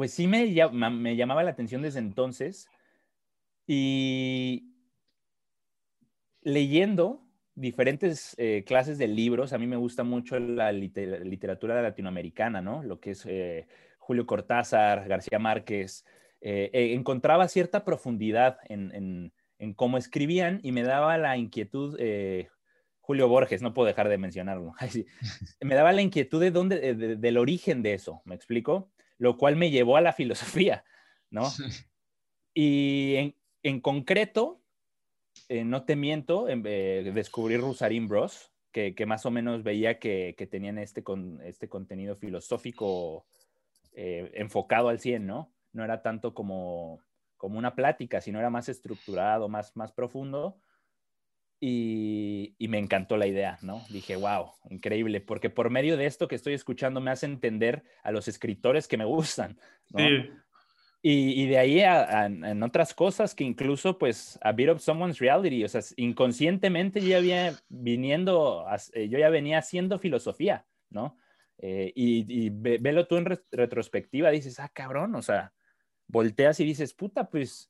[0.00, 2.70] pues sí me, me llamaba la atención desde entonces.
[3.66, 4.72] Y
[6.40, 12.62] leyendo diferentes eh, clases de libros, a mí me gusta mucho la liter- literatura latinoamericana,
[12.62, 12.82] ¿no?
[12.82, 13.66] Lo que es eh,
[13.98, 16.06] Julio Cortázar, García Márquez.
[16.40, 22.00] eh, eh, encontraba cierta profundidad en, en- cómo escribían y me daba la inquietud,
[23.00, 24.72] Julio Borges, no puedo dejar de mencionarlo,
[25.60, 28.90] me daba la inquietud de dónde, de- de- del origen de eso, ¿me explico?
[29.20, 30.82] Lo cual me llevó a la filosofía,
[31.30, 31.44] ¿no?
[32.54, 34.60] Y en, en concreto,
[35.48, 40.34] eh, no te miento, eh, descubrí Rusarín Bros, que, que más o menos veía que,
[40.38, 43.26] que tenían este, con, este contenido filosófico
[43.92, 45.52] eh, enfocado al 100, ¿no?
[45.72, 47.00] No era tanto como,
[47.36, 50.58] como una plática, sino era más estructurado, más, más profundo.
[51.62, 53.84] Y, y me encantó la idea, ¿no?
[53.90, 58.12] Dije, wow, increíble, porque por medio de esto que estoy escuchando me hace entender a
[58.12, 59.58] los escritores que me gustan,
[59.90, 59.98] ¿no?
[59.98, 60.30] Sí,
[61.02, 64.80] Y, y de ahí a, a- en otras cosas que incluso, pues, a bit of
[64.82, 70.66] someone's reality, o sea, inconscientemente yo ya había viniendo, eh, yo ya venía haciendo filosofía,
[70.90, 71.16] ¿no?
[71.58, 75.52] Eh, y, y ve- velo tú en re- retrospectiva, dices, ah, cabrón, o sea,
[76.06, 77.69] volteas y dices, puta, pues,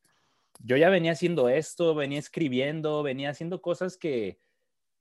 [0.62, 4.38] yo ya venía haciendo esto, venía escribiendo, venía haciendo cosas que,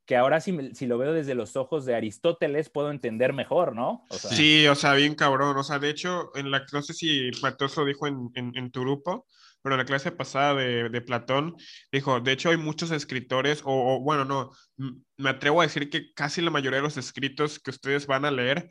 [0.06, 4.06] que ahora si, si lo veo desde los ojos de Aristóteles puedo entender mejor, ¿no?
[4.10, 5.56] O sea, Sí, o sea, bien cabrón.
[5.56, 8.81] O sea, de hecho, en la, no sé si Mateos lo dijo en, en, tu
[8.81, 9.27] grupo,
[9.61, 11.56] pero en la clase pasada de, de Platón,
[11.91, 14.49] dijo, de hecho hay muchos escritores, o, bueno, no,
[15.18, 18.31] me atrevo a decir que casi la mayoría de los escritos que ustedes van a
[18.31, 18.69] leer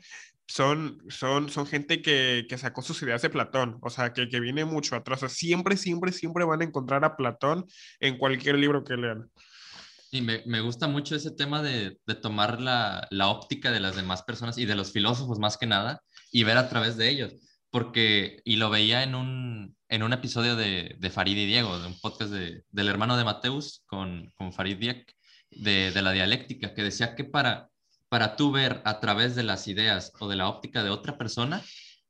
[0.49, 4.39] son, son, son gente que, que sacó sus ideas de Platón, o sea, que, que
[4.39, 5.21] viene mucho atrás.
[5.21, 7.67] O siempre, siempre, siempre van a encontrar a Platón
[7.99, 9.29] en cualquier libro que lean.
[10.11, 13.95] Y me, me gusta mucho ese tema de, de tomar la, la óptica de las
[13.95, 16.01] demás personas y de los filósofos más que nada
[16.31, 17.33] y ver a través de ellos.
[17.69, 21.85] Porque, y lo veía en un, en un episodio de, de Farid y Diego, de
[21.85, 25.13] un podcast de, del hermano de Mateus con, con Farid Diek,
[25.51, 27.69] de, de la dialéctica, que decía que para,
[28.09, 31.61] para tú ver a través de las ideas o de la óptica de otra persona,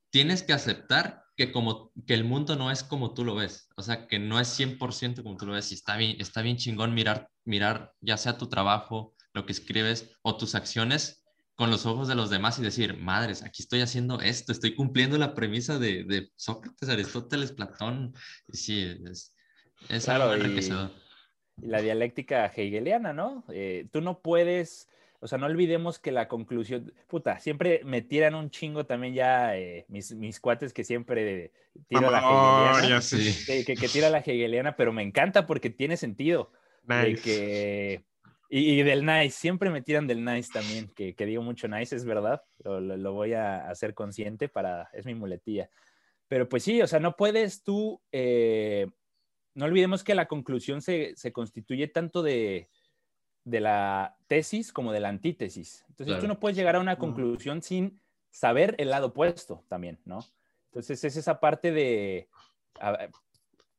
[0.09, 3.81] tienes que aceptar que, como, que el mundo no es como tú lo ves, o
[3.81, 6.93] sea, que no es 100% como tú lo ves y está bien, está bien chingón
[6.93, 11.23] mirar, mirar ya sea tu trabajo, lo que escribes o tus acciones
[11.55, 15.17] con los ojos de los demás y decir, madres, aquí estoy haciendo esto, estoy cumpliendo
[15.17, 18.13] la premisa de, de Sócrates, Aristóteles, Platón.
[18.47, 19.35] Y sí, es,
[19.89, 20.91] es Claro, algo y- enriquecedor.
[21.61, 23.43] y la dialéctica hegeliana, ¿no?
[23.49, 24.87] Eh, tú no puedes,
[25.19, 29.57] o sea, no olvidemos que la conclusión, puta, siempre me tiran un chingo también ya
[29.57, 31.51] eh, mis, mis cuates que siempre
[31.87, 33.01] tiro la Mamador, hegeliana.
[33.01, 33.45] Sí.
[33.45, 36.51] que, que, que tira la hegeliana, pero me encanta porque tiene sentido.
[36.83, 37.21] de Nice.
[37.21, 38.03] que,
[38.49, 41.95] y, y del nice, siempre me tiran del nice también, que, que digo mucho nice,
[41.95, 45.69] es verdad, lo, lo- lo voy a hacer consciente para, es mi muletilla.
[46.27, 48.87] Pero pues sí, o sea, no puedes tú, eh,
[49.53, 52.69] no olvidemos que la conclusión se, se constituye tanto de,
[53.49, 55.83] de la tesis como de la antítesis.
[55.89, 56.21] Entonces Claro.
[56.21, 57.99] tú no puedes llegar a una conclusión sin
[58.31, 60.19] saber el lado opuesto también, ¿no?
[60.65, 62.29] Entonces es esa parte de,
[62.79, 63.09] ver,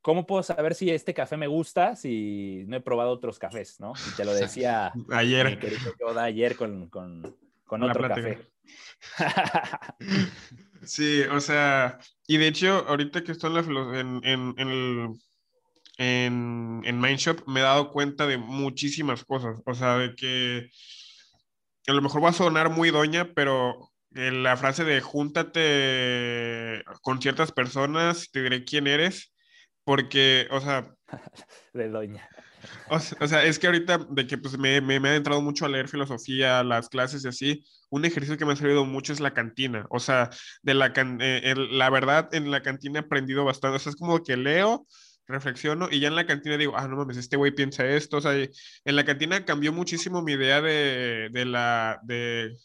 [0.01, 3.93] ¿cómo puedo saber si este café me gusta si no he probado otros cafés, ¿no?
[4.11, 5.57] Y te lo decía mi Ayer.
[5.59, 8.29] querido Yoda ayer con, con, con otro plática.
[8.29, 8.51] café.
[10.83, 15.09] Sí, o sea, y de hecho, ahorita que estoy en, la en, en, en el,
[16.01, 19.57] en, en Mindshop, me he dado cuenta de muchísimas cosas.
[19.65, 20.69] O sea, de que
[21.87, 27.51] a lo mejor va a sonar muy doña, pero la frase de júntate con ciertas
[27.51, 29.33] personas, te diré quién eres,
[29.83, 30.93] porque, o sea,
[31.73, 32.27] de doña.
[32.89, 35.69] o sea, es que ahorita de que pues me, me, me he adentrado mucho a
[35.69, 39.33] leer filosofía, las clases y así, un ejercicio que me ha servido mucho es la
[39.33, 39.85] cantina.
[39.89, 40.29] O sea,
[40.61, 43.77] de la, can- eh, el- la verdad, en la cantina he aprendido bastante.
[43.77, 44.85] O sea, es como que leo,
[45.27, 48.17] reflexiono y ya en la cantina digo, ah, no mames, este güey piensa esto.
[48.17, 52.55] O sea, en la cantina cambió muchísimo mi idea de, de la, de,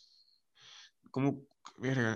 [1.10, 1.46] ¿cómo?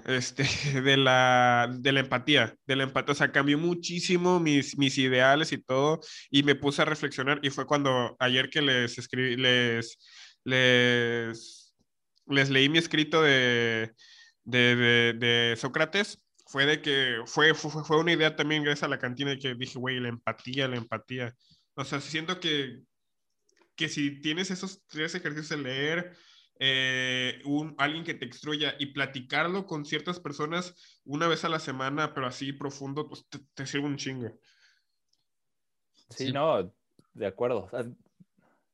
[0.06, 0.44] Este,
[0.82, 5.52] de la, de la empatía, de la empatía, o sea, cambió muchísimo mis, mis ideales
[5.52, 6.00] y todo,
[6.30, 9.98] y me puse a reflexionar, y fue cuando ayer que les escribí, les,
[10.44, 11.74] les,
[12.26, 13.92] les leí mi escrito de,
[14.44, 18.98] de, de Sócrates, fue de que fue, fue, fue una idea también gracias a la
[18.98, 21.32] cantina, que dije, güey, la empatía, la empatía,
[21.74, 22.82] o sea, siento que,
[23.77, 26.16] que si tienes esos tres ejercicios de leer,
[26.59, 30.74] eh, un, alguien que te extruya y platicarlo con ciertas personas
[31.05, 34.36] una vez a la semana, pero así profundo, pues te, te sirve un chingo.
[36.10, 36.32] Sí, Sí.
[36.32, 36.74] no,
[37.14, 37.70] de acuerdo.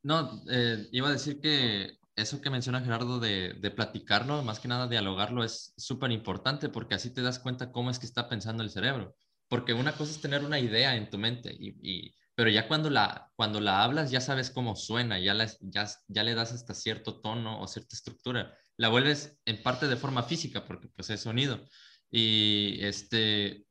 [0.02, 4.68] No, eh, iba a decir que eso que menciona Gerardo de, de platicarlo, más que
[4.68, 8.62] nada dialogarlo, es súper importante porque así te das cuenta cómo es que está pensando
[8.62, 9.14] el cerebro.
[9.48, 13.30] Porque una cosa es tener una idea en tu mente, y, pero ya cuando la,
[13.36, 17.60] cuando la hablas ya sabes cómo suena, ya, ya, ya le das hasta cierto tono
[17.60, 18.56] o cierta estructura.
[18.76, 21.64] La vuelves en parte de forma física porque pues es sonido.
[22.10, 23.66] Y este,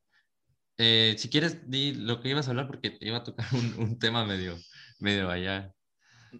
[0.78, 4.00] eh, si quieres, di lo que ibas a hablar porque iba a tocar un, un
[4.00, 4.58] tema medio,
[5.00, 5.75] medio allá.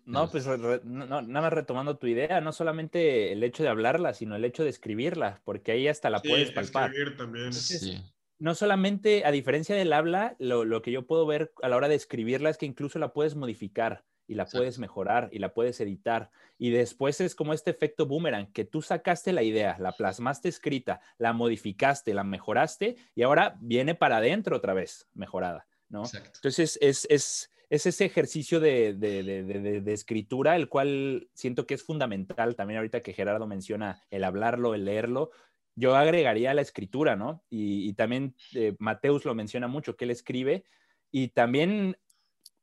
[0.06, 4.46] No, pues nada más retomando tu idea, no solamente el hecho de hablarla, sino el
[4.46, 6.90] hecho de escribirla, porque ahí hasta la puedes palpar.
[6.92, 7.54] Escribir también.
[7.54, 8.04] sí
[8.38, 11.96] no solamente, a diferencia del habla, lo, que yo puedo ver a la hora de
[11.96, 16.32] escribirla es que incluso la puedes modificar y la puedes mejorar y la puedes editar.
[16.58, 21.00] Y después es como este efecto boomerang, que tú sacaste la idea, la plasmaste escrita,
[21.18, 26.04] la modificaste, la mejoraste y ahora viene para adentro otra vez mejorada, ¿no?
[26.36, 32.78] Entonces es, es, ese ejercicio de, de, escritura, el cual siento que es fundamental también
[32.78, 35.32] ahorita que Gerardo menciona el hablarlo, el leerlo,
[35.76, 37.44] yo agregaría la escritura, ¿no?
[37.50, 40.64] Y, también eh, Mateus lo menciona mucho, que él escribe.
[41.12, 41.98] Y también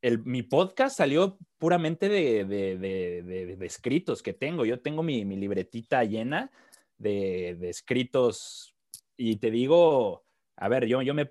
[0.00, 4.64] el, mi podcast salió puramente de, escritos que tengo.
[4.64, 6.50] Yo tengo mi, libretita llena
[6.96, 8.74] de, escritos
[9.16, 10.24] y te digo,
[10.56, 11.30] a ver, yo, yo me...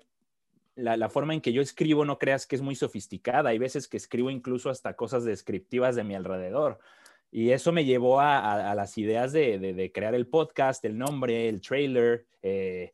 [0.74, 3.50] La, la, forma en que yo escribo no creas que es muy sofisticada.
[3.50, 6.78] Hay veces que escribo incluso hasta cosas descriptivas de mi alrededor.
[7.34, 12.26] Y eso me llevó a, las ideas de, crear el podcast, el nombre, el trailer,
[12.42, 12.92] eh,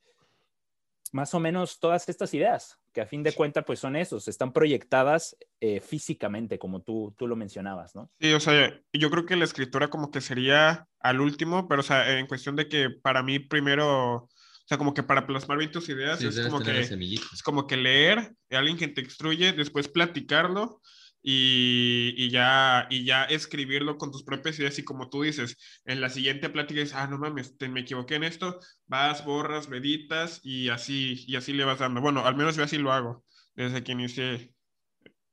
[1.12, 4.52] más o menos todas estas ideas, que a fin de cuentas pues son esos, están
[4.52, 8.12] proyectadas eh, físicamente, como tú, tú lo mencionabas, ¿no?
[8.20, 11.84] Sí, o sea, yo creo que la escritura como que sería al último, pero o
[11.84, 14.28] sea, en cuestión de que para mí primero,
[14.68, 17.78] o sea, como que para plasmar bien tus ideas, es, como que, es como que
[17.78, 20.82] leer, alguien que te instruye, después platicarlo
[21.22, 26.10] y, ya, y ya escribirlo con tus propias ideas y como tú dices, en la
[26.10, 31.24] siguiente plática dices, ah, no mames, me equivoqué en esto, vas, borras, meditas y así,
[31.26, 32.02] y así le vas dando.
[32.02, 33.24] Bueno, al menos yo así lo hago
[33.56, 34.52] desde que inicié.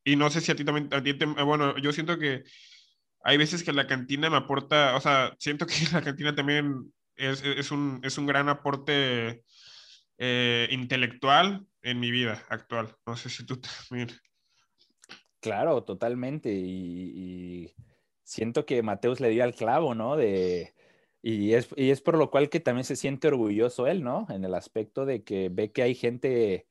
[0.05, 1.11] Y no sé si a ti también, a ti
[1.43, 2.45] bueno, yo siento que
[3.21, 7.43] hay veces que la cantina me aporta, o sea, siento que la cantina también es,
[7.43, 9.43] es, un, es un gran aporte
[10.17, 12.95] eh, intelectual en mi vida actual.
[13.05, 13.59] No sé si tú
[13.89, 14.09] también.
[15.39, 16.51] Claro, totalmente.
[16.51, 17.73] Y,
[18.23, 20.15] siento que Mateus le dio al clavo, ¿no?
[20.15, 20.73] De,
[21.21, 24.25] y, es, y es por lo cual que también se siente orgulloso él, ¿no?
[24.29, 26.65] En el aspecto de que ve que hay gente,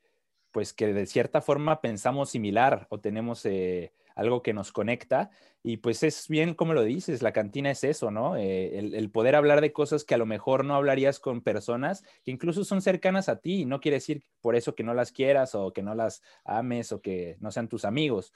[0.50, 5.30] pues que de cierta forma pensamos similar o tenemos eh, algo que nos conecta.
[5.62, 8.36] Y pues es bien como lo dices, la cantina es eso, ¿no?
[8.36, 12.30] Eh, el, poder hablar de cosas que a lo mejor no hablarías con personas que
[12.30, 13.64] incluso son cercanas a ti.
[13.64, 17.00] No quiere decir por eso que no las quieras o que no las ames o
[17.00, 18.32] que no sean tus amigos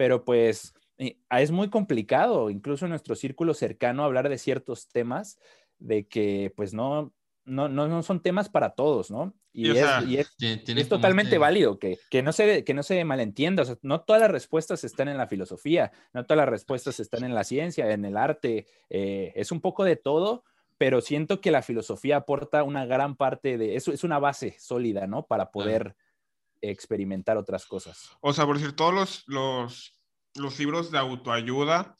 [0.00, 0.72] pero pues
[1.28, 5.38] ah, es muy complicado, incluso en nuestro círculo cercano, hablar de ciertos temas
[5.78, 7.12] de que pues no,
[7.44, 9.34] no, no, son temas para todos, ¿no?
[9.52, 14.02] Y, es, totalmente válido que, que, no se, que no se malentienda, o sea, no
[14.02, 17.90] todas las respuestas están en la filosofía, no todas las respuestas están en la ciencia,
[17.90, 20.44] en el arte, eh, es un poco de todo,
[20.78, 25.06] pero siento que la filosofía aporta una gran parte de eso, es una base sólida,
[25.06, 25.26] ¿no?
[25.26, 25.96] Para poder
[26.60, 28.10] experimentar otras cosas.
[28.20, 30.00] O sea, por decir, todos los, los,
[30.36, 31.96] los libros de autoayuda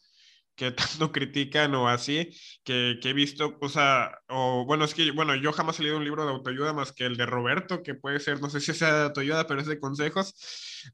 [0.61, 2.29] que tanto critican o así,
[2.65, 5.97] que, que, he visto, o sea, o bueno, es que, bueno, yo jamás he leído
[5.97, 8.75] un libro de autoayuda más que el de Roberto, que puede ser, no sé si
[8.75, 10.35] sea de autoayuda, pero es de consejos.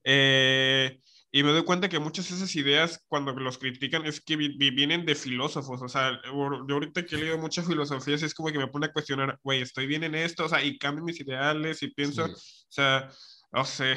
[0.05, 1.01] Eh,
[1.33, 5.05] y me doy cuenta que muchas de esas ideas, cuando los critican, es que vienen
[5.05, 5.83] de filósofos.
[5.83, 8.93] O sea, yo ahorita que he leído muchas filosofías, es como que me pone a
[8.93, 12.37] cuestionar, güey, estoy bien en esto, o sea, y cambio mis ideales y pienso, o
[12.69, 13.11] sea,
[13.53, 13.97] no sé.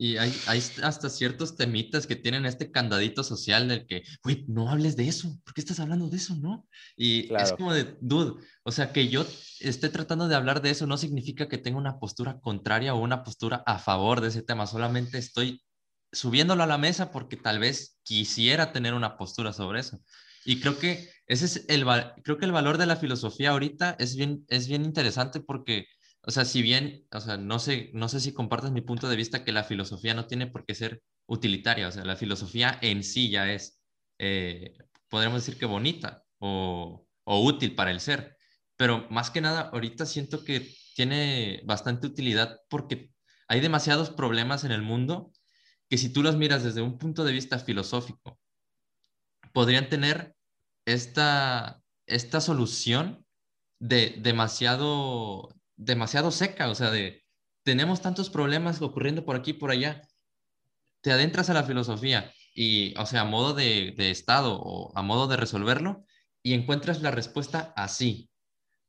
[0.00, 4.70] Y hay, hay, hasta ciertos temitas que tienen este candadito social del que, güey, no
[4.70, 6.68] hables de eso, ¿por qué estás hablando de eso, no?
[6.96, 9.26] Y es como de, dude, o sea, que yo
[9.58, 13.24] esté tratando de hablar de eso no significa que tenga una postura contraria o una
[13.24, 15.64] postura a favor de ese tema, solamente estoy
[16.12, 20.00] subiéndolo a la mesa porque tal vez quisiera tener una postura sobre eso.
[20.44, 21.84] Y creo que ese es el,
[22.22, 25.86] creo que el valor de la filosofía ahorita es bien, es bien interesante porque
[26.28, 29.16] o sea, si bien, o sea, no sé, no sé si compartes mi punto de
[29.16, 33.02] vista que la filosofía no tiene por qué ser utilitaria, o sea, la filosofía en
[33.02, 33.80] sí ya es,
[34.18, 34.76] eh,
[35.08, 38.36] podríamos decir que bonita o, o útil para el ser,
[38.76, 43.10] pero más que nada, ahorita siento que tiene bastante utilidad porque
[43.48, 45.32] hay demasiados problemas en el mundo
[45.88, 48.38] que si tú los miras desde un punto de vista filosófico,
[49.54, 50.34] podrían tener
[50.84, 53.24] esta, esta solución
[53.78, 57.24] de demasiado demasiado seca, o sea, de
[57.62, 60.02] tenemos tantos problemas ocurriendo por aquí y por allá.
[61.00, 65.02] Te adentras a la filosofía y, o sea, a modo de, de estado o a
[65.02, 66.04] modo de resolverlo,
[66.42, 68.30] y encuentras la respuesta así,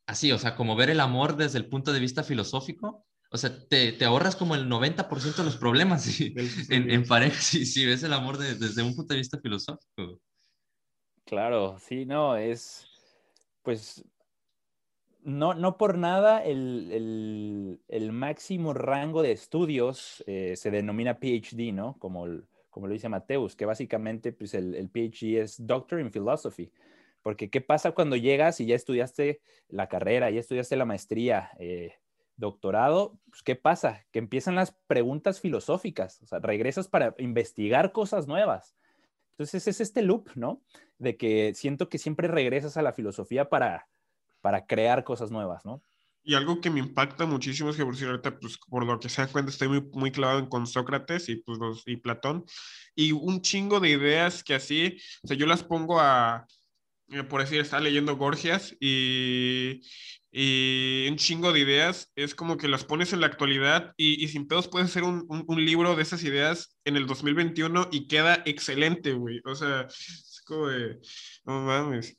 [0.08, 3.68] así, o sea, como ver el amor desde el punto de vista filosófico, o sea,
[3.68, 8.02] te, te ahorras como el 90% de los problemas en, en, pareja si, si, ves
[8.04, 10.20] el amor desde un punto de vista filosófico.
[11.26, 12.88] Claro, sí, no, es,
[13.62, 14.04] pues,
[15.30, 21.72] no, no por nada el, el, el máximo rango de estudios eh, se denomina PhD,
[21.74, 21.98] ¿no?
[22.00, 22.26] Como,
[22.70, 26.72] como lo dice Mateus, que básicamente pues el, el PhD es Doctor in Philosophy.
[27.22, 31.94] Porque ¿qué pasa cuando llegas y ya estudiaste la carrera, ya estudiaste la maestría, eh,
[32.38, 33.20] doctorado?
[33.30, 34.06] Pues, ¿Qué pasa?
[34.12, 38.76] Que empiezan las preguntas filosóficas, o sea, regresas para investigar cosas nuevas.
[39.32, 40.62] Entonces es este loop, ¿no?
[40.98, 43.88] De que siento que siempre regresas a la filosofía para,
[44.42, 45.84] para crear cosas nuevas, ¿no?
[46.24, 49.10] Y algo que me impacta muchísimo es que por si ahorita, pues por lo que
[49.10, 52.46] se dan cuenta, estoy muy, muy clavado en con Sócrates y, pues, los, y Platón.
[52.96, 56.46] Y un chingo de ideas que así, o sea, yo las pongo a,
[57.12, 59.82] eh, por decir, está leyendo Gorgias y,
[60.32, 64.28] y, un chingo de ideas, es como que las pones en la actualidad y, y
[64.28, 68.08] sin pedos puedes hacer un, un, un, libro de esas ideas en el 2021 y
[68.08, 69.42] queda excelente, güey.
[69.46, 71.00] O sea, es como de,
[71.46, 72.19] no mames.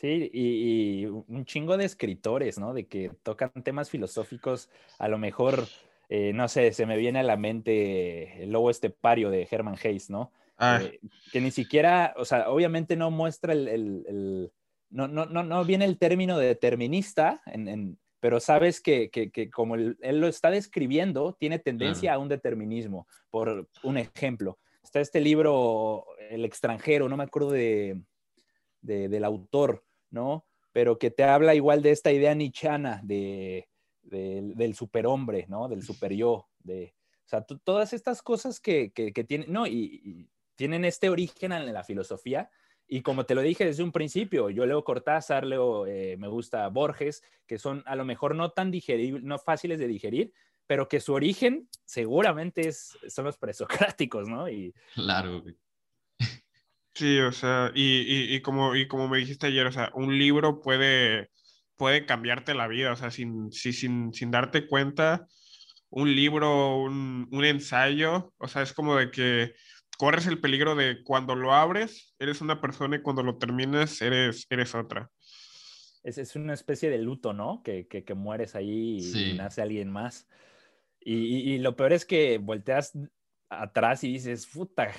[0.00, 2.72] Sí, y, y, un chingo de escritores, ¿no?
[2.72, 5.66] De que tocan temas filosóficos, a lo mejor,
[6.08, 10.08] eh, no sé, se me viene a la mente el lobo estepario de Herman Hayes,
[10.08, 10.30] ¿no?
[10.56, 10.78] Ah.
[10.80, 11.00] Eh,
[11.32, 14.52] que ni siquiera, o sea, obviamente no muestra el, el, el
[14.88, 19.32] no, no, no, no, viene el término de determinista, en, en, pero sabes que, que,
[19.32, 22.20] que como él, él, lo está describiendo, tiene tendencia claro.
[22.20, 23.08] a un determinismo.
[23.30, 28.00] Por un ejemplo, está este libro, El extranjero, no me acuerdo de,
[28.80, 30.46] de, del autor, ¿no?
[30.72, 33.68] Pero que te habla igual de esta idea nichana de,
[34.02, 35.68] de, del superhombre, ¿no?
[35.68, 36.94] Del super yo, de,
[37.26, 40.28] o sea, todas estas cosas que, que, que tienen, no, y,
[40.58, 42.50] tienen este origen en la filosofía.
[42.88, 46.66] Y como te lo dije desde un principio, yo leo Cortázar, leo, eh, me gusta
[46.68, 50.32] Borges, que son a lo mejor no tan digeribles, no fáciles de digerir,
[50.66, 54.48] pero que su origen seguramente es, son los presocráticos, ¿no?
[54.48, 55.44] Y, claro.
[56.98, 60.18] Sí, o sea, y, y, y, como, y como me dijiste ayer, o sea, un
[60.18, 61.30] libro puede,
[61.76, 65.28] puede cambiarte la vida, o sea, sin, sin, sin darte cuenta,
[65.90, 69.54] un libro, un, un ensayo, o sea, es como de que
[69.96, 74.48] corres el peligro de cuando lo abres, eres una persona y cuando lo terminas, eres,
[74.50, 75.08] eres otra.
[76.02, 77.62] Es, es una especie de luto, ¿no?
[77.62, 79.24] Que, que, que mueres ahí y, sí.
[79.30, 80.26] y, nace alguien más.
[80.98, 82.92] Y, y, y, lo peor es que volteas
[83.48, 84.90] atrás y dices, puta,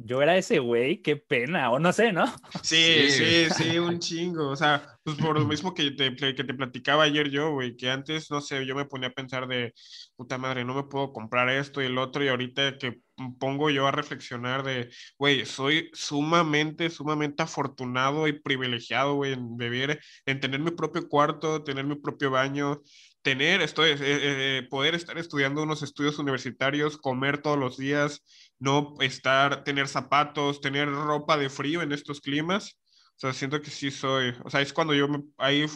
[0.00, 2.24] yo era ese güey, qué pena, o no sé, ¿no?
[2.62, 4.48] Sí, sí, sí, sí, un chingo.
[4.48, 7.90] O sea, pues por lo mismo que te, que te platicaba ayer yo, güey, que
[7.90, 9.74] antes, no sé, yo me ponía a pensar de,
[10.16, 13.00] puta madre, no me puedo comprar esto y el otro, y ahorita que
[13.38, 19.98] pongo yo a reflexionar de, güey, soy sumamente, sumamente afortunado y privilegiado, güey, en vivir,
[20.26, 22.82] en tener mi propio cuarto, tener mi propio baño,
[23.22, 28.22] tener, esto es, eh, eh, poder estar estudiando unos estudios universitarios, comer todos los días,
[28.58, 32.78] no estar, tener zapatos, tener ropa de frío en estos climas.
[33.16, 35.66] O sea, siento que sí soy, o sea, es cuando yo me, ahí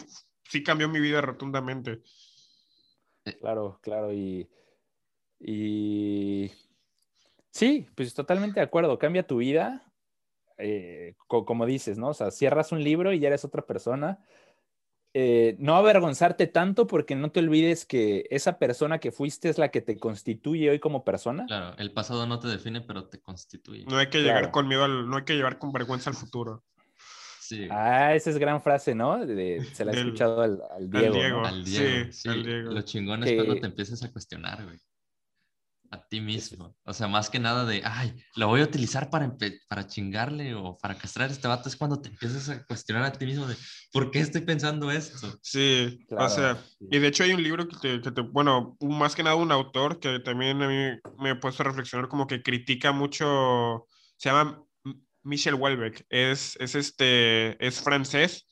[0.49, 2.01] sí cambió mi vida rotundamente.
[3.39, 4.49] Claro, claro, y,
[5.39, 6.51] y
[7.51, 9.93] sí, pues totalmente de acuerdo, cambia tu vida,
[10.57, 12.09] eh, co como dices, ¿no?
[12.09, 14.25] O sea, cierras un libro y ya eres otra persona
[15.13, 19.69] eh, no avergonzarte tanto porque no te olvides que esa persona que fuiste es la
[19.69, 21.45] que te constituye hoy como persona.
[21.45, 23.85] Claro, el pasado no te define, pero te constituye.
[23.85, 24.51] No hay que llegar claro.
[24.51, 26.63] con miedo, al, no hay que llevar con vergüenza al futuro.
[27.39, 27.67] Sí.
[27.69, 29.23] Ah, esa es gran frase, ¿no?
[29.23, 31.05] De, se la he escuchado al, al Diego.
[31.05, 31.47] Al Diego, ¿no?
[31.47, 32.05] al Diego.
[32.05, 32.29] Sí, sí.
[32.29, 32.71] Al Diego.
[32.71, 33.35] Lo chingón es que...
[33.35, 34.79] cuando te empiezas a cuestionar, güey
[35.93, 36.75] a ti mismo.
[36.83, 39.31] O sea, más que nada de, ay, lo voy a utilizar para,
[39.67, 43.11] para chingarle o para castrar a este vato, es cuando te empiezas a cuestionar a
[43.11, 43.55] ti mismo de,
[43.91, 45.37] ¿por qué estoy pensando esto?
[45.43, 46.25] Sí, claro.
[46.25, 49.21] o sea, y de hecho hay un libro que te, que te, bueno, más que
[49.21, 52.91] nada un autor que también a mí me he puesto a reflexionar como que critica
[52.91, 53.85] mucho,
[54.17, 54.63] se llama
[55.21, 58.47] Michel Houellebecq, es, es, este, es francés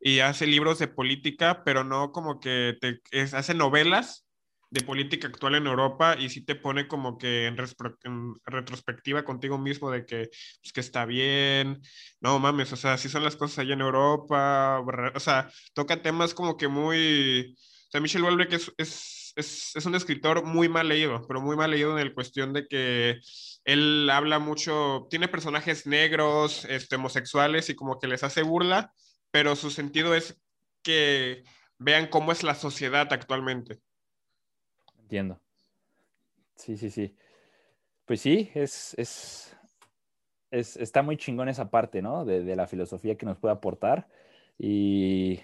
[0.00, 4.23] y hace libros de política, pero no como que te, es, hace novelas
[4.74, 7.56] de política actual en Europa y sí te pone como que en,
[8.02, 10.30] en retrospectiva contigo mismo de que,
[10.62, 11.80] pues, que está bien,
[12.20, 14.82] no mames, o sea, sí son las cosas allá en Europa,
[15.14, 19.86] o sea, toca temas como que muy, o sea, Michel Houellebecq es, es, es, es
[19.86, 23.20] un escritor muy mal leído, pero muy mal leído en el cuestión de que
[23.64, 28.92] él habla mucho, tiene personajes negros, este, homosexuales y como que les hace burla,
[29.30, 30.36] pero su sentido es
[30.82, 31.44] que
[31.78, 33.78] vean cómo es la sociedad actualmente.
[35.04, 35.38] Entiendo.
[36.56, 37.14] Sí, sí, sí.
[38.06, 39.56] Pues sí, es, es,
[40.50, 42.24] es, está muy chingón esa parte, ¿no?
[42.24, 44.08] De, de la filosofía que nos puede aportar.
[44.58, 45.40] Y,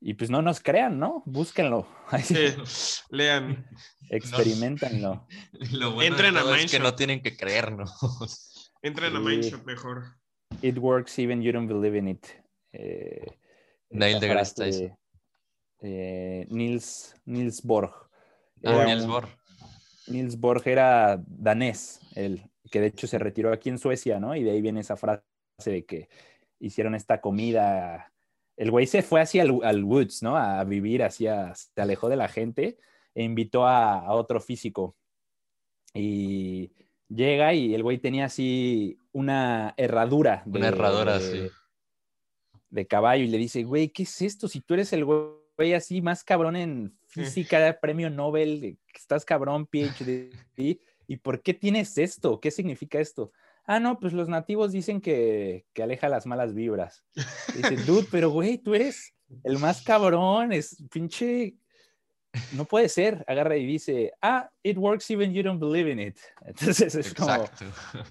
[0.00, 1.22] y pues no nos crean, ¿no?
[1.26, 1.86] Búsquenlo.
[2.22, 2.54] Sí,
[3.10, 3.66] lean.
[4.10, 5.26] Experimentenlo.
[5.72, 6.82] Lo bueno Entren a es que Mindshop.
[6.82, 8.72] no tienen que creernos.
[8.82, 9.20] Entren a.
[9.20, 10.16] Mindshop mejor.
[10.62, 12.26] It works even you don't believe in it.
[12.72, 13.26] Eh,
[13.90, 14.96] Neil deGrasse Tyson.
[15.80, 17.92] de, eh, Niels, Niels Borg.
[18.64, 19.28] Ah, Niels un- Bohr.
[20.08, 24.36] Niels Borg era danés, él, que de hecho se retiró aquí en Suecia, ¿no?
[24.36, 25.22] Y de ahí viene esa frase
[25.64, 26.08] de que
[26.60, 28.12] hicieron esta comida.
[28.56, 30.36] El güey se fue hacia el, al Woods, ¿no?
[30.36, 32.78] A vivir hacia, se alejó de la gente
[33.14, 34.94] e invitó a, a otro físico.
[35.92, 36.70] Y
[37.08, 40.42] llega y el güey tenía así una herradura.
[40.46, 41.54] de- Una herradura, de- sí.
[42.70, 44.48] De caballo y le dice, güey, ¿qué es esto?
[44.48, 45.18] Si tú eres el güey
[45.74, 50.30] así más cabrón en física, premio Nobel, estás cabrón, PhD,
[51.06, 52.40] ¿y por qué tienes esto?
[52.40, 53.32] ¿Qué significa esto?
[53.64, 57.04] Ah, no, pues los nativos dicen que, que aleja las malas vibras.
[57.54, 61.56] Dice, dude, pero güey, tú eres el más cabrón, es pinche.
[62.52, 63.24] No puede ser.
[63.26, 66.18] Agarra y dice, ah, it works even you don't believe in it.
[66.46, 67.44] Entonces es como,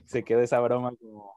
[0.05, 1.34] se quedó esa broma como.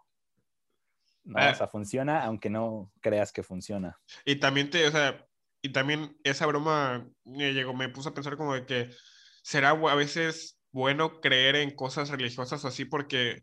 [1.25, 1.51] No, Ah.
[1.53, 4.01] o sea, funciona aunque no creas que funciona.
[4.25, 5.28] Y también te, o sea,
[5.69, 8.91] y también esa broma me llegó, me puso a pensar como de que
[9.43, 13.43] será a veces bueno creer en cosas religiosas o así porque,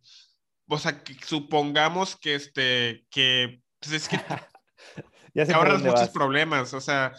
[0.67, 4.19] o sea, que supongamos que este, que, pues es que
[5.35, 6.09] Ya te ahorras muchos vas.
[6.09, 7.13] problemas, o sea,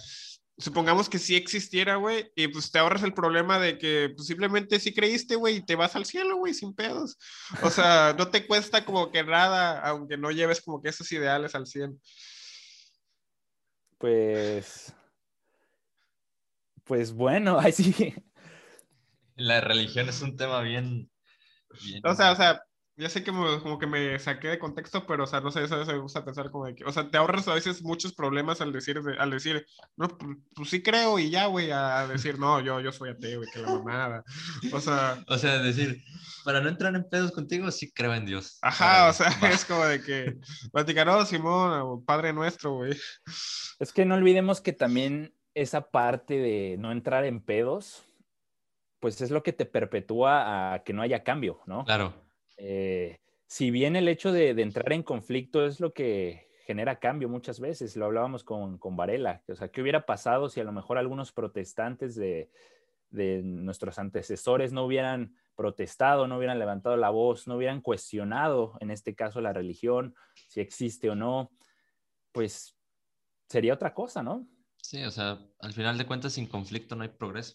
[0.59, 4.81] supongamos que sí existiera, güey, y pues te ahorras el problema de que pues, simplemente
[4.81, 7.19] sí creíste, güey, y te vas al cielo, güey, sin pedos.
[7.63, 11.55] O sea, no te cuesta como que nada, aunque no lleves como que esos ideales
[11.55, 12.01] al 100.
[13.99, 14.95] Pues.
[16.85, 18.15] Pues bueno, ahí sí.
[19.37, 21.11] La religión es un tema bien.
[21.85, 22.63] bien- O sea, o sea,
[22.97, 25.65] ya sé que me- como que me saqué de contexto, pero, o sea, no sé,
[25.65, 28.61] eso me gusta pensar como de que, o sea, te ahorras a veces muchos problemas
[28.61, 29.67] al decir, de- al decir,
[29.97, 33.43] no, pues, pues sí creo y ya, güey, a decir, no, yo, yo soy ateo
[33.43, 34.25] y que la mamada.
[34.73, 36.03] O sea, O sea, decir,
[36.45, 38.59] para no entrar en pedos contigo, sí creo en Dios.
[38.63, 39.51] ajá, o sea, va.
[39.51, 40.37] es como de que,
[40.73, 42.97] Vaticano, Simón, o Padre Nuestro, güey.
[43.79, 48.05] Es que no olvidemos que también esa parte de no entrar en pedos,
[49.01, 51.85] pues es lo que te perpetúa a que no haya cambio, ¿no?
[51.85, 52.26] Claro.
[52.57, 57.29] Eh, si bien el hecho de, de entrar en conflicto es lo que genera cambio
[57.29, 60.73] muchas veces, lo hablábamos con, con Varela, o sea, ¿qué hubiera pasado si a lo
[60.73, 62.51] mejor algunos protestantes de,
[63.11, 68.91] de nuestros antecesores no hubieran protestado, no hubieran levantado la voz, no hubieran cuestionado, en
[68.91, 70.15] este caso, la religión,
[70.49, 71.51] si existe o no?
[72.33, 72.77] Pues
[73.49, 74.47] sería otra cosa, ¿no?
[74.83, 77.55] Sí, o sea, al final de cuentas, sin conflicto no hay progreso.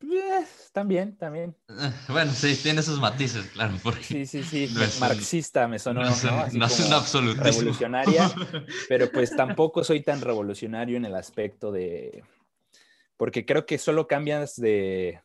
[0.00, 1.56] Eh, también, también.
[2.08, 4.70] Bueno, sí, tiene sus matices, claro, porque Sí, sí, sí.
[4.72, 6.40] No es un- Marxista me sonó, no es un, ¿no?
[6.42, 7.44] Así no es un absolutismo.
[7.44, 8.30] revolucionaria,
[8.88, 12.22] pero pues tampoco soy tan revolucionario en el aspecto de...
[13.16, 15.20] Porque creo que solo cambias de...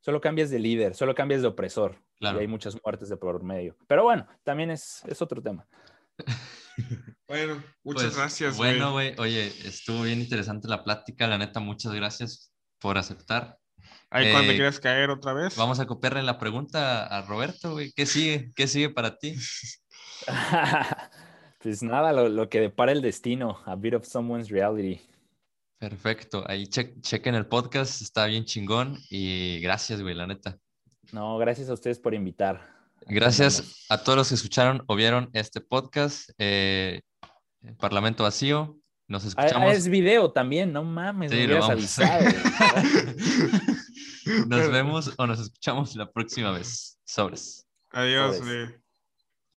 [0.00, 2.00] Solo cambias de líder, solo cambias de opresor.
[2.20, 2.38] Claro.
[2.38, 3.76] Y hay muchas muertes de por medio.
[3.86, 5.66] Pero bueno, también es, es otro tema.
[7.28, 8.56] Bueno, muchas Pues, gracias.
[8.56, 12.49] Bueno, güey, oye, estuvo bien interesante la plática, la neta, muchas gracias
[12.80, 13.58] por aceptar.
[14.10, 15.54] Ahí cuando eh, quieras caer otra vez.
[15.56, 17.92] Vamos a copiarle la pregunta a Roberto, güey.
[17.92, 18.50] ¿Qué sigue?
[18.56, 19.36] ¿Qué sigue para ti?
[21.62, 25.00] pues nada, lo, lo que depara el destino, a bit of someone's reality.
[25.78, 26.44] Perfecto.
[26.46, 28.98] Ahí che- chequen el podcast, está bien chingón.
[29.10, 30.58] Y gracias, güey, la neta.
[31.12, 32.60] No, gracias a ustedes por invitar.
[33.06, 36.30] Gracias a todos los que escucharon o vieron este podcast.
[36.38, 37.00] eh,
[37.78, 38.76] Parlamento Vacío.
[39.10, 39.72] Nos Ah, escuchamos.
[39.74, 42.24] es video también, no mames, Sí, me hubieras avisado.
[44.46, 46.98] Nos vemos o nos escuchamos la próxima vez.
[47.04, 47.66] Sobres.
[47.90, 48.68] Adiós, Sobres.
[48.70, 48.80] güey.